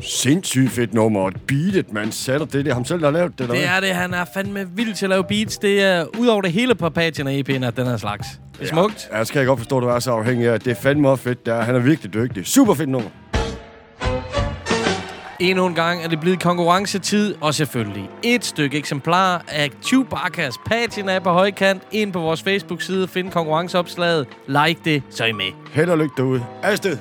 sindssygt 0.01 0.71
fedt 0.71 0.95
nummer. 0.95 1.21
Og 1.21 1.33
beatet, 1.47 1.93
man 1.93 2.13
satte 2.13 2.47
det. 2.47 2.53
Det 2.53 2.67
er 2.67 2.75
ham 2.75 2.85
selv, 2.85 3.01
der 3.01 3.07
har 3.07 3.13
lavet 3.13 3.33
det, 3.33 3.41
eller 3.41 3.55
Det 3.55 3.65
er 3.69 3.81
det. 3.81 3.89
Han 3.95 4.15
er 4.15 4.25
fandme 4.35 4.69
vild 4.77 4.95
til 4.95 5.07
at 5.07 5.11
lave 5.11 5.25
beats. 5.25 5.59
Det 5.59 5.83
er 5.83 6.05
ud 6.19 6.27
over 6.27 6.43
det 6.43 6.53
hele 6.53 6.75
på 6.75 6.91
Patchen 6.91 7.27
og 7.27 7.33
EP'en 7.33 7.65
af 7.65 7.73
den 7.75 7.87
her 7.87 7.97
slags. 7.97 8.27
Det 8.59 8.63
er 8.65 8.67
smukt. 8.67 9.09
Ja, 9.13 9.17
jeg 9.17 9.27
skal 9.27 9.39
jeg 9.39 9.47
godt 9.47 9.59
forstå, 9.59 9.77
at 9.77 9.83
du 9.83 9.89
er 9.89 9.99
så 9.99 10.11
afhængig 10.13 10.49
af. 10.49 10.61
Det 10.61 10.71
er 10.71 10.75
fandme 10.83 11.09
også 11.09 11.25
fedt. 11.25 11.47
Der. 11.47 11.63
Han 11.63 11.75
er 11.75 11.79
virkelig 11.79 12.15
dygtig. 12.15 12.47
Super 12.47 12.75
fedt 12.75 12.89
nummer. 12.89 13.11
Endnu 15.41 15.67
en 15.67 15.75
gang 15.75 16.05
er 16.05 16.09
det 16.09 16.21
blevet 16.21 16.43
konkurrencetid, 16.43 17.35
og 17.41 17.55
selvfølgelig 17.55 18.09
et 18.23 18.45
stykke 18.45 18.79
eksemplar 18.79 19.45
af 19.49 19.71
Chewbacca's 19.87 20.63
patina 20.67 21.19
på 21.19 21.31
højkant 21.31 21.83
ind 21.93 22.13
på 22.13 22.21
vores 22.21 22.43
Facebook-side. 22.43 23.09
Find 23.09 23.31
konkurrenceopslaget. 23.31 24.27
Like 24.49 24.81
det, 24.85 25.03
så 25.11 25.25
er 25.25 25.29
I 25.29 25.33
med. 25.33 25.45
Held 25.73 25.91
og 25.91 25.99
lykke 25.99 26.15
derude. 26.17 26.45
Afsted. 26.63 26.99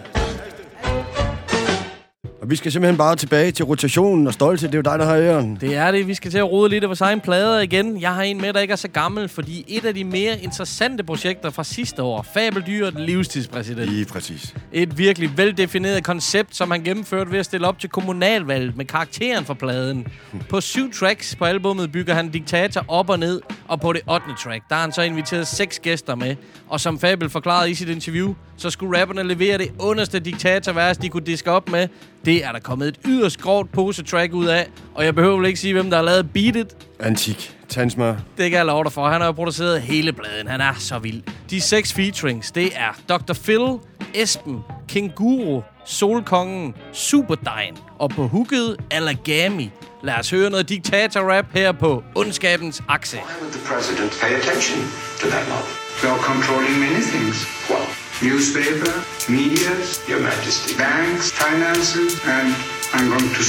Og 2.43 2.49
vi 2.49 2.55
skal 2.55 2.71
simpelthen 2.71 2.97
bare 2.97 3.15
tilbage 3.15 3.51
til 3.51 3.65
rotationen 3.65 4.27
og 4.27 4.33
stolte. 4.33 4.67
Det 4.67 4.73
er 4.73 4.77
jo 4.77 4.81
dig, 4.81 4.99
der 4.99 5.05
har 5.05 5.17
æren. 5.17 5.57
Det 5.61 5.75
er 5.75 5.91
det. 5.91 6.07
Vi 6.07 6.13
skal 6.13 6.31
til 6.31 6.37
at 6.37 6.51
rode 6.51 6.69
lidt 6.69 6.83
af 6.83 6.89
vores 6.89 7.01
egen 7.01 7.19
plader 7.19 7.59
igen. 7.59 8.01
Jeg 8.01 8.13
har 8.13 8.21
en 8.21 8.41
med, 8.41 8.53
der 8.53 8.59
ikke 8.59 8.71
er 8.71 8.75
så 8.75 8.87
gammel, 8.87 9.29
fordi 9.29 9.65
et 9.67 9.85
af 9.85 9.93
de 9.93 10.03
mere 10.03 10.39
interessante 10.41 11.03
projekter 11.03 11.49
fra 11.49 11.63
sidste 11.63 12.03
år, 12.03 12.25
Fabeldyret 12.33 12.93
livstidspræsident. 12.99 13.89
Lige 13.89 14.05
præcis. 14.05 14.55
Et 14.71 14.97
virkelig 14.97 15.37
veldefineret 15.37 16.03
koncept, 16.03 16.55
som 16.55 16.71
han 16.71 16.81
gennemførte 16.83 17.31
ved 17.31 17.39
at 17.39 17.45
stille 17.45 17.67
op 17.67 17.79
til 17.79 17.89
kommunalvalget 17.89 18.77
med 18.77 18.85
karakteren 18.85 19.45
for 19.45 19.53
pladen. 19.53 20.07
På 20.49 20.61
syv 20.61 20.93
tracks 20.93 21.35
på 21.35 21.45
albummet 21.45 21.91
bygger 21.91 22.13
han 22.13 22.29
diktator 22.29 22.85
op 22.87 23.09
og 23.09 23.19
ned, 23.19 23.41
og 23.67 23.81
på 23.81 23.93
det 23.93 24.01
8. 24.11 24.25
track, 24.43 24.63
der 24.69 24.75
har 24.75 24.81
han 24.81 24.91
så 24.91 25.01
inviteret 25.01 25.47
seks 25.47 25.79
gæster 25.79 26.15
med. 26.15 26.35
Og 26.67 26.79
som 26.79 26.99
Fabel 26.99 27.29
forklarede 27.29 27.71
i 27.71 27.73
sit 27.73 27.89
interview, 27.89 28.33
så 28.63 28.69
skulle 28.69 29.01
rapperne 29.01 29.23
levere 29.23 29.57
det 29.57 29.71
underste 29.79 30.19
diktatorvers, 30.19 30.97
de 30.97 31.09
kunne 31.09 31.25
diske 31.25 31.51
op 31.51 31.69
med. 31.69 31.87
Det 32.25 32.45
er 32.45 32.51
der 32.51 32.59
kommet 32.59 32.87
et 32.87 32.99
yderst 33.05 33.41
grovt 33.41 33.71
pose-track 33.71 34.33
ud 34.33 34.45
af, 34.45 34.67
og 34.95 35.05
jeg 35.05 35.15
behøver 35.15 35.37
vel 35.37 35.45
ikke 35.45 35.59
sige, 35.59 35.73
hvem 35.73 35.89
der 35.89 35.97
har 35.97 36.03
lavet 36.03 36.31
Beat 36.33 36.55
It. 36.55 36.67
Antik. 36.99 37.57
Tandsmør. 37.69 38.15
Det 38.37 38.49
kan 38.49 38.57
jeg 38.57 38.65
love 38.65 38.83
dig 38.83 38.91
for. 38.91 39.07
Han 39.07 39.21
har 39.21 39.27
jo 39.27 39.31
produceret 39.31 39.81
hele 39.81 40.13
pladen. 40.13 40.47
Han 40.47 40.61
er 40.61 40.73
så 40.77 40.99
vild. 40.99 41.23
De 41.49 41.61
seks 41.61 41.93
featurings, 41.93 42.51
det 42.51 42.71
er 42.75 42.99
Dr. 43.09 43.33
Phil, 43.33 43.79
Esben, 44.13 44.59
King 44.87 45.15
Guru, 45.15 45.61
Solkongen, 45.85 46.73
Superdejen 46.93 47.77
og 47.99 48.09
på 48.09 48.27
hooket 48.27 48.77
Alagami. 48.91 49.71
Lad 50.03 50.13
os 50.19 50.29
høre 50.29 50.49
noget 50.49 50.69
diktator-rap 50.69 51.45
her 51.53 51.71
på 51.71 52.03
Ondskabens 52.15 52.83
Akse. 52.87 53.17
the 53.17 53.61
president 53.65 54.11
pay 54.21 54.31
attention 54.39 54.79
to 55.19 55.27
that 55.27 55.49
mob? 55.49 55.65
You're 56.03 56.23
controlling 56.31 56.79
many 56.79 57.01
things. 57.01 57.37
Well, 57.69 58.02
newspaper, 58.23 59.03
media, 59.29 59.69
your 60.07 60.21
majesty, 60.21 60.75
banks, 60.77 61.29
finances, 61.31 62.19
and 62.25 62.55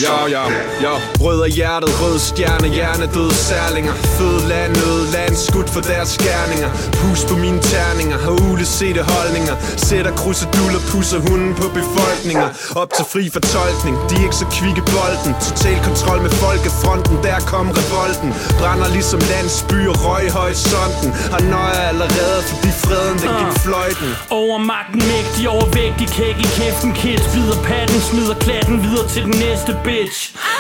Ja, 0.03 0.27
ja, 0.37 0.45
ja. 0.81 0.95
Rød 1.25 1.43
af 1.43 1.51
hjertet, 1.51 1.91
rød 2.03 2.19
stjerne, 2.19 2.69
hjernedøde 2.69 3.35
særlinger. 3.35 3.95
Fød 4.19 4.37
land, 4.49 4.77
øde 4.89 5.05
land, 5.13 5.35
skudt 5.37 5.71
for 5.71 5.81
deres 5.81 6.09
skærninger 6.09 6.71
Pus 6.99 7.21
på 7.31 7.37
mine 7.45 7.61
terninger, 7.73 8.19
har 8.25 8.35
ulesete 8.51 9.03
holdninger. 9.13 9.57
Sætter 9.87 10.13
kruseduller, 10.21 10.81
pusser 10.91 11.21
hunden 11.29 11.55
på 11.61 11.67
befolkninger. 11.79 12.49
Op 12.83 12.91
til 12.97 13.05
fri 13.13 13.25
fortolkning, 13.37 13.95
de 14.09 14.15
er 14.21 14.25
ikke 14.29 14.41
så 14.43 14.49
kvikke 14.59 14.83
bolden. 14.95 15.33
Total 15.49 15.79
kontrol 15.89 16.21
med 16.27 16.33
folkefronten, 16.45 17.17
der 17.27 17.39
kom 17.53 17.67
revolten. 17.81 18.29
Brænder 18.61 18.89
ligesom 18.97 19.21
landsbyer, 19.33 19.95
røg 20.05 20.23
i 20.29 20.31
horisonten. 20.39 21.09
Har 21.35 21.43
nøje 21.57 21.81
allerede, 21.91 22.41
fordi 22.51 22.71
freden 22.85 23.17
den 23.23 23.31
gik 23.41 23.53
fløjten. 23.65 24.09
Overmagten 24.43 25.01
mægtig, 25.13 25.45
overvægtig, 25.57 26.07
kæk 26.19 26.37
i 26.47 26.49
kæften 26.59 26.91
kids 27.01 27.25
Bider 27.33 27.59
patten, 27.69 28.01
smider 28.09 28.37
klatten 28.47 28.77
videre 28.87 29.07
til 29.15 29.23
den 29.27 29.34
næste 29.47 29.73
bitch. 29.85 30.19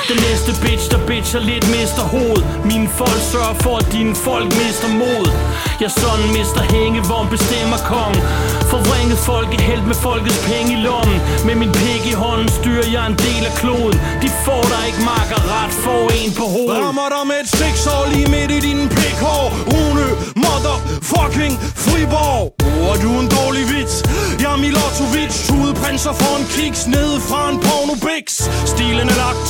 Den 0.08 0.18
næste 0.28 0.50
bitch, 0.62 0.84
der 0.92 1.00
bitcher 1.06 1.40
lidt, 1.40 1.66
mister 1.76 2.04
hoved. 2.14 2.42
Mine 2.70 2.88
folk 3.00 3.20
sørger 3.32 3.56
for, 3.64 3.74
at 3.82 3.86
dine 3.92 4.14
folk 4.14 4.48
mister 4.62 4.88
mod. 5.02 5.26
Jeg 5.82 5.90
sådan 6.02 6.28
mister 6.38 6.62
hænge, 6.74 7.00
hvor 7.08 7.22
bestemmer 7.34 7.80
kong 7.92 8.16
Forvrænget 8.72 9.14
held 9.60 9.82
med 9.90 9.94
folkets 9.94 10.40
penge 10.48 10.72
i 10.76 10.80
lommen. 10.86 11.18
Med 11.46 11.54
min 11.54 11.72
pik 11.72 12.02
i 12.12 12.14
hånden 12.22 12.48
styrer 12.48 12.86
jeg 12.94 13.04
en 13.06 13.16
del 13.26 13.42
af 13.50 13.54
kloden. 13.60 13.98
De 14.22 14.28
får 14.44 14.62
der 14.72 14.80
ikke 14.88 15.02
makker 15.12 15.40
ret, 15.54 15.72
får 15.84 16.04
en 16.20 16.32
på 16.40 16.44
hovedet. 16.54 16.82
Rammer 16.84 17.08
dig 17.14 17.24
med 17.30 17.38
et 17.42 17.48
stiksår 17.56 18.02
lige 18.12 18.28
midt 18.34 18.50
i 18.58 18.60
din 18.68 18.80
pikhår. 18.98 19.44
Rune, 19.70 20.06
mother, 20.44 20.76
fucking 21.12 21.54
Friborg. 21.84 22.44
Oh, 22.86 22.94
du 23.02 23.10
en 23.22 23.28
dårlig 23.38 23.64
vits? 23.74 23.96
Jeg 24.44 24.52
er 24.58 24.62
Milotovic 24.66 25.34
Tudeprinser 25.48 26.14
for 26.22 26.32
en 26.38 26.46
kiks 26.54 26.82
ned 26.96 27.10
fra 27.28 27.40
en 27.50 27.58
pornobix 27.66 28.24
Stilen 28.72 29.06
er 29.14 29.18
lagt, 29.24 29.48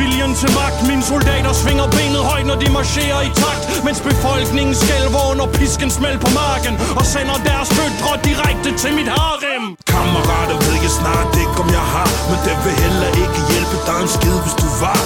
viljen 0.00 0.32
til 0.40 0.50
magt. 0.60 0.78
Mine 0.90 1.04
soldater 1.12 1.52
svinger 1.62 1.86
benet 1.96 2.22
højt, 2.30 2.46
når 2.50 2.58
de 2.62 2.68
marcherer 2.78 3.20
i 3.28 3.30
takt. 3.42 3.62
Mens 3.86 4.00
befolkningen 4.10 4.74
skælver 4.84 5.22
under 5.30 5.46
pisken 5.58 5.90
smæld 5.98 6.18
på 6.24 6.30
marken 6.42 6.74
Og 6.98 7.04
sender 7.14 7.36
deres 7.48 7.68
døtre 7.78 8.12
direkte 8.28 8.70
til 8.82 8.92
mit 8.98 9.10
harem. 9.16 9.64
Kammerater 9.92 10.58
ved 10.66 10.76
jeg 10.86 10.94
snart 11.00 11.32
ikke 11.42 11.56
om 11.62 11.68
jeg 11.78 11.86
har 11.94 12.10
Men 12.30 12.38
det 12.46 12.56
vil 12.64 12.74
heller 12.84 13.10
ikke 13.24 13.40
hjælpe 13.52 13.76
dig 13.88 13.98
en 14.04 14.10
skid 14.16 14.36
hvis 14.44 14.56
du 14.62 14.68
var. 14.84 15.00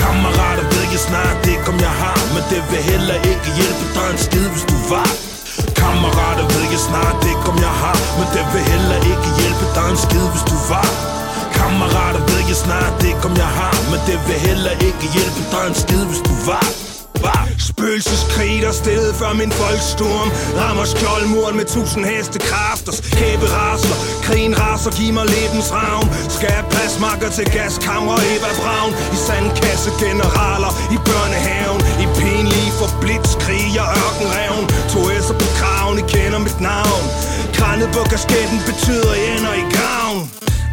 Kammerater 0.00 0.66
ved 0.74 0.86
jeg 0.94 1.02
snart 1.08 1.40
ikke 1.52 1.66
om 1.72 1.78
jeg 1.86 1.94
har 2.02 2.18
Men 2.34 2.42
det 2.52 2.62
vil 2.70 2.82
heller 2.92 3.18
ikke 3.32 3.48
hjælpe 3.58 3.84
dig 3.96 4.06
en 4.12 4.18
skid 4.26 4.46
hvis 4.52 4.66
du 4.72 4.78
var. 4.94 5.29
Kammerater 5.80 6.46
ved 6.52 6.64
jeg 6.74 6.82
snart 6.90 7.20
ikke 7.32 7.44
om 7.52 7.56
jeg 7.66 7.74
har 7.82 7.98
Men 8.18 8.28
det 8.34 8.44
vil 8.52 8.64
heller 8.72 8.98
ikke 9.12 9.28
hjælpe 9.40 9.66
dig 9.76 9.86
en 9.92 9.98
skid 10.04 10.26
hvis 10.32 10.44
du 10.50 10.56
var. 10.72 10.90
Kammerater 11.58 12.22
ved 12.30 12.42
jeg 12.50 12.58
snart 12.66 12.96
ikke 13.10 13.24
om 13.28 13.34
jeg 13.44 13.50
har 13.60 13.76
Men 13.90 14.00
det 14.08 14.18
vil 14.26 14.38
heller 14.48 14.74
ikke 14.88 15.04
hjælpe 15.16 15.42
dig 15.52 15.64
en 15.70 15.76
skid 15.82 16.04
hvis 16.10 16.22
du 16.28 16.34
var. 16.50 16.68
Var 17.24 17.42
Spøgelseskrig 17.68 18.62
der 18.62 18.72
stedet 18.72 19.14
før 19.20 19.32
min 19.42 19.52
voldstorm 19.62 20.28
Rammer 20.60 20.86
skjoldmuren 20.92 21.56
med 21.60 21.66
tusind 21.74 22.04
heste 22.12 22.38
kræfter 22.48 22.92
Kæbe 23.18 23.46
raser, 23.56 23.96
krigen 24.26 24.54
raser, 24.62 24.92
giv 24.98 25.12
mig 25.18 25.26
lebens 25.36 25.68
ravn. 25.78 26.06
Skal 26.36 26.50
jeg 26.56 26.64
plasmakker 26.72 27.30
til 27.36 27.46
gaskammer 27.56 28.16
Eva 28.32 28.50
Braun. 28.60 28.92
I 29.16 29.18
sandkasse 29.26 29.90
generaler 30.04 30.72
i 30.96 30.98
børnehaven. 31.08 31.80
I 32.04 32.06
pinlige 32.18 32.70
for 32.78 32.88
blitzkrig 33.02 33.70
og 33.82 33.88
ørkenrevn 34.04 34.64
To 34.92 35.00
S'er 35.24 35.36
på 35.42 35.48
kraven, 35.90 35.98
I 35.98 36.12
kender 36.12 36.38
mit 36.38 36.60
navn. 36.60 37.04
Kranet 37.52 37.88
på 37.92 38.02
kasketten 38.10 38.60
betyder 38.66 39.14
I 39.14 39.36
ender 39.36 39.54
i 39.54 39.64
graven. 39.74 40.30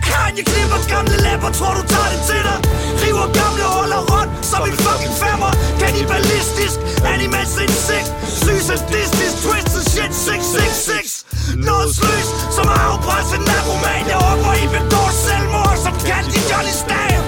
Kanye 0.07 0.43
klipper 0.43 0.80
gamle 0.89 1.18
læber, 1.26 1.51
tror 1.51 1.74
du 1.74 1.84
tager 1.93 2.09
det 2.13 2.22
til 2.30 2.41
dig? 2.47 2.59
River 3.03 3.28
gamle 3.39 3.65
huller 3.76 4.01
rundt 4.11 4.45
som 4.45 4.61
en 4.70 4.78
fucking 4.86 5.15
femmer. 5.24 5.51
Kannibalistisk, 5.82 6.78
animals 7.13 7.53
insekt 7.63 8.09
Syg 8.41 8.59
sadistisk, 8.70 9.36
twisted 9.45 9.84
shit 9.93 10.13
666 10.15 11.26
Noget 11.70 11.89
sløs, 11.95 12.28
som 12.55 12.65
har 12.72 12.82
afpresset 12.91 13.41
narkoman 13.49 14.03
Jeg 14.11 14.20
håber 14.26 14.53
I 14.63 14.65
begår 14.76 15.09
selvmord, 15.26 15.78
som 15.86 15.93
kaldt 16.09 16.32
i 16.38 16.41
Johnny 16.49 16.74
Stav. 16.84 17.27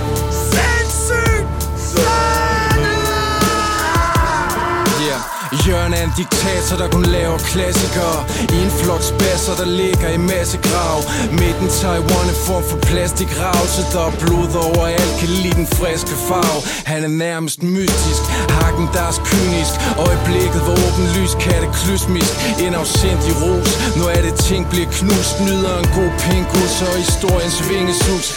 Jørgen 5.50 5.94
er 5.94 6.04
en 6.04 6.14
diktator, 6.18 6.76
der 6.82 6.90
kun 6.96 7.06
laver 7.18 7.38
klassikere. 7.52 8.20
I 8.56 8.58
en 8.66 8.74
flok 8.82 9.04
spasser, 9.14 9.56
der 9.62 9.70
ligger 9.82 10.10
i 10.18 10.22
masse 10.32 10.58
grav 10.68 10.98
Midten 11.42 11.70
Taiwan 11.80 12.28
er 12.34 12.40
form 12.48 12.64
for 12.70 12.80
plastikrav. 12.90 13.62
Så 13.76 13.82
der 13.94 14.04
er 14.10 14.14
blod 14.22 14.52
overalt, 14.66 15.14
kan 15.20 15.30
lide 15.44 15.58
den 15.62 15.70
friske 15.78 16.16
farve. 16.28 16.60
Han 16.92 17.02
er 17.08 17.14
nærmest 17.28 17.60
mystisk, 17.78 18.24
hakken 18.60 18.88
deres 18.98 19.18
kynisk. 19.30 19.74
Øjeblikket 20.08 20.62
hvor 20.66 20.78
åben 20.86 21.06
lys, 21.16 21.34
kataklysmisk 21.46 22.34
En 22.66 22.74
afsindig 22.82 23.34
ros, 23.44 23.72
nu 23.98 24.04
er 24.16 24.22
det 24.28 24.36
ting 24.48 24.64
bliver 24.72 24.90
knust. 24.98 25.36
Nyder 25.48 25.74
en 25.82 25.90
god 25.98 26.12
pingus 26.24 26.76
og 26.88 26.94
historiens 27.06 27.58
vingesus. 27.72 28.28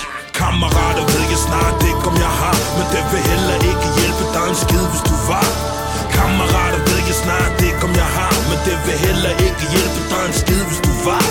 Kammerater 0.41 1.05
ved 1.13 1.25
jeg 1.33 1.41
snart 1.49 1.79
ikke 1.91 2.05
om 2.11 2.17
jeg 2.27 2.35
har. 2.43 2.57
Men 2.77 2.87
det 2.95 3.03
vil 3.11 3.23
heller 3.31 3.57
ikke 3.71 3.87
hjælpe 3.99 4.25
dig 4.35 4.45
en 4.53 4.59
skid 4.65 4.85
hvis 4.93 5.05
du 5.11 5.17
var. 5.33 5.82
Kammerater 6.17 6.81
ved 6.89 7.01
jeg 7.11 7.19
snart 7.25 7.57
ikke 7.69 7.83
om 7.89 7.93
jeg 8.03 8.11
har 8.19 8.35
Men 8.49 8.59
det 8.67 8.77
vil 8.87 8.99
heller 9.07 9.33
ikke 9.47 9.65
hjælpe 9.75 10.01
dig 10.11 10.23
en 10.29 10.35
skid 10.43 10.63
hvis 10.69 10.81
du 10.87 10.93
var. 11.09 11.25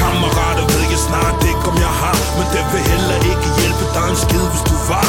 Kammerater 0.00 0.64
ved 0.72 0.84
jeg 0.94 1.02
snart 1.08 1.40
ikke 1.50 1.64
om 1.70 1.76
jeg 1.86 1.94
har 2.02 2.16
Men 2.36 2.46
det 2.54 2.64
vil 2.72 2.82
heller 2.92 3.18
ikke 3.32 3.48
hjælpe 3.60 3.84
dig 3.96 4.06
en 4.12 4.18
skid 4.24 4.46
hvis 4.52 4.64
du 4.70 4.76
var. 4.90 5.08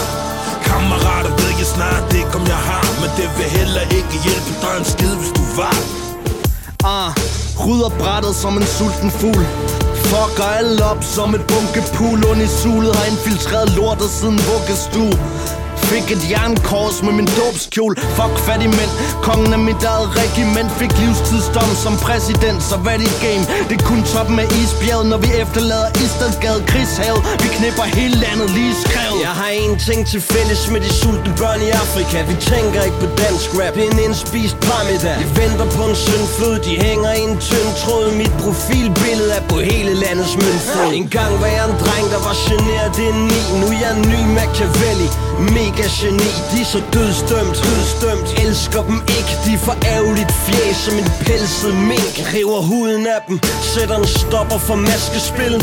Kammerater 0.68 1.34
ved 1.40 1.52
jeg 1.62 1.70
snart 1.76 2.08
ikke 2.20 2.34
om 2.40 2.44
jeg 2.54 2.62
har 2.70 2.86
Men 3.02 3.10
det 3.20 3.30
vil 3.38 3.50
heller 3.58 3.84
ikke 4.00 4.16
hjælpe 4.26 4.54
dig 4.64 4.74
en 4.80 4.86
skid 4.94 5.14
hvis 5.20 5.32
du 5.38 5.44
var. 5.60 5.78
Ah, 6.96 7.12
rydder 7.66 7.92
brættet 8.02 8.36
som 8.44 8.54
en 8.60 8.68
sulten 8.78 9.12
fugl. 9.20 9.44
Fucker 10.10 10.50
alle 10.60 10.84
op 10.92 11.02
som 11.16 11.30
et 11.38 11.44
bunke 11.52 11.82
pool 11.96 12.20
Under 12.30 12.46
i 12.50 12.52
sulet 12.62 12.96
har 13.00 13.06
infiltreret 13.14 13.70
lortet 13.78 14.10
siden 14.10 14.40
vuggestue. 14.50 15.14
Fik 15.92 16.08
et 16.16 16.24
jernkors 16.32 16.98
med 17.06 17.14
min 17.20 17.30
dåbskjol. 17.40 17.94
Fuck 18.18 18.36
fattig 18.48 18.70
mænd. 18.80 18.92
Kongen 19.28 19.54
af 19.58 19.62
mit 19.70 19.84
eget 19.94 20.10
regiment 20.22 20.72
Fik 20.80 20.94
livstidsdom 21.02 21.72
som 21.84 21.94
præsident 22.06 22.60
Så 22.70 22.76
hvad 22.84 22.98
det 23.04 23.14
game? 23.26 23.44
Det 23.70 23.76
er 23.82 23.86
kun 23.92 24.02
toppen 24.14 24.38
af 24.44 24.48
isbjerget 24.62 25.08
Når 25.12 25.20
vi 25.26 25.30
efterlader 25.44 25.90
Istedgade 26.04 26.62
krigshavet 26.72 27.22
Vi 27.44 27.48
knipper 27.58 27.86
hele 28.00 28.16
landet 28.26 28.50
lige 28.58 28.76
skrevet. 28.86 29.20
Jeg 29.28 29.34
har 29.42 29.52
en 29.64 29.74
ting 29.88 30.02
til 30.12 30.22
fælles 30.34 30.62
med 30.74 30.82
de 30.86 30.92
sultne 31.02 31.32
børn 31.42 31.60
i 31.68 31.70
Afrika. 31.84 32.18
Vi 32.32 32.36
tænker 32.52 32.80
ikke 32.88 33.00
på 33.04 33.10
dansk 33.24 33.48
rap. 33.60 33.74
Det 33.78 33.84
er 33.88 33.92
en 33.96 34.02
indspist 34.08 34.56
parmiddag 34.68 35.16
Vi 35.22 35.28
venter 35.42 35.68
på 35.78 35.84
en 35.90 35.98
syndflod. 36.08 36.56
De 36.68 36.74
hænger 36.88 37.12
i 37.20 37.22
en 37.30 37.38
tynd 37.50 37.70
tråd. 37.82 38.06
Mit 38.22 38.34
profilbillede 38.44 39.32
er 39.40 39.44
på 39.52 39.58
hele 39.72 39.92
landets 40.04 40.34
møntflod 40.42 40.92
En 41.00 41.08
gang 41.18 41.32
var 41.42 41.50
jeg 41.58 41.64
en 41.72 41.78
dreng, 41.84 42.06
der 42.14 42.22
var 42.28 42.36
generet. 42.48 42.90
Det 42.98 43.06
er 43.14 43.18
ni, 43.32 43.42
nu 43.60 43.66
er 43.74 43.80
jeg 43.84 43.92
en 43.98 44.04
ny 44.14 44.20
Machiavelli. 44.38 45.08
Mega 45.56 45.77
geni, 45.86 46.30
de 46.52 46.62
er 46.62 46.66
så 46.66 46.82
dødsdømt 46.94 47.58
Dødsdømt, 47.68 48.40
elsker 48.46 48.82
dem 48.84 49.02
ikke 49.18 49.34
De 49.46 49.54
er 49.54 49.58
for 49.58 49.76
ærgerligt 49.86 50.32
fjæs 50.32 50.76
som 50.76 50.98
en 50.98 51.10
pelset 51.22 51.76
mink. 51.76 52.16
River 52.34 52.62
huden 52.62 53.08
af 53.08 53.22
dem, 53.28 53.40
sætter 53.62 53.98
en 53.98 54.08
stopper 54.08 54.58
for 54.58 54.76
maskespil 54.76 55.54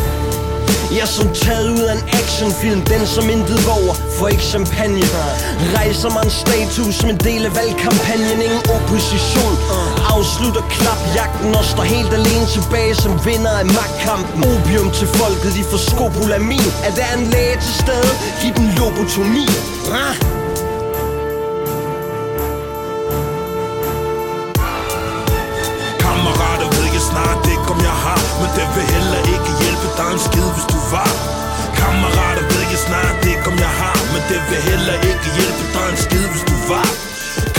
jeg 0.98 1.08
som 1.08 1.28
taget 1.44 1.68
ud 1.76 1.84
af 1.90 1.92
en 1.98 2.04
actionfilm 2.20 2.80
Den 2.92 3.06
som 3.06 3.24
intet 3.34 3.58
våger, 3.68 3.94
får 4.16 4.28
ikke 4.28 4.46
champagne. 4.52 5.02
Rejser 5.76 6.10
mig 6.14 6.22
en 6.28 6.34
statue 6.44 6.92
som 6.92 7.08
en 7.14 7.20
del 7.28 7.42
af 7.48 7.52
valgkampagnen 7.58 8.38
Ingen 8.46 8.62
opposition. 8.76 9.54
Afslutter 10.14 10.64
klapjagten 10.74 11.54
og 11.60 11.64
står 11.72 11.86
helt 11.94 12.12
alene 12.18 12.46
tilbage 12.56 12.94
Som 12.94 13.12
vinder 13.26 13.54
af 13.62 13.66
magtkampen. 13.78 14.38
Opium 14.52 14.88
til 14.98 15.08
folket, 15.18 15.50
de 15.58 15.62
får 15.70 15.80
skopolamin 15.90 16.68
Er 16.86 16.92
der 16.98 17.08
en 17.16 17.24
læge 17.32 17.56
til 17.64 17.74
stede? 17.82 18.10
Giv 18.40 18.52
dem 18.58 18.66
lobotomi. 18.78 19.46
Kammerater 26.02 26.68
ved 26.76 26.86
jeg 26.96 27.04
snart 27.10 27.40
ikke 27.52 27.66
om 27.74 27.78
jeg 27.88 27.96
har 28.04 28.20
Men 28.40 28.50
det 28.56 28.66
vil 28.74 28.86
heller 28.94 29.20
ikke 29.34 29.63
dig 29.98 30.08
en 30.14 30.20
skid 30.28 30.48
hvis 30.54 30.66
du 30.72 30.78
var 30.94 31.10
Kammerater 31.80 32.44
ved 32.52 32.64
jeg 32.72 32.80
snart 32.88 33.18
ikke 33.32 33.44
om 33.50 33.56
jeg 33.66 33.72
har. 33.80 33.96
Men 34.12 34.22
det 34.30 34.40
vil 34.48 34.60
heller 34.70 34.96
ikke 35.10 35.26
hjælpe. 35.36 35.62
Dig 35.74 35.86
en 35.92 35.98
skid 36.04 36.24
hvis 36.32 36.44
du 36.50 36.56
var 36.70 36.86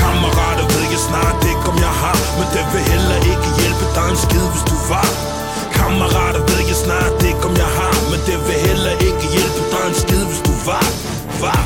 Kammerater 0.02 0.66
ved 0.74 0.86
jeg 0.94 1.02
snart 1.10 1.40
ikke 1.52 1.66
om 1.72 1.78
jeg 1.86 1.94
har. 2.04 2.18
Men 2.40 2.48
det 2.56 2.64
vil 2.72 2.84
heller 2.92 3.20
ikke 3.32 3.48
hjælpe. 3.60 3.86
Dig 3.98 4.08
en 4.14 4.18
skid 4.26 4.46
hvis 4.54 4.66
du 4.72 4.78
var 4.92 5.08
Kammerater 5.78 6.44
ved 6.50 6.62
jeg 6.72 6.80
snart 6.86 7.16
ikke 7.30 7.44
om 7.50 7.54
jeg 7.64 7.72
har. 7.80 7.94
Men 8.12 8.20
det 8.28 8.38
vil 8.48 8.60
heller 8.68 8.94
ikke 9.08 9.24
hjælpe. 9.36 9.60
Dig 9.74 9.84
en 9.90 9.96
skid 10.04 10.24
hvis 10.30 10.42
du 10.48 10.54
var 10.70 10.86
Var. 11.44 11.62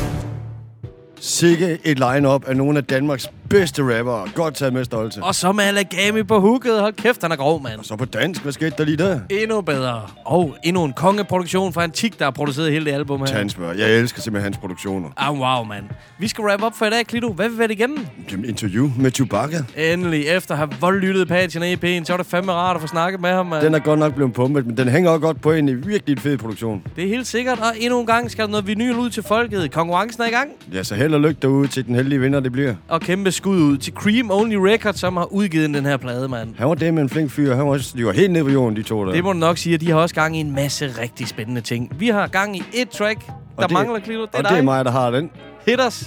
Sikke 1.20 1.68
et 1.90 1.98
line-up 2.04 2.42
af 2.50 2.54
nogle 2.60 2.74
af 2.80 2.84
Danmarks 2.94 3.26
bedste 3.50 3.98
rappere. 3.98 4.28
Godt 4.34 4.54
taget 4.54 4.72
med 4.72 4.84
stolte. 4.84 5.22
Og 5.22 5.34
så 5.34 5.52
med 5.52 5.64
Alagami 5.64 6.22
på 6.22 6.40
hooket. 6.40 6.80
Hold 6.80 6.94
kæft, 6.94 7.22
han 7.22 7.32
er 7.32 7.36
grov, 7.36 7.62
mand. 7.62 7.80
Så 7.82 7.96
på 7.96 8.04
dansk, 8.04 8.42
hvad 8.42 8.52
skete 8.52 8.74
der 8.78 8.84
lige 8.84 8.96
der? 8.96 9.20
Endnu 9.30 9.60
bedre. 9.60 10.02
Og 10.24 10.56
endnu 10.64 10.84
en 10.84 10.92
kongeproduktion 10.92 11.72
fra 11.72 11.82
Antik, 11.82 12.18
der 12.18 12.24
har 12.24 12.30
produceret 12.30 12.72
hele 12.72 12.84
det 12.84 12.92
album 12.92 13.20
her. 13.20 13.26
Tansmør. 13.26 13.72
Jeg 13.72 13.90
elsker 13.90 14.22
simpelthen 14.22 14.44
hans 14.44 14.56
produktioner. 14.56 15.08
Ah, 15.16 15.40
wow, 15.40 15.64
mand. 15.64 15.84
Vi 16.18 16.28
skal 16.28 16.44
wrap 16.44 16.62
up 16.62 16.72
for 16.78 16.86
i 16.86 16.90
dag, 16.90 17.06
Klito. 17.06 17.32
Hvad 17.32 17.48
vil 17.48 17.54
vi 17.54 17.58
være 17.58 17.72
igennem? 17.72 18.06
Jamen, 18.32 18.44
interview 18.44 18.90
med 18.98 19.10
Chewbacca. 19.10 19.64
Endelig, 19.76 20.26
efter 20.26 20.54
at 20.54 20.58
have 20.58 20.70
voldlyttet 20.80 21.28
Patchen 21.28 21.62
af 21.62 21.72
EP'en, 21.74 22.04
så 22.04 22.12
var 22.12 22.16
det 22.16 22.26
fandme 22.26 22.52
rart 22.52 22.76
at 22.76 22.80
få 22.80 22.86
snakket 22.88 23.20
med 23.20 23.30
ham, 23.30 23.46
mand. 23.46 23.62
Den 23.64 23.74
er 23.74 23.78
godt 23.78 23.98
nok 23.98 24.14
blevet 24.14 24.32
pumpet, 24.32 24.66
men 24.66 24.76
den 24.76 24.88
hænger 24.88 25.10
også 25.10 25.20
godt 25.20 25.40
på 25.40 25.52
en 25.52 25.68
i 25.68 25.74
virkelig 25.74 26.12
en 26.12 26.18
fed 26.18 26.38
produktion. 26.38 26.82
Det 26.96 27.04
er 27.04 27.08
helt 27.08 27.26
sikkert, 27.26 27.58
og 27.58 27.66
endnu 27.78 28.00
en 28.00 28.06
gang 28.06 28.30
skal 28.30 28.44
der 28.44 28.50
noget 28.50 28.66
vinyl 28.66 28.96
ud 28.96 29.10
til 29.10 29.22
folket. 29.22 29.72
Konkurrencen 29.72 30.22
er 30.22 30.26
i 30.26 30.30
gang. 30.30 30.50
Ja, 30.72 30.82
så 30.82 30.94
held 30.94 31.14
og 31.14 31.20
lykke 31.20 31.38
derude 31.42 31.68
til 31.68 31.86
den 31.86 31.94
heldige 31.94 32.20
vinder, 32.20 32.40
det 32.40 32.52
bliver. 32.52 32.74
Og 32.88 33.00
kæmpe 33.00 33.32
skud 33.40 33.56
ud 33.56 33.76
til 33.78 33.92
Cream 33.92 34.30
Only 34.30 34.54
Records, 34.54 35.00
som 35.00 35.16
har 35.16 35.32
udgivet 35.32 35.70
den 35.74 35.86
her 35.86 35.96
plade, 35.96 36.28
mand. 36.28 36.54
Han 36.58 36.68
var 36.68 36.74
det 36.74 36.94
med 36.94 37.02
en 37.02 37.08
flink 37.08 37.30
fyr. 37.30 37.54
Han 37.54 37.64
var 37.66 37.70
også, 37.72 37.94
de 37.96 38.06
var 38.06 38.12
helt 38.12 38.30
nede 38.32 38.44
på 38.44 38.50
jorden, 38.50 38.76
de 38.76 38.82
to 38.82 39.06
der. 39.06 39.12
Det 39.12 39.24
må 39.24 39.32
du 39.32 39.38
nok 39.38 39.58
sige, 39.58 39.74
at 39.74 39.80
de 39.80 39.90
har 39.90 39.96
også 39.98 40.14
gang 40.14 40.36
i 40.36 40.40
en 40.40 40.54
masse 40.54 40.92
rigtig 41.00 41.28
spændende 41.28 41.60
ting. 41.60 41.92
Vi 41.98 42.08
har 42.08 42.26
gang 42.26 42.56
i 42.56 42.62
et 42.74 42.88
track, 42.88 43.26
der 43.58 43.62
det- 43.62 43.70
mangler, 43.72 43.98
Klito. 44.00 44.20
Det 44.20 44.28
er 44.32 44.38
og 44.38 44.44
dig. 44.44 44.50
det 44.52 44.58
er 44.58 44.62
mig, 44.62 44.84
der 44.84 44.90
har 44.90 45.10
den. 45.10 45.30
Hit 45.66 45.80
os. 45.80 46.04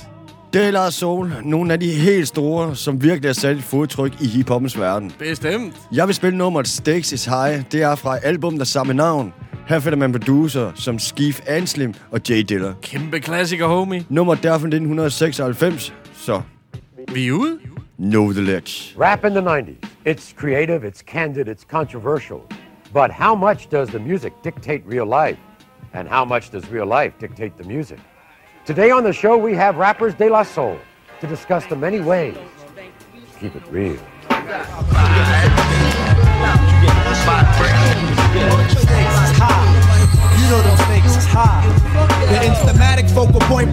Det 0.54 0.66
er 0.68 0.72
Lars 0.72 0.94
Soul. 0.94 1.32
Nogle 1.44 1.74
af 1.74 1.80
de 1.80 1.92
helt 1.92 2.28
store, 2.28 2.76
som 2.76 3.04
virkelig 3.04 3.30
har 3.30 3.34
sat 3.34 3.58
et 3.58 3.64
fodtryk 3.64 4.14
i 4.22 4.28
hiphoppens 4.28 4.80
verden. 4.80 5.12
Bestemt. 5.20 5.74
Jeg 5.92 6.08
vil 6.08 6.16
spille 6.16 6.38
nummeret 6.38 6.68
Stakes 6.68 7.12
is 7.12 7.26
High. 7.26 7.62
Det 7.72 7.82
er 7.82 7.96
fra 7.96 8.18
album, 8.18 8.58
der 8.58 8.66
samme 8.66 8.94
navn. 8.94 9.34
Her 9.68 9.80
finder 9.80 9.98
man 9.98 10.12
producer 10.12 10.72
som 10.76 11.00
Skeef 11.00 11.40
Anslim 11.48 11.94
og 12.12 12.22
Jay 12.30 12.40
Diller. 12.50 12.74
Kæmpe 12.82 13.20
klassiker, 13.20 13.68
homie. 13.68 14.06
Nummer 14.10 14.36
der 14.36 14.50
fra 14.50 14.68
1996, 14.68 15.94
så 16.18 16.42
vi 17.12 17.28
er 17.28 17.34
ude. 17.34 17.60
Know 17.98 18.34
the 18.34 18.42
ledge. 18.42 18.94
Rap 18.98 19.26
in 19.26 19.34
the 19.34 19.42
90s. 19.42 19.78
It's 20.06 20.34
creative, 20.34 20.84
it's 20.84 21.02
candid, 21.02 21.48
it's 21.48 21.64
controversial. 21.64 22.42
But 22.94 23.12
how 23.12 23.36
much 23.36 23.70
does 23.70 23.90
the 23.90 24.00
music 24.00 24.34
dictate 24.44 24.84
real 24.86 25.06
life? 25.06 25.38
And 25.94 26.08
how 26.08 26.26
much 26.26 26.50
does 26.50 26.70
real 26.70 26.86
life 26.86 27.14
dictate 27.20 27.58
the 27.58 27.64
music? 27.64 28.00
Today 28.66 28.92
on 28.92 29.04
the 29.04 29.14
show, 29.14 29.38
we 29.38 29.54
have 29.56 29.78
rappers 29.78 30.16
De 30.16 30.30
La 30.30 30.44
Soul 30.44 30.78
to 31.22 31.28
discuss 31.28 31.66
the 31.66 31.76
many 31.76 32.02
ways. 32.02 32.36
to 32.36 33.40
Keep 33.40 33.56
it 33.56 33.68
real. 33.70 34.00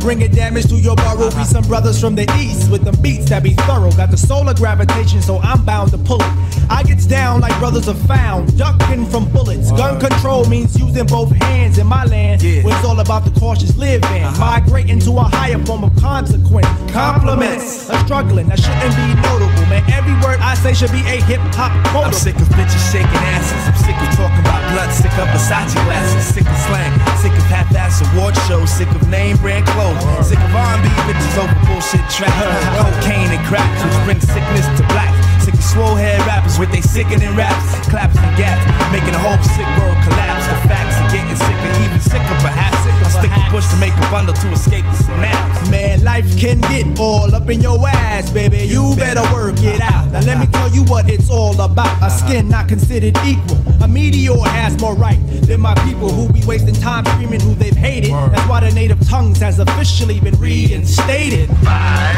Bringing 0.00 0.30
damage 0.32 0.68
to 0.68 0.76
your 0.76 0.96
burrow. 0.96 1.30
Be 1.30 1.44
some 1.44 1.64
brothers 1.64 2.00
from 2.00 2.14
the 2.14 2.26
east 2.38 2.70
with 2.70 2.82
them 2.84 2.96
beats 3.02 3.28
that 3.30 3.42
be 3.42 3.54
thorough. 3.68 3.92
Got 3.92 4.10
the 4.10 4.16
solar 4.16 4.54
gravitation, 4.54 5.22
so 5.22 5.38
I'm 5.38 5.64
bound 5.64 5.90
to 5.92 5.98
pull 5.98 6.20
it. 6.20 6.32
I 6.70 6.82
gets 6.82 7.06
down 7.06 7.40
like 7.40 7.56
brothers 7.58 7.88
are 7.88 7.94
found, 8.06 8.56
ducking 8.56 9.06
from 9.06 9.30
bullets. 9.32 9.70
Gun 9.72 10.00
control 10.00 10.46
means 10.46 10.78
using 10.78 11.06
both 11.06 11.30
hands 11.42 11.78
in 11.78 11.86
my 11.86 12.04
land. 12.04 12.42
When 12.42 12.74
it's 12.74 12.84
all 12.84 12.98
about 13.00 13.24
the 13.24 13.38
cautious 13.38 13.76
living, 13.76 14.22
uh-huh. 14.22 14.38
migrating 14.38 15.00
to 15.00 15.10
a 15.18 15.22
higher 15.22 15.58
form 15.66 15.84
of 15.84 15.94
consequence. 15.96 16.68
Compliments, 16.92 17.90
a 17.90 17.98
struggling 18.04 18.48
that 18.48 18.58
shouldn't 18.58 18.94
be 18.96 19.06
notable, 19.22 19.66
man. 19.66 19.82
Every 19.90 20.14
word 20.22 20.38
I 20.40 20.54
say 20.54 20.72
should 20.74 20.92
be 20.92 21.02
a 21.10 21.18
hip 21.26 21.40
hop. 21.58 21.70
I'm 21.94 22.12
sick 22.12 22.36
of 22.36 22.48
bitches 22.54 22.92
shaking 22.92 23.22
asses. 23.34 23.62
I'm 23.66 23.74
sick 23.82 23.98
of 23.98 24.10
talking 24.16 24.40
about 24.40 24.62
blood. 24.72 24.90
Sick 24.94 25.12
of 25.18 25.28
Versace 25.34 25.74
glasses. 25.86 26.34
Sick 26.34 26.46
of 26.46 26.58
slang. 26.70 26.92
Sick 27.18 27.32
of 27.32 27.46
half-ass 27.50 28.02
award 28.12 28.36
shows. 28.46 28.70
Sick 28.70 28.88
of 28.94 29.08
name 29.08 29.36
brand 29.38 29.66
clothes. 29.66 29.89
Sick 30.22 30.38
of 30.38 30.54
R&B 30.54 30.86
bitches 31.08 31.36
over 31.40 31.56
bullshit 31.66 32.04
trap. 32.10 32.32
Cocaine 32.76 33.30
and 33.30 33.44
crack, 33.46 33.70
which 33.82 33.98
brings 34.04 34.26
sickness 34.26 34.66
to 34.78 34.84
black. 34.92 35.12
Sick 35.40 35.54
of 35.54 35.64
swole 35.64 35.94
head 35.94 36.20
rappers 36.26 36.58
with 36.58 36.70
they 36.70 36.80
sickening 36.80 37.34
raps, 37.36 37.88
claps 37.88 38.16
and 38.18 38.36
gaps, 38.36 38.62
making 38.92 39.12
the 39.12 39.18
whole 39.18 39.38
sick 39.42 39.66
world 39.80 39.96
collapse. 40.04 40.46
The 40.46 40.68
facts 40.68 40.96
are 41.00 41.10
getting 41.10 41.36
sicker, 41.36 41.70
even 41.82 42.00
sicker 42.00 42.36
perhaps. 42.44 42.78
I 42.86 43.08
stick 43.08 43.32
a 43.32 43.50
bush 43.50 43.66
to 43.70 43.76
make 43.76 43.94
a 43.94 44.06
bundle 44.10 44.34
to 44.34 44.52
escape 44.52 44.84
the 44.84 44.96
synapse. 45.02 45.70
Man, 45.70 46.04
life 46.04 46.28
can 46.38 46.60
get 46.70 46.98
all 47.00 47.34
up 47.34 47.48
in 47.48 47.60
your 47.60 47.78
ass, 47.88 48.30
baby. 48.30 48.58
You 48.58 48.94
better 48.96 49.22
work 49.32 49.58
it 49.62 49.80
out. 49.80 50.12
Now 50.12 50.20
let 50.20 50.38
me 50.38 50.46
tell 50.46 50.70
you 50.70 50.84
what 50.84 51.08
it's 51.08 51.30
all 51.30 51.58
about. 51.60 51.86
A 52.02 52.06
uh-huh. 52.06 52.08
skin 52.10 52.48
not 52.48 52.68
considered 52.68 53.16
equal. 53.24 53.69
A 53.82 53.88
meteor 53.88 54.36
has 54.48 54.78
more 54.80 54.94
right 54.94 55.18
than 55.46 55.60
my 55.60 55.74
people 55.86 56.10
who 56.10 56.30
be 56.32 56.44
wasting 56.44 56.74
time 56.74 57.04
screaming 57.06 57.40
who 57.40 57.54
they've 57.54 57.74
hated. 57.74 58.10
That's 58.10 58.48
why 58.48 58.60
the 58.60 58.70
native 58.72 59.00
tongues 59.08 59.38
has 59.40 59.58
officially 59.58 60.20
been 60.20 60.38
reinstated. 60.38 61.48
Five. 61.64 62.16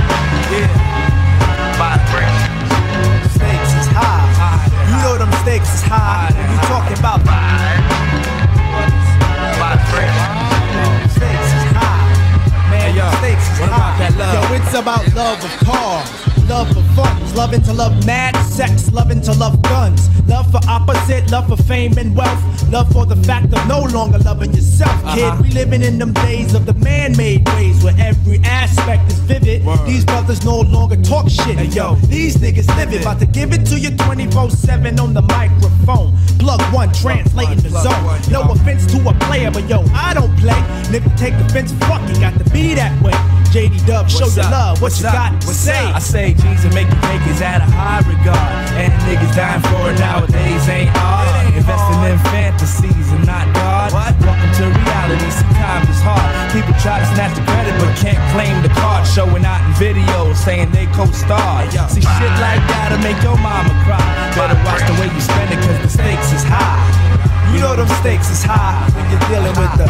Yeah. 0.51 0.69
Five 1.79 2.01
Stakes 3.31 3.73
is 3.75 3.87
high. 3.95 4.67
You 4.91 5.03
know 5.03 5.19
them 5.19 5.33
stakes 5.43 5.73
is 5.75 5.83
high. 5.83 6.31
You 6.31 6.59
talking 6.69 6.99
about 6.99 7.21
Stakes 11.11 11.51
is 11.59 11.67
high. 11.73 12.71
Man, 12.71 12.97
yo, 12.97 13.09
stakes 13.19 13.47
is 13.53 13.59
high. 13.71 14.35
Yo, 14.35 14.55
it's 14.55 14.75
about 14.75 15.15
love 15.15 15.45
of 15.45 15.51
cars. 15.67 16.32
Love 16.53 16.69
for 16.69 16.83
funds, 16.95 17.35
loving 17.35 17.63
to 17.63 17.73
love 17.73 18.05
mad 18.05 18.37
sex, 18.45 18.93
loving 18.93 19.23
to 19.23 19.33
love 19.33 19.63
guns, 19.63 20.11
love 20.29 20.45
for 20.53 20.61
opposite, 20.69 21.31
love 21.31 21.49
for 21.49 21.57
fame 21.57 21.97
and 21.97 22.15
wealth, 22.15 22.71
love 22.71 22.93
for 22.93 23.07
the 23.07 23.17
fact 23.25 23.47
of 23.55 23.67
no 23.67 23.81
longer 23.85 24.19
loving 24.19 24.53
yourself, 24.53 24.95
kid. 25.15 25.33
We 25.41 25.49
living 25.53 25.81
in 25.81 25.99
them 25.99 26.13
days 26.13 26.53
of 26.53 26.67
the 26.67 26.75
man-made 26.75 27.49
ways 27.49 27.83
where 27.83 27.95
every 27.99 28.39
aspect 28.45 29.11
is 29.11 29.19
vivid. 29.21 29.63
These 29.87 30.05
brothers 30.05 30.45
no 30.45 30.61
longer 30.61 30.97
talk 30.97 31.31
shit, 31.31 31.57
hey, 31.57 31.69
yo. 31.69 31.95
These 31.95 32.37
niggas 32.37 32.69
live 32.77 32.93
it, 32.93 33.01
about 33.01 33.19
to 33.21 33.27
give 33.27 33.55
it 33.55 33.65
to 33.69 33.81
you 33.81 33.91
24/7 33.93 35.01
on 35.01 35.15
the 35.15 35.23
microphone. 35.23 36.15
Plug 36.39 36.61
one, 36.75 36.93
translating 36.93 37.63
the 37.63 37.71
zone. 37.71 38.21
No 38.31 38.43
offense 38.43 38.85
to 38.93 39.09
a 39.09 39.15
player, 39.25 39.51
but 39.51 39.67
yo, 39.71 39.83
I 39.95 40.13
don't 40.13 40.37
play. 40.37 40.63
And 40.85 40.95
if 40.95 41.03
you 41.03 41.13
take 41.17 41.33
offense, 41.33 41.73
fuck 41.89 42.03
it, 42.11 42.21
got 42.21 42.37
to 42.37 42.45
be 42.51 42.75
that 42.75 43.01
way. 43.03 43.15
JD 43.53 43.87
Dub, 43.87 44.09
show 44.09 44.29
your 44.29 44.51
love. 44.51 44.81
What 44.81 44.97
you 44.97 45.03
got 45.03 45.39
to 45.41 45.47
say? 45.49 45.93
I 45.93 45.99
say 45.99 46.35
G's 46.43 46.65
and 46.67 46.75
making 46.75 46.99
at 47.43 47.59
a 47.59 47.69
high 47.75 48.03
regard. 48.07 48.51
And 48.79 48.91
niggas 49.07 49.35
dying 49.35 49.63
for 49.67 49.91
it 49.91 49.99
nowadays 49.99 50.67
ain't 50.71 50.91
odd. 50.95 51.55
Investing 51.55 52.03
in 52.07 52.19
fantasies 52.31 53.09
and 53.15 53.27
not 53.27 53.47
God. 53.55 53.91
Welcome 53.91 54.51
to 54.59 54.65
reality, 54.71 55.31
see 55.31 55.51
times 55.59 55.91
is 55.91 56.03
hard. 56.03 56.23
People 56.55 56.75
try 56.79 57.03
to 57.03 57.07
snatch 57.15 57.35
the 57.35 57.43
credit 57.47 57.75
but 57.79 57.91
can't 57.99 58.19
claim 58.35 58.59
the 58.63 58.71
card. 58.79 59.07
Showing 59.07 59.47
out 59.47 59.63
in 59.67 59.73
videos 59.79 60.39
saying 60.39 60.71
they 60.71 60.87
co-star. 60.95 61.67
See 61.91 62.03
shit 62.03 62.35
like 62.39 62.63
that'll 62.71 62.99
make 63.03 63.19
your 63.23 63.39
mama 63.39 63.75
cry. 63.87 64.03
Better 64.39 64.59
watch 64.67 64.83
the 64.87 64.95
way 64.99 65.11
you 65.11 65.23
spend 65.23 65.51
it 65.51 65.59
cause 65.63 65.79
the 65.83 65.91
stakes 65.91 66.31
is 66.35 66.43
high. 66.47 66.83
You 67.55 67.61
know 67.61 67.75
them 67.77 67.91
stakes 68.01 68.31
is 68.31 68.43
high 68.43 68.83
when 68.95 69.05
you're 69.11 69.27
dealing 69.31 69.55
with 69.59 69.73
the 69.79 69.87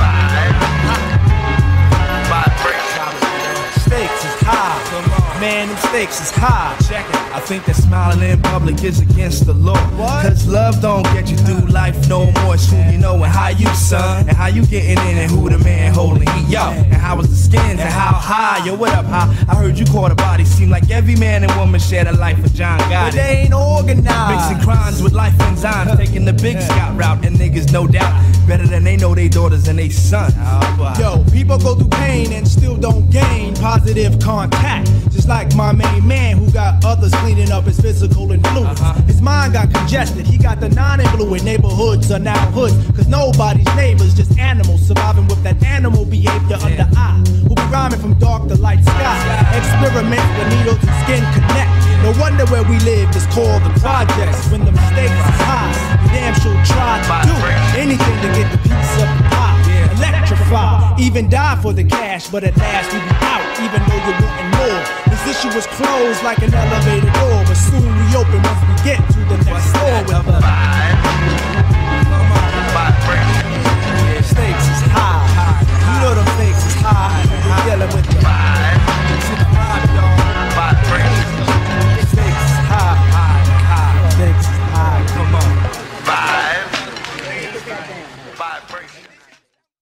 stakes 3.93 4.12
is 4.25 4.41
high. 4.41 5.41
Man, 5.41 5.69
them 5.69 5.77
stakes 5.79 6.21
is 6.21 6.31
high. 6.31 6.77
Check 6.89 7.09
it. 7.09 7.17
I 7.35 7.41
think 7.41 7.65
that 7.65 7.75
smiling 7.75 8.31
in 8.31 8.41
public 8.43 8.85
is 8.85 9.01
against 9.01 9.47
the 9.47 9.55
law. 9.55 9.75
Cause 10.23 10.47
love 10.47 10.81
don't 10.81 11.03
get 11.15 11.31
you 11.31 11.37
through 11.37 11.67
life 11.69 11.97
no 12.09 12.31
more. 12.33 12.55
It's 12.55 12.71
who 12.71 12.77
you 12.93 12.99
know 12.99 13.15
and 13.15 13.33
how 13.33 13.49
you 13.49 13.67
son. 13.75 14.29
And 14.29 14.37
how 14.37 14.47
you 14.47 14.65
getting 14.67 14.99
in 15.09 15.19
and 15.19 15.31
who 15.31 15.49
the 15.49 15.59
man 15.59 15.95
holding 15.95 16.29
heat. 16.29 16.49
Yo, 16.49 16.61
and 16.61 16.95
how 16.95 17.17
was 17.17 17.29
the 17.29 17.37
skins 17.37 17.81
and 17.81 17.91
how 17.91 18.13
high. 18.13 18.65
Yo, 18.65 18.77
what 18.77 18.93
up, 18.93 19.07
high? 19.07 19.29
I 19.49 19.55
heard 19.57 19.79
you 19.79 19.87
caught 19.87 20.13
a 20.13 20.15
body. 20.15 20.45
Seem 20.45 20.71
like 20.71 20.91
every 20.91 21.17
man 21.17 21.43
and 21.43 21.53
woman 21.57 21.81
shared 21.81 22.07
a 22.07 22.13
life 22.13 22.41
with 22.43 22.55
John 22.55 22.79
Gotti. 22.81 23.07
But 23.07 23.15
they 23.15 23.43
ain't 23.45 23.55
organized. 23.55 24.53
Mixing 24.53 24.65
crimes 24.65 25.03
with 25.03 25.13
life 25.13 25.35
enzymes. 25.39 25.97
Taking 25.97 26.25
the 26.25 26.33
big 26.35 26.61
scout 26.61 26.97
route. 26.97 27.25
And 27.25 27.37
niggas, 27.37 27.73
no 27.73 27.87
doubt, 27.87 28.13
better 28.47 28.67
than 28.67 28.85
they 28.85 28.97
know 28.97 29.15
they 29.15 29.29
daughters 29.29 29.69
and 29.69 29.79
they 29.79 29.89
sons. 29.89 30.35
Oh, 30.37 30.95
Yo, 30.99 31.25
people 31.33 31.59
go 31.59 31.75
through 31.75 31.89
pain 31.89 32.33
and 32.33 32.47
still 32.47 32.77
don't 32.77 33.11
gain 33.11 33.55
positive 33.57 34.12
contact. 34.21 34.89
Just 35.11 35.29
like 35.29 35.55
my 35.55 35.73
main 35.73 36.07
man 36.07 36.39
who 36.39 36.51
got 36.51 36.85
others 36.85 37.13
cleaning 37.17 37.51
up 37.51 37.65
his 37.65 37.81
physical 37.81 38.31
influence. 38.33 38.81
Uh-huh. 38.81 39.01
His 39.03 39.21
mind 39.21 39.55
got 39.55 39.73
congested, 39.73 40.27
he 40.27 40.39
got 40.39 40.61
the 40.61 40.69
non-influent 40.69 41.45
neighborhoods 41.45 42.11
are 42.11 42.19
now 42.19 42.51
hoods. 42.51 42.75
Cause 42.97 43.09
nobody's 43.09 43.67
neighbors, 43.77 44.15
just 44.15 44.39
animals 44.39 44.87
surviving 44.87 45.27
with 45.29 45.43
that 45.43 45.63
animal 45.63 46.05
behavior 46.05 46.59
under 46.63 46.89
eye. 46.97 47.23
Who 47.49 47.55
be 47.55 47.63
rhyming 47.71 48.01
from 48.01 48.15
dark 48.19 48.49
to 48.49 48.57
light 48.57 48.83
sky. 48.83 49.17
Experiment 49.57 50.27
with 50.39 50.49
needles 50.57 50.79
and 50.83 50.97
skin 51.05 51.25
connect. 51.35 51.71
No 52.03 52.11
wonder 52.21 52.45
where 52.47 52.65
we 52.65 52.79
live 52.81 53.15
is 53.15 53.27
called 53.27 53.63
the 53.63 53.71
projects. 53.79 54.51
When 54.51 54.65
the 54.65 54.73
mistakes 54.73 55.13
is 55.13 55.39
high, 55.47 55.71
we 56.03 56.09
damn 56.09 56.35
sure 56.41 56.59
try 56.65 56.99
to 56.99 57.29
do 57.29 57.35
anything 57.79 58.17
to 58.23 58.29
get 58.35 58.51
the 58.51 58.59
piece 58.59 59.03
of 59.03 59.09
pie. 59.09 59.22
Electrify, 60.03 60.99
even 60.99 61.29
die 61.29 61.55
for 61.63 61.73
the 61.73 61.85
cash, 61.85 62.29
but 62.29 62.43
at 62.43 62.57
last 62.57 62.93
we 62.93 62.99
be 62.99 63.15
out, 63.23 63.47
even 63.63 63.79
though 63.87 64.03
you're 64.03 64.19
wanting 64.19 64.51
more. 64.59 64.83
This 65.07 65.23
issue 65.31 65.55
was 65.55 65.67
closed 65.79 66.23
like 66.25 66.39
an 66.43 66.53
elevator 66.53 67.07
door, 67.07 67.45
but 67.47 67.55
soon 67.55 67.87
we 67.87 68.17
open 68.19 68.43
once 68.43 68.63
we 68.67 68.75
get 68.83 68.99
to 69.15 69.21
the 69.31 69.39
next 69.47 69.71
floor 69.71 70.03
with 70.03 70.27
the 70.27 70.43
Yeah, 74.11 74.23
stakes 74.23 74.67
is 74.75 74.83
high. 74.91 75.63
You 75.63 75.97
know 76.03 76.15
them 76.19 76.27
stakes 76.35 76.67
is 76.67 76.75
high. 76.83 77.23
We're 77.47 77.63
dealing 77.71 77.95
with 77.95 78.07
the 78.11 78.82